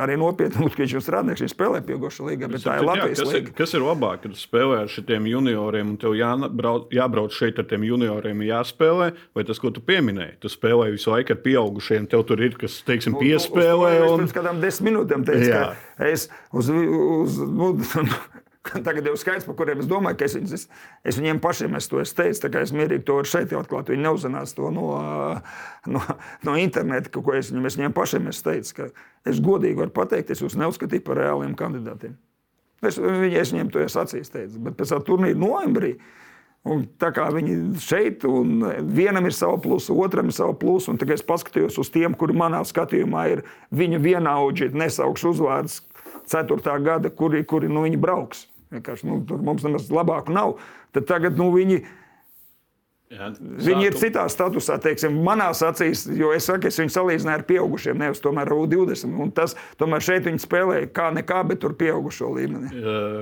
arī 0.00 0.16
nopietni 0.18 0.62
Lutkevičs 0.64 0.96
un 0.98 1.04
strādnieks. 1.04 1.42
Viņš 1.44 1.54
spēlē 1.54 1.82
pieaugušo 1.86 2.28
līgā, 2.28 2.48
bet 2.52 2.64
tā 2.66 2.78
ir 2.78 2.86
Latvijas 2.88 3.20
jā, 3.20 3.24
kas, 3.24 3.32
līga. 3.34 3.50
Ir, 3.52 3.56
kas 3.58 3.74
ir 3.76 3.84
labāk, 3.84 4.22
kad 4.24 4.38
spēlē 4.38 4.80
ar 4.84 4.92
šiem 4.92 5.28
junioriem 5.30 5.92
un 5.92 5.98
tev 6.00 6.16
jābrauc, 6.18 6.86
jābrauc 6.94 7.36
šeit 7.36 7.60
ar 7.62 7.68
tiem 7.70 7.86
junioriem, 7.88 8.44
jāspēlē, 8.48 9.10
vai 9.36 9.46
tas, 9.48 9.60
ko 9.62 9.72
tu 9.74 9.82
pieminēji? 9.84 10.38
Tu 10.44 10.52
spēlē 10.52 10.90
visu 10.94 11.12
laiku 11.14 11.36
ar 11.36 11.42
pieaugušiem, 11.44 12.08
tev 12.10 12.24
tur 12.28 12.42
ir 12.44 12.56
kas, 12.60 12.80
teiksim, 12.86 13.18
piespēlē. 13.20 13.92
Nu, 14.02 14.14
un... 14.14 14.24
Pēc 14.24 14.38
kādām 14.38 14.62
desmit 14.64 14.94
minūtēm 14.94 15.24
teicu, 15.26 15.50
ka 15.50 16.08
es 16.10 16.28
uz, 16.52 16.70
uz, 16.70 17.38
uz, 17.40 17.94
Tagad 18.86 19.04
jau 19.04 19.14
skaidrs, 19.20 19.44
par 19.44 19.56
kuriem 19.58 19.82
es 19.82 19.88
domāju, 19.88 20.16
ka 20.20 20.26
es, 20.26 20.34
es, 20.40 20.66
es 21.04 21.18
viņiem 21.20 21.40
pašiem 21.44 21.76
es 21.76 21.88
to 21.90 22.00
es 22.00 22.14
teicu. 22.16 22.48
Es 22.60 22.72
mierīgi 22.72 23.04
to 23.04 23.18
varu 23.18 23.28
šeit 23.28 23.52
atklāt. 23.52 23.92
Viņi 23.92 24.06
neuzzinās 24.06 24.56
to 24.56 24.70
no, 24.72 24.88
no, 25.94 26.04
no 26.48 26.56
interneta, 26.60 27.12
ko 27.12 27.36
es 27.36 27.52
viņiem, 27.52 27.68
es 27.68 27.78
viņiem 27.80 27.96
pašiem 27.96 28.30
es 28.32 28.40
teicu. 28.46 28.88
Es 29.28 29.40
godīgi 29.44 29.82
varu 29.82 29.92
pateikt, 29.92 30.32
es 30.32 30.40
jūs 30.40 30.56
neuzskatīju 30.60 31.04
par 31.04 31.20
reāliem 31.20 31.52
kandidātiem. 31.58 32.16
Es, 32.84 32.96
viņi, 33.00 33.36
es 33.40 33.52
viņiem 33.52 33.72
to 33.72 33.84
acīs 33.84 34.32
teicis. 34.32 34.56
Bet 34.60 34.78
pēc 34.80 34.94
tam 34.94 35.04
turnīra 35.10 35.40
novembrī. 35.40 35.94
Un 36.64 36.86
tā 36.96 37.10
kā 37.12 37.26
viņi 37.28 37.76
šeit, 37.84 38.24
un 38.24 38.64
vienam 38.96 39.28
ir 39.28 39.36
sava 39.36 39.58
plusa, 39.60 39.92
otram 39.92 40.30
ir 40.32 40.36
sava 40.36 40.54
plusa, 40.56 40.94
un 40.94 41.00
tagad 41.00 41.18
es 41.18 41.26
paskatījos 41.28 41.76
uz 41.82 41.90
tiem, 41.92 42.16
kuri 42.16 42.32
manā 42.40 42.62
skatījumā 42.64 43.26
ir 43.34 43.42
viņu 43.68 44.00
vienaudži, 44.00 44.70
nesaukšu 44.72 45.34
uzvārdus, 45.34 45.82
4. 46.32 46.78
gada, 46.80 47.12
kuri, 47.12 47.44
kuri 47.44 47.68
nu, 47.68 47.84
viņi 47.84 48.00
brauks. 48.00 48.46
Vienkārši 48.74 49.10
nu, 49.10 49.20
tur 49.28 49.44
mums 49.44 49.66
nemaz 49.66 49.90
labāku 49.92 50.34
nav. 50.34 50.56
Tad 50.94 51.06
tagad 51.10 51.38
nu, 51.40 51.50
viņi. 51.54 51.82
Jā, 53.14 53.28
viņi 53.36 53.84
ir 53.86 53.96
citā 54.00 54.24
statusā, 54.32 54.78
teiksim, 54.82 55.20
manā 55.22 55.50
acīs, 55.52 56.06
jo 56.18 56.32
es 56.34 56.48
saku, 56.48 56.66
es 56.70 56.78
viņu 56.80 56.90
salīdzināju 56.90 57.38
ar 57.38 57.44
pieaugušiem, 57.46 58.00
nevis 58.00 58.22
tomēr 58.24 58.48
ar 58.48 58.62
U20. 58.64 59.12
Un 59.22 59.30
tas, 59.36 59.54
tomēr 59.78 60.02
šeit 60.02 60.24
viņi 60.26 60.42
spēlēja 60.42 60.88
kā 60.96 61.10
nekā, 61.14 61.42
bet 61.46 61.60
tur 61.62 61.76
pieaugušo 61.78 62.32
līmenī. 62.34 62.72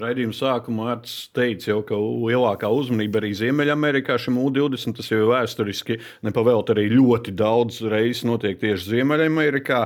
Raidījuma 0.01 0.39
sākumā 0.39 0.87
Arts 0.95 1.17
teica, 1.37 1.73
jau, 1.75 1.83
ka 1.89 1.99
lielākā 1.99 2.71
uzmanība 2.73 3.21
arī 3.21 3.35
Ziemeļamerikā 3.43 4.17
šim 4.23 4.41
U20 4.41 4.97
tas 4.97 5.13
jau 5.13 5.27
vēsturiski 5.35 5.99
nepavēlt 6.25 6.73
arī 6.73 6.87
ļoti 6.95 7.37
daudz 7.37 7.83
reizes 7.93 8.25
notiek 8.29 8.63
tieši 8.63 8.95
Ziemeļamerikā. 8.95 9.85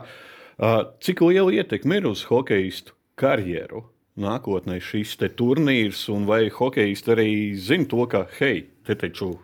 Cik 1.09 1.27
liela 1.27 1.57
ietekme 1.57 1.99
ir 1.99 2.13
uz 2.13 2.29
hokeistu 2.31 2.95
karjeru? 3.19 3.89
Nākotnē 4.21 4.81
šis 4.81 5.17
turnīrs, 5.37 6.09
un 6.13 6.27
vai 6.29 6.47
hokejisti 6.53 7.13
arī 7.15 7.31
zina 7.57 7.89
to, 7.91 8.07
ka, 8.11 8.27
hei, 8.41 8.67
te 8.87 8.97
taču 8.99 9.35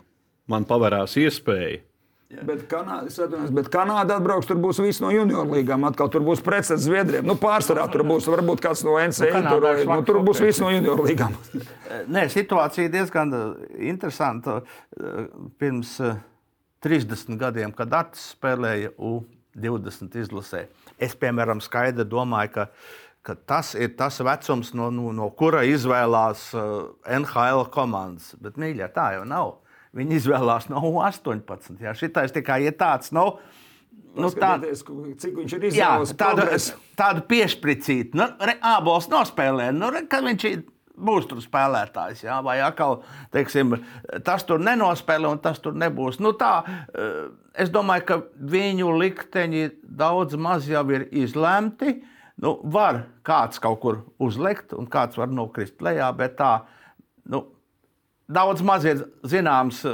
man 0.48 0.68
pavērās 0.68 1.16
iespēja. 1.20 1.82
Bet, 2.32 2.62
Kanāda, 2.64 3.28
bet 3.52 3.66
Kanāda 3.68 4.16
atbrauks, 4.16 4.46
tur 4.48 4.56
būs 4.62 4.78
viss 4.80 5.02
no 5.04 5.11
junior 5.12 5.44
līgām. 5.50 5.82
Atkal 5.85 6.08
tur 6.12 6.22
būs 6.24 6.40
precedents 6.44 6.87
Zviedriem. 6.87 7.26
Nu, 7.28 7.35
pārsvarā 7.37 7.85
tur 7.92 8.06
būs 8.08 8.24
varbūt 8.32 8.62
kāds 8.64 8.85
no 8.88 8.94
NCA. 8.96 9.42
Nu, 9.44 9.50
tur, 9.52 9.66
nu, 9.90 9.98
tur 10.08 10.20
būs 10.24 10.40
viss 10.40 10.62
no 10.62 10.70
junior 10.72 11.02
līgām. 11.04 11.37
Nē, 12.14 12.24
situācija 12.32 12.88
diezgan 12.92 13.37
uh, 13.37 13.50
interesanta. 13.76 14.62
Uh, 14.96 15.28
pirms 15.61 15.98
30 16.80 17.12
uh, 17.35 17.37
gadiem, 17.42 17.76
kad 17.76 17.92
Arts 18.00 18.30
spēlēja 18.32 18.94
U20 18.96 20.16
izlasē, 20.24 20.64
es, 20.96 21.12
piemēram, 21.20 21.61
skaidri 21.61 22.08
domāju, 22.08 22.54
ka 22.56 22.68
ka 23.26 23.37
tas 23.37 23.72
ir 23.78 23.94
tas 23.98 24.18
vecums, 24.24 24.72
no, 24.74 24.90
no, 24.94 25.12
no 25.14 25.30
kura 25.38 25.62
izvēlās 25.68 26.48
uh, 26.58 26.92
NHL 27.06 27.66
komandas. 27.74 28.32
Bet, 28.42 28.58
mīļā, 28.61 28.90
tā 28.94 29.12
jau 29.16 29.26
nav. 29.28 29.58
Viņi 29.96 30.16
izvēlās 30.22 30.70
no 30.72 30.80
18. 31.04 31.76
Jā, 31.82 31.92
šitais 31.98 32.32
tikai 32.35 32.62
ir 32.68 32.78
tāds. 32.80 33.12
Nu, 33.14 33.37
Nu, 34.12 34.28
tā, 34.28 34.58
cik 34.61 35.37
viņš 35.38 35.52
ir 35.56 35.62
izdevies 35.70 36.11
tādu, 36.20 36.44
tādu 37.00 37.22
piešpricītu. 37.30 38.18
Nu, 38.20 38.26
Ābols 38.61 39.06
nospēlē, 39.08 39.70
nu, 39.72 39.88
re, 39.92 40.02
kad 40.08 40.26
viņš 40.26 40.44
ir 40.50 40.58
būs 40.92 41.28
tur 41.30 41.40
spēlētājs. 41.40 42.20
Jā, 42.26 42.38
vai 42.44 42.58
atkal, 42.64 43.00
teiksim, 43.32 43.78
tas 44.26 44.44
tur 44.48 44.61
nenospēlē, 44.61 45.30
un 45.32 45.40
tas 45.40 45.61
tur 45.64 45.76
nebūs. 45.80 46.20
Nu, 46.20 46.35
tā, 46.37 46.52
uh, 46.61 47.32
es 47.56 47.72
domāju, 47.72 48.06
ka 48.11 48.20
viņu 48.52 48.92
likteņi 49.00 49.64
daudz 50.02 50.37
maz 50.37 50.68
jau 50.68 50.85
ir 50.92 51.08
izlemti. 51.25 52.02
Nu, 52.43 52.57
var 52.75 53.05
kāds 53.27 53.61
kaut 53.63 53.79
kur 53.83 54.01
uzlikt, 54.23 54.73
un 54.75 54.88
kāds 54.90 55.19
var 55.19 55.31
nokrist 55.31 55.83
lejā, 55.85 56.09
bet 56.19 56.35
tā 56.40 56.57
nu, 57.31 57.45
daudz 58.27 58.65
maz 58.67 58.87
ir 58.88 59.05
zināms, 59.31 59.85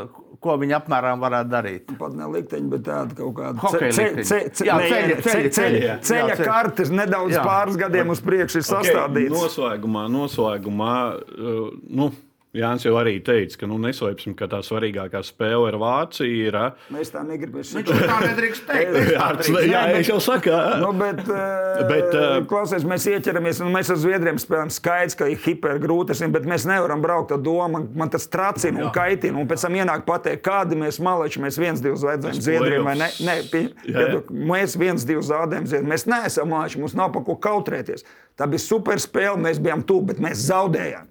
ko 0.41 0.55
viņi 0.61 0.77
apmēram 0.79 1.21
varētu 1.21 1.51
darīt. 1.53 1.93
Pat 1.99 2.15
ne 2.17 2.29
likteņi, 2.33 2.71
bet 2.73 2.85
tāda 2.87 3.17
kaut 3.19 3.35
kāda 3.37 3.73
ce, 3.75 3.91
ce, 3.91 4.07
ce, 4.23 4.39
ce, 4.55 4.69
jā, 4.69 4.79
ceļa, 4.85 5.19
ceļa, 5.27 5.51
ceļa, 5.59 5.99
ceļa 6.09 6.39
kartes 6.41 6.93
nedaudz 6.95 7.37
jā. 7.37 7.43
pāris 7.45 7.79
gadiem 7.81 8.15
uz 8.15 8.23
priekšu 8.25 8.63
ir 8.63 8.65
okay, 8.65 8.71
sastādīts. 8.71 9.35
Noslēgumā, 9.35 10.07
noslēgumā 10.15 10.95
uh, 11.19 11.61
nu, 12.01 12.11
Jānis 12.59 12.85
jau 12.87 12.95
arī 12.99 13.17
teica, 13.25 13.61
ka 13.63 13.69
nu, 13.71 13.77
neslēpsim, 13.83 14.35
ka 14.39 14.49
tā 14.51 14.59
svarīgākā 14.67 15.21
spēle 15.27 15.69
ar 15.71 15.77
Vāciju 15.81 16.49
ir. 16.49 16.59
Mēs 16.95 17.13
tā 17.15 17.23
negribēsim. 17.27 17.81
Viņš 17.85 18.07
tā 18.09 18.19
nedrīkst 18.25 18.67
teikt. 18.69 18.97
es 18.99 19.11
tā 19.13 19.23
Ārts, 19.29 19.51
drīkst. 19.53 19.71
jā, 19.73 19.83
es 20.01 20.11
jau 20.11 20.19
saku, 20.25 20.51
ā. 20.55 20.79
Nu, 20.83 20.93
bet, 20.99 21.23
Bet, 21.29 21.87
bet 21.89 22.15
eh, 22.15 22.23
uh, 22.41 22.47
klausies, 22.51 22.85
mēs 22.89 23.05
ieķeramies, 23.11 23.61
un 23.63 23.71
mēs 23.75 23.91
ar 23.95 23.99
Zviedriem 24.01 24.39
spēlējam. 24.43 24.71
Skaidrs, 24.75 25.15
ka 25.19 25.29
ir 25.31 25.39
hipergrūti, 25.45 26.17
bet 26.35 26.47
mēs 26.49 26.67
nevaram 26.69 27.03
braukt 27.05 27.33
ar 27.37 27.43
domu. 27.45 27.85
Man, 27.95 28.11
tas 28.13 28.27
tracina 28.31 28.87
un 28.87 28.93
kaitina. 28.95 29.39
Un 29.39 29.49
pēc 29.51 29.65
tam 29.67 29.77
ienāk 29.79 30.05
pateikt, 30.09 30.43
kādi 30.47 30.79
mēs 30.81 30.99
maleči, 31.05 31.43
mēs 31.45 31.59
viens, 31.61 31.83
divus 31.85 32.03
vajadzējām 32.07 32.43
Zviedriem 32.49 32.89
vai 32.89 32.97
ne. 32.99 33.11
ne 33.27 33.37
pie, 33.53 33.65
Jā, 33.89 34.09
jā. 34.15 34.23
mēs 34.51 34.75
viens, 34.81 35.07
divus 35.09 35.31
zaudējām 35.31 35.69
Zviedriem. 35.71 35.93
Mēs 35.95 36.07
neesam 36.11 36.51
maleči, 36.53 36.81
mums 36.83 36.97
nav 36.99 37.13
pa 37.15 37.23
ko 37.27 37.37
kautrēties. 37.49 38.05
Tā 38.39 38.47
bija 38.51 38.63
super 38.63 39.01
spēle, 39.03 39.39
mēs 39.47 39.61
bijām 39.63 39.85
tuvu, 39.87 40.11
bet 40.13 40.21
mēs 40.23 40.43
zaudējām. 40.49 41.07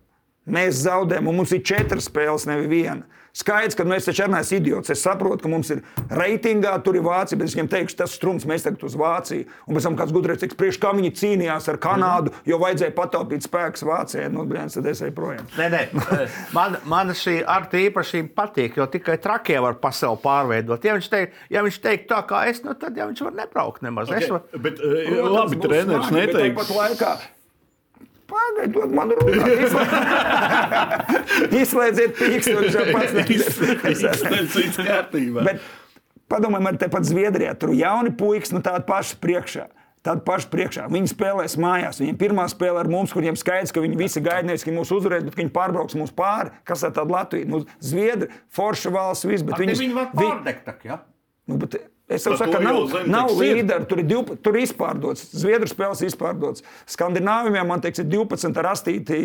Mēs 0.47 0.81
zaudējām, 0.85 1.27
un 1.27 1.41
mums 1.41 1.51
ir 1.55 1.63
četras 1.67 2.07
spēles, 2.07 2.47
nevis 2.47 2.71
viena. 2.71 3.03
Skaidrs, 3.37 3.75
ka 3.77 3.83
mēs 3.85 4.07
taču 4.07 4.25
neesam 4.31 4.57
idioti. 4.57 4.93
Es 4.95 5.03
saprotu, 5.05 5.43
ka 5.43 5.49
mums 5.51 5.69
ir 5.69 5.83
reitingā, 6.09 6.71
tur 6.81 6.95
ir 6.97 7.03
Vācija, 7.05 7.37
bet 7.37 7.51
es 7.51 7.53
viņiem 7.53 7.69
teikšu, 7.69 7.97
tas 7.99 8.15
strums, 8.17 8.47
mēs 8.49 8.65
tagad 8.65 8.85
uz 8.87 8.95
Vāciju. 8.97 9.45
Un 9.67 9.77
pēc 9.77 9.85
tam 9.85 9.97
kāds 9.99 10.15
gudrais 10.15 10.41
teiks, 10.41 10.57
priekš 10.57 10.79
kā 10.81 10.93
viņi 10.97 11.11
cīnījās 11.19 11.69
ar 11.69 11.77
Kanādu, 11.83 12.33
jo 12.49 12.57
vajadzēja 12.63 12.95
pataupīt 12.97 13.45
spēkus 13.45 13.85
Vācijai. 13.85 14.31
Nu, 14.33 14.47
blēns, 14.49 14.79
tad 14.79 14.89
es 14.89 15.03
eju 15.05 15.13
projām. 15.19 15.45
Nē, 15.59 15.69
nē. 15.75 15.83
Man, 16.57 16.79
man 16.89 17.13
šī 17.13 17.37
ar 17.45 17.69
īpašība 17.69 18.33
patīk, 18.41 18.81
jo 18.81 18.89
tikai 18.89 19.19
trakie 19.21 19.59
var 19.61 19.77
pasauli 19.83 20.23
pārveidot. 20.25 20.87
Ja 20.87 20.97
viņš 20.97 21.13
teikt, 21.13 21.39
ja 21.53 21.65
viņš 21.67 21.81
teikt 21.83 22.09
tā 22.09 22.23
kā 22.25 22.47
es, 22.49 22.65
nu, 22.65 22.73
tad 22.79 22.97
ja 22.97 23.05
viņš 23.11 23.25
var 23.29 23.41
nebraukt 23.43 23.85
nemaz. 23.85 24.09
Okay. 24.09 24.25
Es 24.25 24.33
var... 24.33 24.47
Bet, 24.65 24.81
ā, 24.81 25.25
labi, 25.29 25.61
treneris 25.61 26.13
neteiks. 26.15 26.57
tāpat 26.57 26.77
laikā 26.81 27.17
Pagaidiet, 28.27 28.91
man 28.91 29.11
runāt. 29.15 29.47
Izslēdziet- 31.61 32.19
viņš 32.19 32.49
jau 32.75 32.85
pats 32.91 33.13
kārtībā. 34.83 35.43
Bet 35.47 35.61
padomājiet, 36.31 36.65
man 36.67 36.77
tepat 36.81 37.07
Zviedrijā 37.07 37.55
tur 37.59 37.73
jauni 37.77 38.11
puikas, 38.19 38.51
nu 38.55 38.61
tādi 38.65 38.85
paši 38.87 39.19
priekšā. 39.23 39.67
Tādi 40.07 40.21
paši 40.23 40.47
priekšā. 40.53 40.85
Viņi 40.93 41.09
spēlēs 41.11 41.57
mājās. 41.59 41.97
Viņiem 41.99 42.17
pirmā 42.21 42.45
spēle 42.51 42.79
ar 42.79 42.87
mums, 42.87 43.11
kuriem 43.11 43.35
skaidrs, 43.35 43.73
ka 43.75 43.81
viņi 43.83 43.97
visi 43.99 44.21
gaida 44.23 44.45
nevis, 44.47 44.63
ka 44.63 44.71
mūs 44.71 44.91
uzvarēs, 44.95 45.25
bet 45.27 45.35
viņi 45.35 45.51
pārbrauks 45.55 45.97
mūs 45.99 46.13
pāri. 46.15 46.53
Kas 46.67 46.83
ir 46.87 46.93
tāda 46.95 47.11
Latvija? 47.11 47.47
Nu, 47.49 47.63
Zviedri, 47.83 48.29
forša 48.55 48.93
valsts, 48.93 49.27
viss. 49.27 49.43
Viņi 49.43 49.91
pārdegt. 50.13 50.63
tak, 50.63 50.85
Ja? 50.87 51.01
Nu, 51.47 51.57
bet 51.57 51.75
es 52.07 52.25
jau 52.27 52.33
saku, 52.39 52.59
nav, 52.63 52.77
Zemteks 52.91 53.11
nav 53.11 53.31
līderi. 53.35 53.87
Tur 53.89 54.01
ir, 54.01 54.07
div, 54.07 54.31
tur 54.43 54.55
ir 54.55 54.63
izpārdots. 54.63 55.25
Zviedru 55.35 55.67
spēles 55.67 56.03
izpārdots. 56.07 56.63
Skandināvijā 56.89 57.63
man 57.67 57.83
teiks, 57.83 58.01
ir 58.03 58.07
12 58.11 58.61
ar 58.61 58.69
astīti 58.71 59.19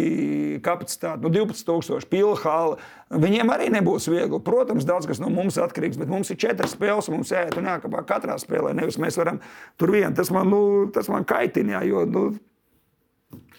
kapacitāti. 0.64 1.22
Nu, 1.22 1.32
12,000 1.34 2.08
pilhāla. 2.10 2.80
Viņiem 3.22 3.52
arī 3.54 3.68
nebūs 3.74 4.08
viegli. 4.10 4.40
Protams, 4.42 4.86
daudz 4.88 5.06
kas 5.10 5.22
no 5.22 5.30
mums 5.32 5.60
atkarīgs, 5.62 6.00
bet 6.00 6.10
mums 6.10 6.32
ir 6.32 6.40
četras 6.42 6.74
spēles. 6.76 7.10
Mums 7.12 7.30
jāiet 7.34 7.58
un 7.60 7.70
jākāpā 7.70 8.02
katrā 8.08 8.38
spēlē. 8.42 8.74
Nevis 8.78 8.98
mēs 9.02 9.20
varam 9.20 9.42
tur 9.80 9.94
vien. 9.94 10.10
Tas 10.18 10.32
man, 10.34 10.50
nu, 10.50 10.62
tas 10.94 11.10
man 11.12 11.28
kaitina, 11.28 11.84
jo 11.86 12.06
nu, 12.08 12.26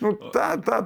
nu, 0.03 0.15
tā, 0.35 0.53
tā, 0.65 0.83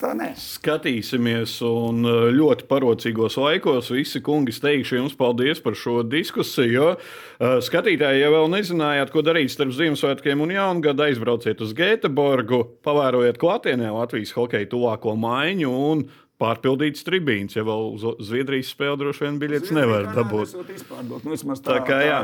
tā 0.00 0.12
nē. 0.18 0.30
Skatīsimies, 0.40 1.58
un 1.66 2.06
uh, 2.06 2.30
ļoti 2.34 2.66
parocīgos 2.70 3.36
laikos 3.40 3.90
visi 3.94 4.22
kungi 4.24 4.54
teikšu 4.54 4.98
jums 5.00 5.16
paldies 5.18 5.60
par 5.64 5.76
šo 5.78 6.00
diskusiju. 6.06 6.72
jo, 6.72 6.88
uh, 6.96 7.58
Skatītāji, 7.64 8.22
ja 8.22 8.32
vēl 8.32 8.50
nezinājāt, 8.52 9.12
ko 9.12 9.24
darīt 9.26 9.52
starp 9.52 9.74
Ziemassvētkiem 9.76 10.42
un 10.42 10.54
Jaungadu, 10.56 11.06
aizbrauciet 11.06 11.60
uz 11.60 11.74
Gēteborgu, 11.76 12.64
pavērojiet 12.86 13.40
klātienē 13.42 13.92
Latvijas 13.92 14.34
hokeja 14.36 14.70
tuvāko 14.70 15.16
maiņu 15.18 15.72
un 15.92 16.06
pārpildītas 16.42 17.06
tribīnes. 17.06 17.56
Ja 17.56 17.64
vēl 17.66 17.92
uz 17.96 18.06
Zviedrijas 18.26 18.72
spēli 18.74 19.00
droši 19.02 19.26
vien 19.26 19.40
biļetes 19.42 19.74
nevar 19.76 20.10
dabūt. 20.16 20.56
Nu, 20.58 21.36
tā, 21.36 21.60
Tā 21.68 21.78
kā 21.86 22.00
jā, 22.02 22.20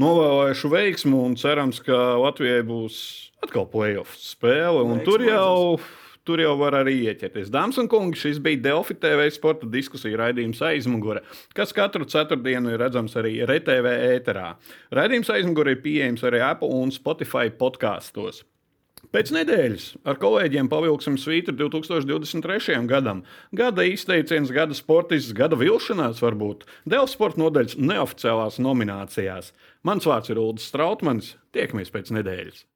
novēlēšu 0.00 0.72
veiksmu 0.72 1.22
un 1.30 1.36
cerams, 1.40 1.80
ka 1.84 2.16
Latvijai 2.20 2.62
būs 2.66 2.98
atkal 3.44 3.68
playoff 3.72 4.16
spēle. 4.20 4.84
un 4.84 5.00
Tur 5.06 5.24
jau, 5.24 5.78
tur 6.26 6.42
jau 6.42 6.56
var 6.60 6.76
arī 6.80 6.96
ieķerties. 7.06 7.52
Dāmas 7.54 7.78
un 7.80 7.88
kungi, 7.90 8.18
šis 8.20 8.40
bija 8.42 8.64
Delfi 8.68 8.96
TV 8.98 9.28
sporta 9.34 9.68
diskusija 9.70 10.18
raidījums 10.20 10.62
aizmugure, 10.66 11.22
kas 11.56 11.74
katru 11.76 12.08
ceturtdienu 12.10 12.74
ir 12.74 12.82
redzams 12.82 13.16
arī 13.20 13.38
RTV 13.46 13.94
ēterā. 14.10 14.50
Raidījums 14.96 15.32
aizmugure 15.36 15.76
ir 15.76 15.82
pieejams 15.86 16.26
arī 16.26 16.42
Apple 16.44 16.74
un 16.82 16.92
Spotify 16.94 17.48
podkāstos. 17.54 18.42
Pēc 19.14 19.30
nedēļas 19.32 19.84
ar 20.08 20.18
kolēģiem 20.18 20.68
pavilksim 20.70 21.16
svītru 21.20 21.54
2023. 21.60 22.80
gadam. 22.90 23.22
Gada 23.54 23.86
izteiciens, 23.86 24.50
gada 24.52 24.74
sportists, 24.74 25.34
gada 25.36 25.58
vilšanās 25.60 26.22
varbūt 26.24 26.66
Dēls 26.90 27.14
sporta 27.14 27.40
nodaļas 27.44 27.78
neoficiālās 27.78 28.58
nominācijās. 28.62 29.52
Mans 29.86 30.08
vārds 30.10 30.32
ir 30.32 30.42
Ulrichs 30.42 30.72
Strautmans. 30.72 31.36
Tiekamies 31.54 31.94
pēc 31.94 32.12
nedēļas! 32.18 32.66